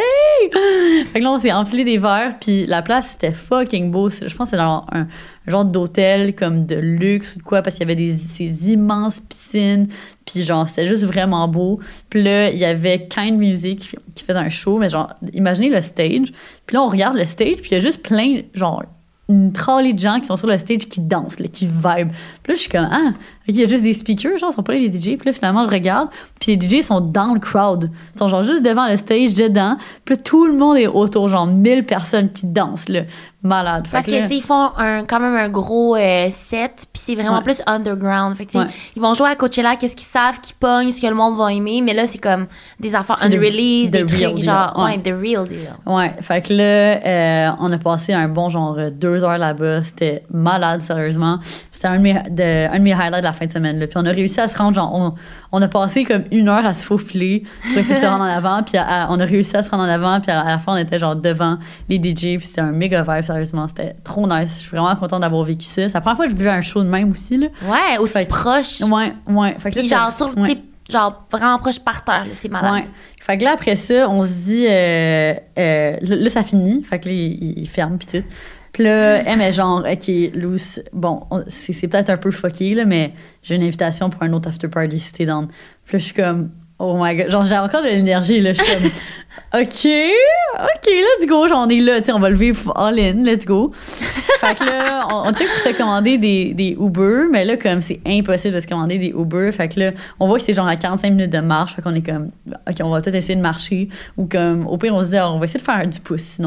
[1.12, 4.08] Fait que là, on s'est enfilé des verres, puis la place, c'était fucking beau.
[4.10, 5.08] C'est- Je pense que c'est dans un
[5.50, 9.88] genre d'hôtel comme de luxe ou quoi, parce qu'il y avait ces immenses piscines,
[10.24, 11.80] puis genre, c'était juste vraiment beau.
[12.08, 15.80] Puis là, il y avait Kind Music qui faisait un show, mais genre, imaginez le
[15.80, 16.32] stage.
[16.66, 18.84] Puis là, on regarde le stage, puis il y a juste plein, genre,
[19.30, 22.10] une trolley de gens qui sont sur le stage qui dansent, qui vibe.
[22.42, 23.12] Puis là, je suis comme, ah,
[23.46, 25.16] il y a juste des speakers, genre, ils sont pas les DJ.
[25.16, 26.08] Puis là, finalement, je regarde,
[26.40, 27.90] puis les DJ sont dans le crowd.
[28.14, 29.76] Ils sont genre juste devant le stage, dedans.
[30.04, 33.02] Puis tout le monde est autour, genre 1000 personnes qui dansent, là.
[33.42, 33.86] Malade.
[33.90, 37.02] Parce que, là- tu sais, ils font un, quand même un gros euh, set, puis
[37.02, 37.42] c'est vraiment Ouais.
[37.42, 38.36] plus underground.
[38.36, 38.66] Fait que, Ouais.
[38.94, 41.50] ils vont jouer à Coachella, qu'est-ce qu'ils savent, qu'ils pognent, ce que le monde va
[41.50, 42.46] aimer, mais là, c'est comme
[42.78, 44.44] des affaires unreleased, des trucs deal.
[44.44, 44.96] genre, Ouais.
[44.96, 45.70] ouais, the real deal.
[45.86, 46.64] Ouais, fait que là,
[47.06, 49.84] euh, on a passé un bon genre deux heures là-bas.
[49.84, 51.38] C'était malade, sérieusement.
[51.82, 53.78] C'était un, de un de mes highlights de la fin de semaine.
[53.78, 53.86] Là.
[53.86, 55.14] Puis on a réussi à se rendre, genre, on,
[55.50, 58.26] on a passé comme une heure à se faufiler pour essayer de se rendre en
[58.26, 58.62] avant.
[58.62, 60.20] Puis à- à- on a réussi à se rendre en avant.
[60.20, 61.56] Puis à, à la fin, on était genre devant
[61.88, 62.36] les DJ.
[62.36, 63.66] Puis c'était un méga vibe, sérieusement.
[63.66, 64.56] C'était trop nice.
[64.56, 65.88] Je suis vraiment contente d'avoir vécu ça.
[65.88, 67.38] C'est la première fois que je vivais un show de même aussi.
[67.38, 67.46] Là.
[67.64, 68.80] Ouais, aussi Fait proche.
[68.82, 69.56] Ouais, ouais.
[69.58, 70.42] Fait que Puis genre, sur, ouais.
[70.44, 70.58] tu sais,
[70.92, 72.72] genre, vraiment proche par terre, c'est malade.
[72.74, 72.84] Ouais.
[73.22, 76.82] Fait que là, après ça, on se dit, euh, euh, là, là, ça finit.
[76.82, 78.26] Fait que là, il, il ferme, puis tout.
[78.72, 80.82] Puis là, elle est genre, OK, loose.
[80.92, 83.12] Bon, on- c'est peut-être un peu fucké, là, mais
[83.42, 85.48] j'ai une invitation pour un autre after party si down.
[85.84, 87.30] Puis là, je suis comme, oh my god.
[87.30, 88.52] Genre, j'ai encore de l'énergie, là.
[88.52, 88.90] Je suis comme,
[89.52, 91.48] OK, OK, let's go.
[91.48, 93.72] Genre, on est là, on va le vivre all in, let's go.
[93.74, 98.00] Fait que là, on, check pour se commander des, des Uber, mais là, comme c'est
[98.06, 100.76] impossible de se commander des Uber, fait que là, on voit que c'est genre à
[100.76, 103.88] 45 minutes de marche, fait qu'on est comme, OK, on va peut-être essayer de marcher,
[104.16, 106.38] ou comme, au pire, on se dit, Ah, on va essayer de faire du pouce,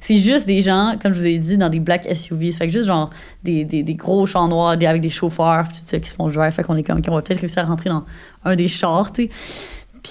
[0.00, 2.72] c'est juste des gens, comme je vous ai dit, dans des black SUVs, fait que
[2.72, 3.10] juste genre
[3.44, 6.50] des, des, des gros chars noirs avec des chauffeurs, tout ça, qui se font jouer,
[6.50, 8.04] fait qu'on est comme, OK, on va peut-être réussir à rentrer dans
[8.44, 9.30] un des chars, tu sais.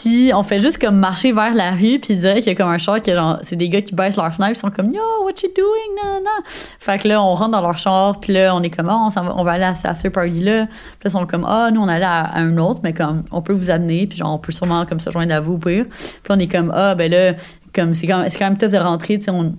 [0.02, 2.70] Puis on fait juste comme marcher vers la rue, puis dire qu'il y a comme
[2.70, 5.32] un char genre, c'est des gars qui baissent leur fenêtre, ils sont comme Yo, what
[5.42, 5.96] you doing?
[6.04, 6.44] Non, non.
[6.46, 9.08] Fait que là, on rentre dans leur char, puis là, on est comme, oh, on,
[9.08, 10.66] va, on va aller à cette after party là.
[10.66, 13.24] Puis là, ils sont comme, ah, nous, on allait à, à un autre, mais comme,
[13.32, 15.58] on peut vous amener, puis genre, on peut sûrement comme se joindre à vous au
[15.58, 15.86] pire.
[15.90, 17.34] Puis on est comme, ah, ben là,
[17.74, 19.56] comme, c'est quand, même- quand même tough de rentrer, tu sais, on,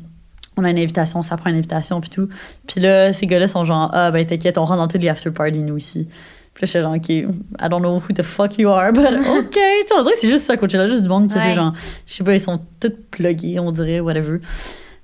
[0.59, 2.29] on a une invitation, ça prend une invitation, puis tout.
[2.67, 5.31] Puis là, ces gars-là sont genre, ah, ben t'inquiète, on rentre dans tous les after
[5.31, 6.09] parties, nous aussi.
[6.57, 9.51] Puis là, j'étais genre, OK, I don't know who the fuck you are, but OK.
[9.53, 11.53] tu on dirait que c'est juste ça, Coachella, juste du monde qui Ouais.
[11.55, 11.75] genre,
[12.07, 14.39] je sais pas, ils sont tous pluggés, on dirait, whatever.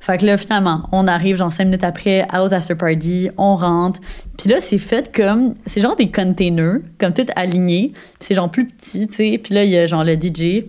[0.01, 3.55] Fait que là, finalement, on arrive genre cinq minutes après à l'autre after party, on
[3.55, 4.01] rentre.
[4.39, 7.91] Puis là, c'est fait comme, c'est genre des containers, comme tout alignés.
[7.93, 9.39] Puis c'est genre plus petit, tu sais.
[9.41, 10.65] Puis là, il y a genre le DJ.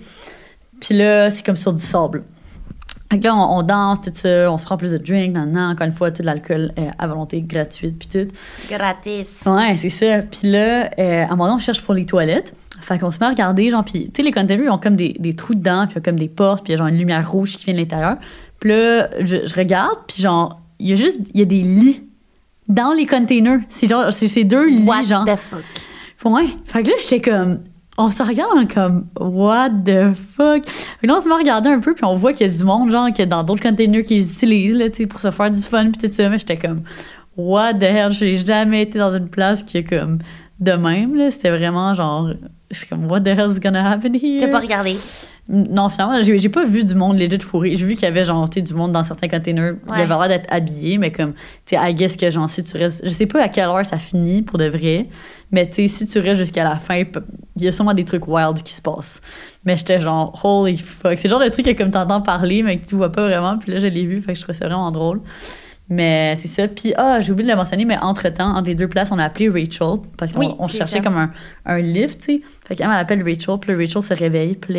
[0.81, 2.23] Puis là, c'est comme sur du sable.
[3.13, 5.51] Fait que là, on, on danse, tout ça, on se prend plus de drink, nan,
[5.51, 8.27] nan, encore une fois, tout l'alcool euh, à volonté gratuite, puis tout.
[8.69, 9.29] Gratis.
[9.45, 10.23] Ouais, c'est ça.
[10.23, 12.55] Puis là, euh, à un moment donné, on cherche pour les toilettes.
[12.81, 14.95] Fait qu'on se met à regarder, genre, puis, tu sais, les containers, ils ont comme
[14.95, 16.77] des, des trous dedans, puis il y a comme des portes, puis il y a
[16.79, 18.17] genre une lumière rouge qui vient de l'intérieur.
[18.59, 21.61] Puis là, je, je regarde, puis genre, il y a juste, il y a des
[21.61, 22.01] lits
[22.67, 23.59] dans les containers.
[23.69, 25.25] C'est genre, c'est deux lits, What genre.
[25.25, 25.63] the fuck?
[26.25, 26.47] Ouais.
[26.65, 27.59] Fait que là, j'étais comme.
[27.97, 30.65] On se regarde est comme What the fuck?
[31.01, 32.53] Que là, on se met à regarder un peu, puis on voit qu'il y a
[32.53, 35.91] du monde, genre, que dans d'autres containers qu'ils utilisent, là, pour se faire du fun,
[35.91, 36.29] puis tout ça.
[36.29, 36.83] Mais j'étais comme
[37.37, 38.11] What the hell?
[38.11, 40.19] J'ai jamais été dans une place qui est comme
[40.59, 41.29] de même, là.
[41.29, 42.29] C'était vraiment genre.
[42.71, 44.41] Je suis comme What the hell is gonna happen here?
[44.41, 44.95] T'as pas regardé?
[45.49, 47.75] Non, finalement, j'ai j'ai pas vu du monde legit fourré.
[47.75, 49.73] J'ai vu qu'il y avait genre, du monde dans certains containers.
[49.85, 49.97] Il Ouais.
[49.99, 51.33] avait l'air d'être habillé, mais comme,
[51.65, 53.01] tu sais, I guess que genre, si tu restes.
[53.03, 55.07] Je sais pas à quelle heure ça finit pour de vrai,
[55.51, 57.03] mais tu sais, si tu restes jusqu'à la fin,
[57.57, 59.19] il y a sûrement des trucs wild qui se passent.
[59.65, 61.17] Mais j'étais genre, holy fuck.
[61.17, 63.57] C'est le genre de truc que comme t'entends parler, mais que tu vois pas vraiment.
[63.57, 65.19] Puis là, je l'ai vu, fait que je trouvais ça vraiment drôle.
[65.89, 66.67] Mais c'est ça.
[66.69, 69.25] Puis, ah, j'ai oublié de le mentionner, mais entre-temps, entre les deux places, on a
[69.25, 71.01] appelé Rachel parce qu'on Oui, cherchait ça.
[71.01, 71.31] comme un,
[71.65, 72.41] un lift, tu sais.
[72.65, 74.73] Fait qu'elle elle appelle Rachel, puis Rachel se réveille, puis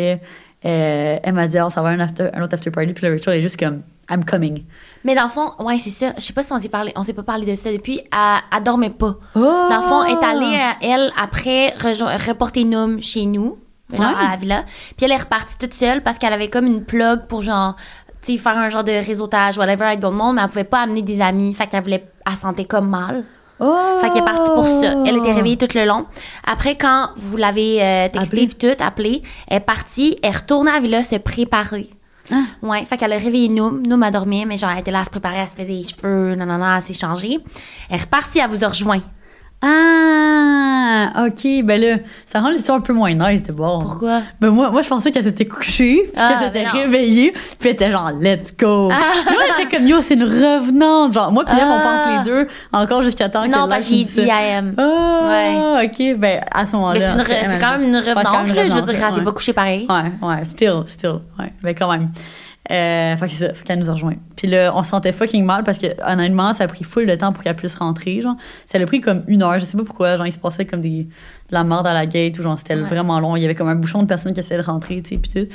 [0.65, 3.11] euh, elle m'a dit, oh, ça va un, after, un autre after party, puis là,
[3.11, 4.63] Rachel est juste comme, I'm coming.
[5.03, 6.13] Mais dans le fond, ouais, c'est ça.
[6.17, 7.99] Je sais pas si on s'est parlé, on s'est pas parlé de ça depuis.
[8.11, 9.15] Elle, elle dormait pas.
[9.35, 9.39] Oh!
[9.39, 11.73] Dans le fond, elle est allée, euh, elle, après,
[12.27, 13.57] reporter Noom chez nous,
[13.93, 14.25] genre Ouais.
[14.27, 14.63] à la villa.
[14.97, 17.75] Puis elle est repartie toute seule parce qu'elle avait comme une plug pour genre,
[18.23, 20.79] tu sais, faire un genre de réseautage, whatever, avec d'autres monde, mais elle pouvait pas
[20.81, 21.53] amener des amis.
[21.53, 23.23] Fait qu'elle voulait, elle se sentait comme mal.
[23.59, 23.97] Oh!
[24.01, 24.95] Fait qu'elle est partie pour ça.
[25.05, 26.05] Elle était réveillée tout le long.
[26.45, 28.47] Après, quand vous l'avez euh, texté Appelé.
[28.47, 31.89] puis tout, appelé, elle est partie, elle est retournée à la villa se préparer.
[32.31, 32.43] Ah.
[32.61, 33.85] Ouais, fait qu'elle a réveillé Noom.
[33.85, 35.87] Noom a dormi, mais genre, elle était là à se préparer, elle se faisait les
[35.87, 37.39] cheveux, non, elle s'est changée.
[37.89, 39.01] Elle est repartie, elle vous a rejoint.
[39.65, 41.25] Ah!
[41.27, 43.79] OK, ben là, ça rend l'histoire un peu moins nice de bord.
[43.83, 44.21] Pourquoi?
[44.39, 46.79] Ben moi, moi, je pensais qu'elle s'était couchée, puis Ah, qu'elle s'était ben non.
[46.81, 48.89] réveillée, puis elle était genre, let's go.
[48.91, 48.97] Ah.
[49.31, 51.13] Moi, elle était comme, yo, c'est une revenante.
[51.13, 51.81] Genre, moi, puis elle, on Ah.
[51.83, 54.73] pense les deux, encore jusqu'à temps que Non, parce que j'ai dit am.
[54.77, 57.15] Ah, OK, ben à ce moment-là.
[57.17, 58.67] Mais c'est, quand même une revenante, là.
[58.67, 59.87] Je veux dire, elle s'est pas couchée pareil.
[59.89, 62.09] Ouais, ouais, still, still, ouais, mais quand même.
[62.71, 64.15] Euh, fait que c'est ça, fait qu'elle nous a rejoint.
[64.35, 67.13] Puis là, on se sentait fucking mal parce que honnêtement, ça a pris full de
[67.15, 68.35] temps pour qu'elle puisse rentrer, genre.
[68.65, 70.81] Ça a pris comme une heure, je sais pas pourquoi, genre il se passait comme
[70.81, 71.07] des, de
[71.51, 72.81] la merde à la gate ou genre c'était Ouais.
[72.81, 73.35] vraiment long.
[73.35, 75.31] Il y avait comme un bouchon de personnes qui essayaient de rentrer, tu sais, puis
[75.31, 75.53] tout.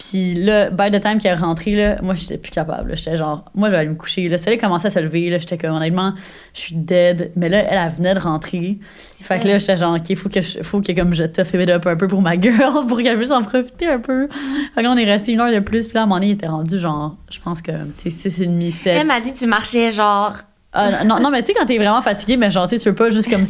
[0.00, 2.96] Puis là, by the time qu'elle est rentrée, là, moi j'étais plus capable.
[2.96, 4.28] J'étais genre, moi je vais aller me coucher.
[4.30, 6.14] Là, elle commençait à se lever, là, j'étais comme honnêtement,
[6.54, 7.32] je suis dead.
[7.36, 8.78] Mais là, elle, elle venait de rentrer.
[9.20, 11.68] Fait que là, j'étais genre, OK, faut que, je, faut que comme je tough it
[11.68, 14.28] up un peu pour ma girl, pour qu'elle puisse en profiter un peu.
[14.74, 16.16] Fait que là, on est resté une heure de plus, puis là, à un moment
[16.16, 17.72] donné, il était rendu genre, je pense que,
[18.02, 18.96] tu sais, 6 et demi, 7.
[18.96, 20.34] Elle m'a dit tu marchais genre.
[20.72, 22.88] Ah, non, non, mais tu sais, quand t'es vraiment fatigué, mais genre, tu sais, tu
[22.90, 23.44] veux pas juste comme,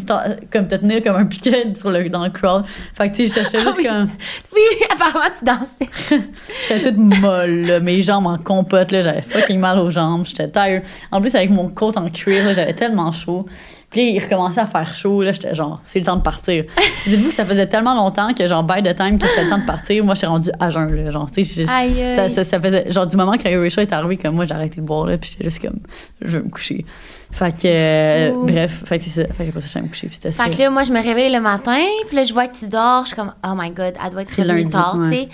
[0.50, 2.64] comme te tenir comme un piquet sur le, dans le crawl.
[2.94, 3.84] Fait que, tu sais, j'étais Ah juste oui.
[3.84, 4.08] comme,
[4.54, 6.24] Oui, apparemment, tu dansais.
[6.68, 10.48] j'étais toute molle, là, mes jambes en compote, là, j'avais fucking mal aux jambes, j'étais
[10.48, 10.82] tired.
[11.12, 13.46] En plus, avec mon coat en cuir, là, j'avais tellement chaud.
[13.90, 16.64] Puis il recommençait à faire chaud, là, j'étais genre, c'est le temps de partir.
[17.06, 19.58] Dites-vous que ça faisait tellement longtemps que, genre, by the time que c'était le temps
[19.58, 22.90] de partir, moi, j'étais rendue à jeun, là, genre, tu sais, ça, ça, ça faisait,
[22.92, 25.44] genre, du moment que est arrivée, comme moi, j'ai arrêté de boire, là, puis j'étais
[25.44, 25.80] juste comme,
[26.20, 26.84] je vais me coucher.
[27.32, 29.34] Fait que, euh, bref, fait que c'est ça.
[29.34, 30.30] Fait que après ça, je suis me coucher, puis c'était.
[30.30, 32.68] Fait que là, moi, je me réveille le matin, puis là, je vois que tu
[32.68, 33.02] dors.
[33.02, 35.10] Je suis comme, oh my god, elle doit être revenue tard, ouais.
[35.10, 35.28] tu sais.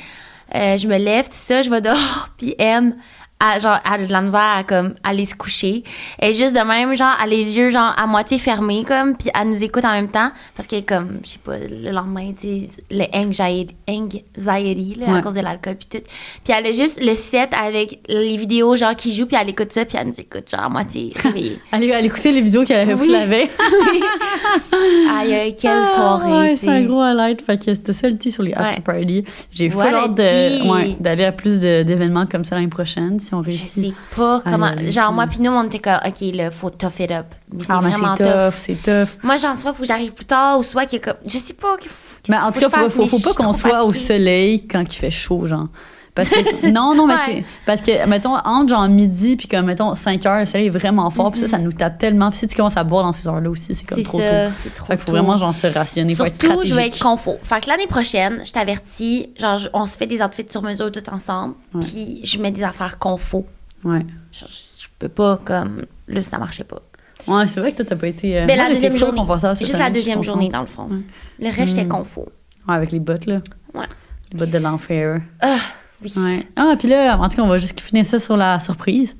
[0.55, 2.95] Euh, je me lève, tout ça, je vais dehors, puis M,
[3.39, 5.85] elle, genre, elle a de la misère à, comme, aller se coucher.
[6.19, 9.15] Elle est juste de même, genre, elle a les yeux, genre, à moitié fermés, comme,
[9.17, 12.33] puis elle nous écoute en même temps, parce que, comme, je sais pas, le lendemain,
[12.39, 16.05] tu sais, le anxiety, anxiety là, à cause de l'alcool, puis tout.
[16.45, 19.73] Puis elle a juste le set avec les vidéos, genre, qui jouent, puis elle écoute
[19.73, 21.61] ça, puis elle nous écoute, genre, à moitié réveillée.
[21.73, 23.09] Allez, allez écouter les vidéos qu'elle avait Oui.
[23.11, 23.51] la veille.
[25.19, 27.43] Aïe, quelle Ah, soirée, ouais, c'est un gros highlight.
[27.43, 28.81] Fait que c'était ça le sur les after Ouais.
[28.81, 29.25] party.
[29.53, 33.85] J'ai full hâte d'aller à plus d'événements comme ça l'année prochaine, si on Je réussit.
[33.87, 34.67] sais pas comment.
[34.67, 34.91] aller.
[34.91, 37.27] Genre, moi, puis nous, on était comme, OK, là, faut tough it up.
[37.53, 38.27] Mais c'est Ah, vraiment tough.
[38.27, 39.09] tough, c'est tough.
[39.23, 41.15] Moi, j'en sais pas, faut que j'arrive plus tard, ou soit comme.
[41.27, 41.77] Je sais pas.
[41.81, 41.89] faut-
[42.29, 44.67] Mais en tout que cas, je faut, faut, faut je pas qu'on soit au soleil
[44.67, 45.69] quand il fait chaud, genre.
[46.17, 47.21] Parce que, non, non, mais Ouais.
[47.27, 47.45] c'est.
[47.67, 51.09] Parce que, mettons, entre genre midi puis comme, mettons, 5 heures, le soleil est vraiment
[51.11, 52.31] fort, puis ça, ça nous tape tellement.
[52.31, 54.49] Puis si tu commences à boire dans ces heures-là aussi, c'est comme C'est trop ça,
[54.49, 54.55] tôt.
[54.65, 56.75] c'est trop Fait qu'il faut vraiment, genre, se rationner, faut être Surtout, stratégique.
[56.75, 57.37] je vais être confort.
[57.43, 61.09] Fait que l'année prochaine, je t'avertis, genre, on se fait des outfits sur mesure tout
[61.13, 63.45] ensemble, puis je mets des affaires confort.
[63.85, 64.01] Ouais.
[64.33, 65.85] Genre, je, je peux pas, comme.
[66.09, 66.81] Là, ça marchait pas.
[67.29, 68.39] Ouais, c'est vrai que toi, t'as pas été.
[68.39, 69.21] euh, Mais moi, la deuxième journée.
[69.61, 70.87] Juste la année, deuxième journée, dans le fond.
[70.89, 70.97] Ouais.
[71.41, 71.89] Le reste, j'étais Mm.
[71.89, 72.29] confort.
[72.69, 73.41] Ouais, avec les bottes, là.
[73.75, 73.85] Ouais.
[74.33, 75.21] Les bottes de l'enfer.
[75.41, 75.57] Ah,
[76.03, 76.13] oui.
[76.17, 76.49] Ouais.
[76.57, 79.17] Ah, puis là, en tout cas, on va juste finir ça sur la surprise.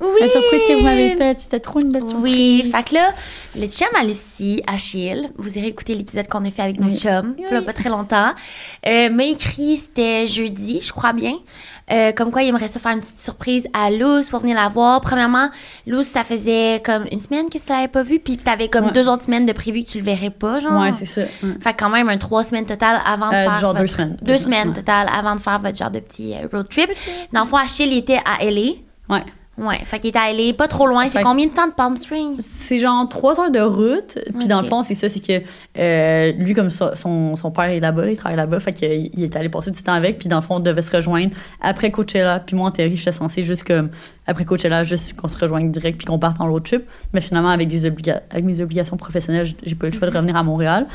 [0.00, 0.06] Oui!
[0.20, 2.20] La surprise que vous m'avez faite, c'était trop une belle surprise.
[2.22, 3.10] Oui, fait que là,
[3.56, 6.86] le chum à Lucie, Achille, vous irez écouter l'épisode qu'on a fait avec Oui.
[6.86, 7.64] notre chum, il y a Oui.
[7.64, 8.32] pas très longtemps,
[8.86, 11.34] euh, m'a écrit, c'était jeudi, je crois bien,
[11.90, 14.68] euh, comme quoi il aimerait ça faire une petite surprise à Luz pour venir la
[14.68, 15.00] voir.
[15.00, 15.48] Premièrement,
[15.86, 18.92] Luz, ça faisait comme une semaine que tu l'avais pas vu, puis t'avais comme Ouais.
[18.92, 20.80] deux autres semaines de prévu que tu le verrais pas, genre.
[20.80, 21.22] Ouais, c'est ça.
[21.22, 21.54] ouais.
[21.60, 23.92] Fait que quand même un trois semaines total avant de Euh, faire genre deux votre-
[23.96, 24.16] semaines.
[24.22, 24.74] deux Deux semaines ouais.
[24.74, 26.90] total avant de faire votre genre de petit euh, road trip.
[27.32, 28.74] Dans le fond, Achille il était à LA.
[29.08, 29.24] Ouais.
[29.58, 31.06] Ouais, fait qu'il à LA, pas trop loin.
[31.08, 32.36] C'est combien de temps de Palm Springs?
[32.40, 34.18] C'est genre trois heures de route.
[34.38, 35.42] Puis dans le fond, c'est ça, c'est que
[35.78, 39.24] euh, lui, comme ça, son, son père est là-bas, il travaille là-bas, fait qu'il il
[39.24, 40.18] est allé passer du temps avec.
[40.18, 41.30] Puis dans le fond, on devait se rejoindre
[41.60, 42.40] après Coachella.
[42.40, 43.90] Puis moi, en théorie, j'étais censée juste comme
[44.26, 46.82] après Coachella, juste qu'on se rejoigne direct puis qu'on parte en road trip.
[47.12, 50.14] Mais finalement, avec des obliga avec mes obligations professionnelles, j'ai- pas eu le choix de
[50.14, 50.86] revenir à Montréal.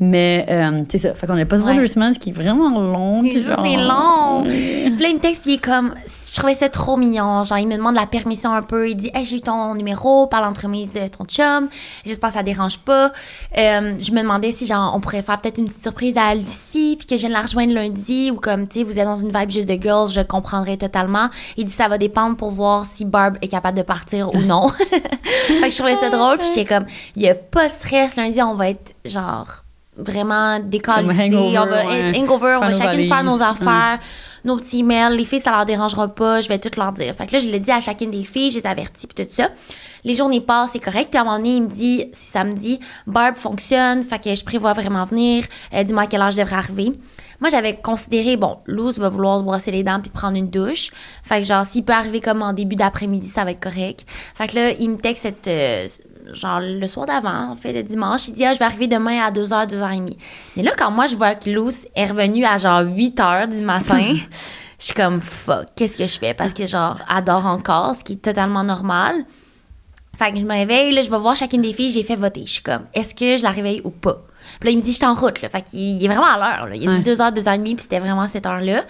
[0.00, 1.14] Mais euh, c'est ça.
[1.14, 1.76] Fait qu'on a pas Ouais.
[1.76, 3.22] deux semaines, ce qui est vraiment long.
[3.22, 4.42] Genre- c'est long.
[4.44, 7.44] Puis là, il me texte, puis il est comme, je trouvais ça trop mignon.
[7.44, 8.88] Genre, il me demande la permission un peu.
[8.88, 11.68] Il dit, hey, j'ai eu ton numéro par l'entremise de ton chum.
[12.04, 13.12] J'espère que ça dérange pas.
[13.56, 16.96] Euh, je me demandais si, genre, on pourrait faire peut-être une petite surprise à Lucie,
[16.98, 19.30] puis que je vienne la rejoindre lundi, ou comme, tu sais, vous êtes dans une
[19.30, 21.28] vibe juste de girls, je comprendrais totalement.
[21.56, 24.68] Il dit, ça va dépendre pour voir si Barb est capable de partir ou non.
[24.78, 26.86] fait que je trouvais ça drôle, puis j'étais comme,
[27.16, 28.16] il y a pas de stress.
[28.16, 29.64] Lundi, on va être, genre,
[29.98, 31.34] vraiment décalissés.
[31.34, 32.00] hangover, On va ouais.
[32.00, 33.98] être hangover, on va chacune faire nos affaires,
[34.44, 35.16] nos petits emails.
[35.16, 37.14] Les filles, ça leur dérangera pas, je vais tout leur dire.
[37.14, 39.32] Fait que là, je l'ai dit à chacune des filles, je les avertis, puis tout
[39.34, 39.50] ça.
[40.04, 41.08] Les journées passent, c'est correct.
[41.10, 44.44] Puis à un moment donné, il me dit, c'est samedi, Barb fonctionne, fait que je
[44.44, 45.44] prévois vraiment venir.
[45.74, 46.92] Euh, Dis-moi à quelle heure je devrais arriver.
[47.40, 50.90] Moi, j'avais considéré, bon, Luz va vouloir se brosser les dents puis prendre une douche.
[51.22, 54.04] Fait que genre, s'il peut arriver comme en début d'après-midi, ça va être correct.
[54.34, 55.86] Fait que là, il me texte cette, euh,
[56.32, 58.28] genre le soir d'avant, en fait, le dimanche.
[58.28, 60.16] Il dit, ah, je vais arriver demain à 2h, 2h30.
[60.56, 64.14] Mais là, quand moi, je vois que Luz est revenue à genre 8h du matin,
[64.78, 66.34] je suis comme, fuck, qu'est-ce que je fais?
[66.34, 69.24] Parce que genre, dort encore, ce qui est totalement normal.
[70.18, 72.42] Fait que je me réveille, là, je vais voir chacune des filles, j'ai fait voter.
[72.44, 74.18] Je suis comme, est-ce que je la réveille ou pas?
[74.58, 75.48] Puis là, il me dit, je suis en route, là.
[75.48, 76.74] Fait qu'il il est vraiment à l'heure, là.
[76.74, 78.84] Il a dit 2h, 2h30, puis c'était vraiment cette heure-là.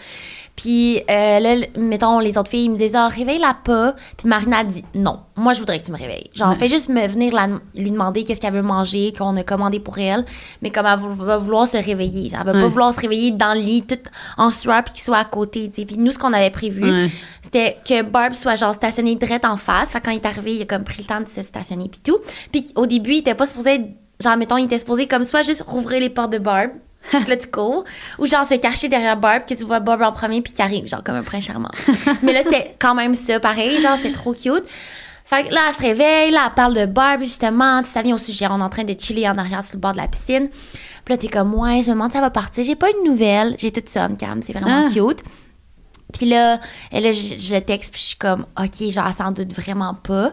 [0.61, 3.95] Puis euh, là, mettons, les autres filles, ils me disaient, ah, réveille-la pas.
[4.17, 6.31] Puis Marina dit, non, moi, je voudrais que tu me réveilles.
[6.35, 6.57] Genre, Ouais.
[6.57, 9.99] fais juste me venir la- lui demander qu'est-ce qu'elle veut manger, qu'on a commandé pour
[9.99, 10.25] elle.
[10.61, 12.33] Mais comme elle va vouloir se réveiller.
[12.37, 13.99] Elle va pas vouloir se réveiller dans le lit, tout
[14.37, 15.87] en sueur, puis qu'il soit à côté, tu sais.
[15.87, 17.09] Puis nous, ce qu'on avait prévu, Ouais.
[17.41, 19.93] c'était que Barb soit genre stationné direct en face.
[19.93, 21.89] Fait que quand il est arrivé, il a comme pris le temps de se stationner
[21.89, 22.19] puis tout.
[22.51, 23.89] Puis au début, il était pas supposé être-
[24.19, 26.71] genre mettons, il était supposé comme soit juste rouvrir les portes de Barb.
[27.27, 27.85] Tu cours.
[28.19, 30.87] Ou genre se cacher derrière Barb, que tu vois Barb en premier puis qui arrive,
[30.89, 31.71] genre comme un prince charmant.
[32.23, 33.81] Mais là, c'était quand même ça, pareil.
[33.81, 34.65] Genre, c'était trop cute.
[35.25, 37.83] Fait que là, elle se réveille, là, elle parle de Barb, justement.
[37.85, 38.47] Ça vient au sujet.
[38.51, 40.49] On est en train de chiller en arrière sur le bord de la piscine.
[41.05, 42.65] Puis là, t'es comme, ouais, je me demande si ça va partir.
[42.65, 43.55] J'ai pas eu de nouvelles.
[43.59, 44.43] J'ai tout ça, Cam.
[44.43, 44.91] C'est vraiment Ah.
[44.93, 45.23] cute.
[46.15, 46.59] Puis là,
[46.91, 49.93] et là je, je texte, puis je suis comme, OK, genre, elle s'en doute vraiment
[49.95, 50.33] pas.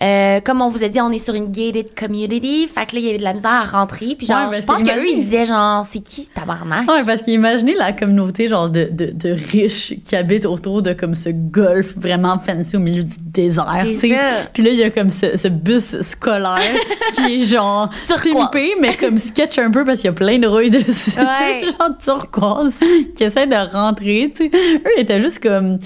[0.00, 2.68] Euh, comme on vous a dit, on est sur une gated community.
[2.68, 4.14] Fait que là, il y avait de la misère à rentrer.
[4.16, 6.88] Puis genre, Ouais, je pense que qu'eux, ils disaient, genre, c'est qui, tabarnak?
[6.88, 11.14] Ouais, parce qu'imaginez la communauté genre de, de, de riches qui habitent autour de comme
[11.14, 13.66] ce golfe vraiment fancy au milieu du désert.
[13.82, 14.08] C'est tu sais.
[14.10, 14.48] ça.
[14.52, 16.58] Puis là, il y a comme ce, ce bus scolaire
[17.14, 20.46] qui est genre pimpé, mais comme sketch un peu parce qu'il y a plein de
[20.46, 21.18] rouilles dessus.
[21.18, 21.64] Ouais.
[21.78, 22.72] genre turquoise
[23.16, 24.32] qui essaie de rentrer.
[24.34, 24.50] tu sais.
[24.54, 25.78] Eux, ils étaient juste comme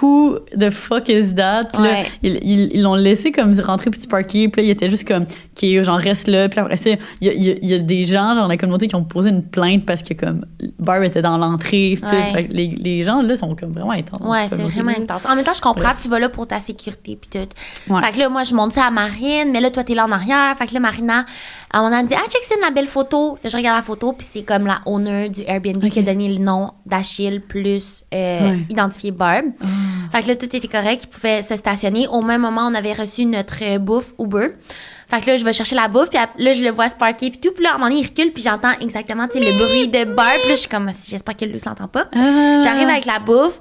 [0.00, 1.64] Who the fuck is that?
[1.72, 2.06] Puis là, Ouais.
[2.22, 4.48] ils l'ont laissé comme rentrer se parquer.
[4.48, 6.48] Puis là, il était juste comme, qui genre reste là.
[6.48, 8.94] Puis après ça, il y a, y y des gens genre dans la communauté qui
[8.96, 10.46] ont posé une plainte parce que comme
[10.78, 11.98] Barb était dans l'entrée.
[12.02, 12.48] Ouais.
[12.50, 14.26] Les, les gens là sont comme vraiment intenses.
[14.26, 15.00] Ouais, c'est vraiment ok.
[15.00, 15.26] intense.
[15.26, 17.94] En même temps, je comprends, tu vas là pour ta sécurité puis tout.
[18.00, 20.12] Fait que là, moi, je monte ça à Marine, mais là, toi, t'es là en
[20.12, 20.56] arrière.
[20.58, 21.24] Fait que là, Marina,
[21.74, 23.36] elle m'en a dit, ah, check, c'est la belle photo.
[23.42, 26.28] Là, je regarde la photo, puis c'est comme la owner du Airbnb qui a donné
[26.28, 28.58] le nom d'Achille plus euh, Ouais.
[28.70, 29.46] identifié Barb.
[30.12, 32.06] Fait que là, tout était correct, il pouvait se stationner.
[32.08, 34.50] Au même moment, on avait reçu notre euh, bouffe Uber.
[35.08, 37.30] Fait que là, je vais chercher la bouffe, puis là, je le vois se parker,
[37.30, 37.52] puis tout.
[37.52, 39.88] Puis là, à un moment donné, il recule, puis j'entends exactement, tu sais, le bruit
[39.88, 40.38] de Barb.
[40.40, 42.06] Puis là, je suis comme, j'espère que Luce l'entend pas.
[42.14, 42.60] Ah.
[42.62, 43.60] J'arrive avec la bouffe.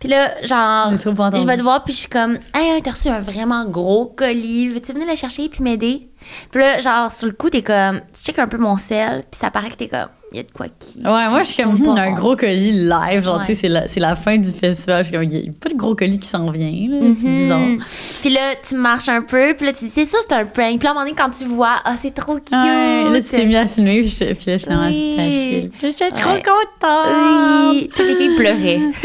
[0.00, 0.92] Puis là, genre,
[1.40, 4.68] je vais te voir, puis je suis comme, hey, t'as reçu un vraiment gros colis.
[4.68, 6.08] Veux-tu venir le chercher puis m'aider?
[6.50, 9.38] Puis là, genre, sur le coup, t'es comme, tu checkes un peu mon sel, puis
[9.38, 10.98] ça paraît que t'es comme, il y a de quoi qui.
[10.98, 13.22] Ouais, moi, je suis comme, hmm, un gros colis live.
[13.22, 13.46] Genre, Ouais.
[13.46, 14.98] tu sais, c'est la, c'est la fin du festival.
[15.02, 16.70] Je suis comme, il n'y a pas de gros colis qui s'en vient.
[16.90, 16.98] là.
[17.18, 17.36] C'est Mhm.
[17.36, 17.86] bizarre.
[18.20, 20.78] Puis là, tu marches un peu, puis là, tu dis, c'est ça, c'est un prank.
[20.80, 22.52] Puis là, à un moment donné, quand tu vois, ah, c'est trop cute.
[22.52, 25.70] Ouais, là, tu t'es mis à filmer, puis, je- puis là, finalement, Oui.
[25.80, 26.42] J'étais trop Ouais.
[26.42, 27.72] contente.
[27.72, 28.80] Oui, toutes les filles pleuraient.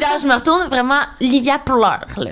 [0.00, 2.30] Genre, je me retourne vraiment, Livia pleure, là.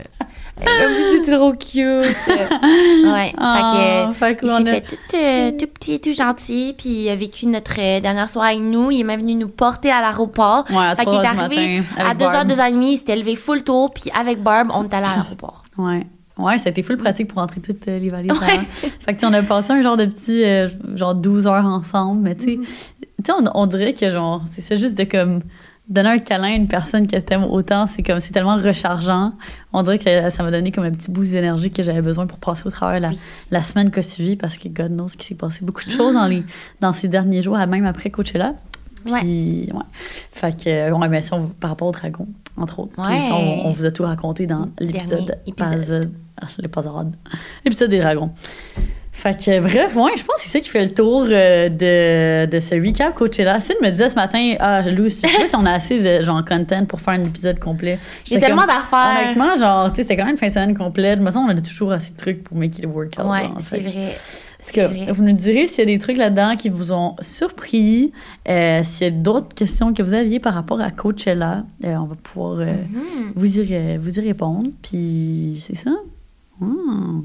[0.61, 2.17] Elle est comme, c'est trop cute.
[3.05, 3.33] Ouais.
[3.39, 7.09] Ah, fait que, il s'est a- fait tout, euh, tout petit, tout gentil, puis il
[7.09, 8.91] a vécu notre euh, dernière soirée avec nous.
[8.91, 10.65] Il est même venu nous porter à l'aéroport.
[10.71, 12.49] Ouais, à fait 3 qu'il est arrivé à avec 2h, Barb.
[12.51, 15.65] 2h30, il s'était levé full tour, puis avec Barb, on est allé à l'aéroport.
[15.79, 16.07] Ouais.
[16.39, 18.33] Ouais, ça a été full pratique pour rentrer toutes euh, les valises.
[18.33, 18.53] Ouais.
[18.53, 18.63] avant.
[19.05, 20.45] Fait que, on a passé un genre de petit,
[20.97, 22.65] genre 12 heures ensemble, mais tu sais, Mhm.
[22.65, 25.41] tu sais, on, on dirait que genre, c'est ça juste de comme
[25.89, 29.33] donner un câlin à une personne que t'aimes autant, c'est comme, c'est tellement rechargeant.
[29.73, 32.39] On dirait que ça- m'a donné comme un petit boost d'énergie que j'avais besoin pour
[32.39, 33.19] passer au travers la, Oui.
[33.51, 36.15] la semaine qui a suivi parce que God knows qu'il s'est passé beaucoup de choses
[36.15, 36.45] dans, les,
[36.81, 38.55] dans ces derniers jours, même après Coachella.
[39.05, 39.83] Puis, ouais.
[40.31, 42.93] Fait que, euh, ouais, mais ça, on- par rapport au dragon, entre autres.
[43.03, 43.21] Puis Ouais.
[43.21, 45.37] ça, on, on vous a tout raconté dans l'épisode.
[45.47, 46.11] L'épisode.
[47.65, 48.31] L'épisode des dragons.
[49.23, 52.51] Fait que, bref, ouais, je pense que c'est ça qui fait le tour euh, de,
[52.51, 53.61] de ce recap Coachella.
[53.61, 56.25] Sid me disait ce matin, ah, Lou, je sais pas si on a assez de
[56.25, 58.01] genre content pour faire un épisode complet.
[58.25, 59.17] J'ai tellement d'affaires.
[59.23, 61.21] Honnêtement, genre, tu sais, c'était quand même une fin de semaine complète.
[61.21, 63.27] De toute façon, on a toujours assez de trucs pour make it work out.
[63.31, 64.17] Ouais, c'est vrai.
[64.59, 68.13] Parce que vous nous direz s'il y a des trucs là-dedans qui vous ont surpris,
[68.49, 72.05] euh, s'il y a d'autres questions que vous aviez par rapport à Coachella, euh, on
[72.07, 72.67] va pouvoir euh,
[73.35, 74.71] vous, y, ré- vous y répondre.
[74.83, 75.91] Puis c'est ça.
[76.61, 77.23] Hmm.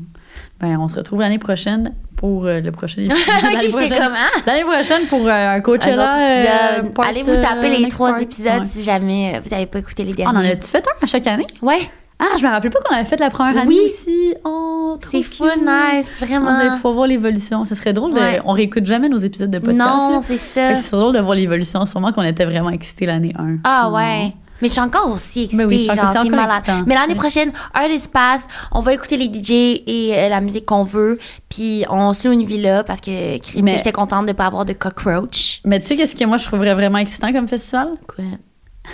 [0.59, 3.25] Ben, on se retrouve l'année prochaine pour euh, le prochain épisode.
[3.43, 4.41] L'année prochaine, hein?
[4.47, 6.03] l'année prochaine pour euh, un Un Coachella.
[6.03, 7.05] autre euh, épisode.
[7.07, 8.21] Allez vous taper les trois part.
[8.21, 8.67] épisodes Ouais.
[8.67, 10.51] si jamais vous n'avez pas écouté les Ah, on en derniers.
[10.53, 11.45] a-tu fait un à chaque année?
[11.61, 11.89] Ouais,
[12.19, 13.79] Ah, je me rappelais pas qu'on avait fait la première année Oui.
[13.85, 14.33] aussi.
[14.43, 16.03] Oh, trop c'est full nice, On allait
[16.39, 16.75] vraiment.
[16.77, 17.63] pouvoir voir l'évolution.
[17.65, 18.19] Ça serait drôle de.
[18.19, 18.41] Ouais.
[18.45, 19.77] On réécoute jamais nos épisodes de podcast.
[19.77, 20.19] Non, là.
[20.23, 20.73] c'est ça.
[20.73, 21.85] C'est drôle de voir l'évolution.
[21.85, 23.57] Sûrement qu'on était vraiment excités l'année 1.
[23.63, 24.33] Ah ouais.
[24.61, 26.59] Mais je suis encore aussi excitée, Mais oui, je genre, c'est malade.
[26.65, 26.83] excitant.
[26.87, 29.51] Mais l'année prochaine, un espace, on va écouter les DJ
[29.85, 31.19] et euh, la musique qu'on veut,
[31.49, 34.73] puis on se loue une villa parce que Mais- j'étais contente de pas avoir de
[34.73, 35.61] cockroach.
[35.65, 37.91] Mais tu sais, qu'est-ce que moi je trouverais vraiment excitant comme festival?
[38.07, 38.25] Quoi?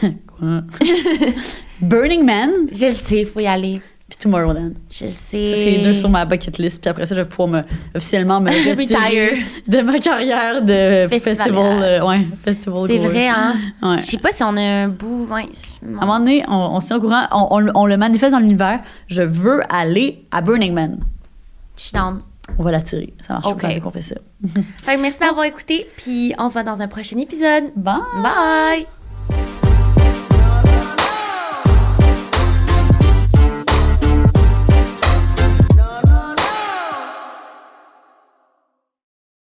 [0.39, 0.61] Quoi?
[1.81, 2.51] Burning Man?
[2.71, 3.81] Je le sais, faut y aller.
[4.15, 4.73] Puis Tomorrowland.
[4.91, 5.53] Je le Ça, sais.
[5.55, 6.81] c'est les deux sur ma bucket list.
[6.81, 7.61] Puis après ça, je vais pouvoir me,
[7.95, 9.45] officiellement me retirer Retire.
[9.67, 11.51] de ma carrière de festival.
[11.55, 13.53] euh, ouais, festival C'est vrai, hein?
[13.81, 13.97] Ouais.
[13.97, 15.27] Je sais pas si on a un bout.
[15.31, 15.41] Ouais.
[15.43, 18.31] À un moment donné, on, on se tient au courant, on, on- on le manifeste
[18.33, 18.79] dans l'univers.
[19.07, 20.99] Je veux aller à Burning Man.
[21.75, 22.21] Je suis down.
[22.59, 23.13] On va l'attirer.
[23.27, 23.61] Ça marche Ok.
[23.61, 24.15] pas qu'on fait ça.
[24.83, 27.71] Fait merci d'avoir écouté, puis on se voit dans un prochain épisode.
[27.75, 27.95] Bye!
[28.21, 29.62] Bye!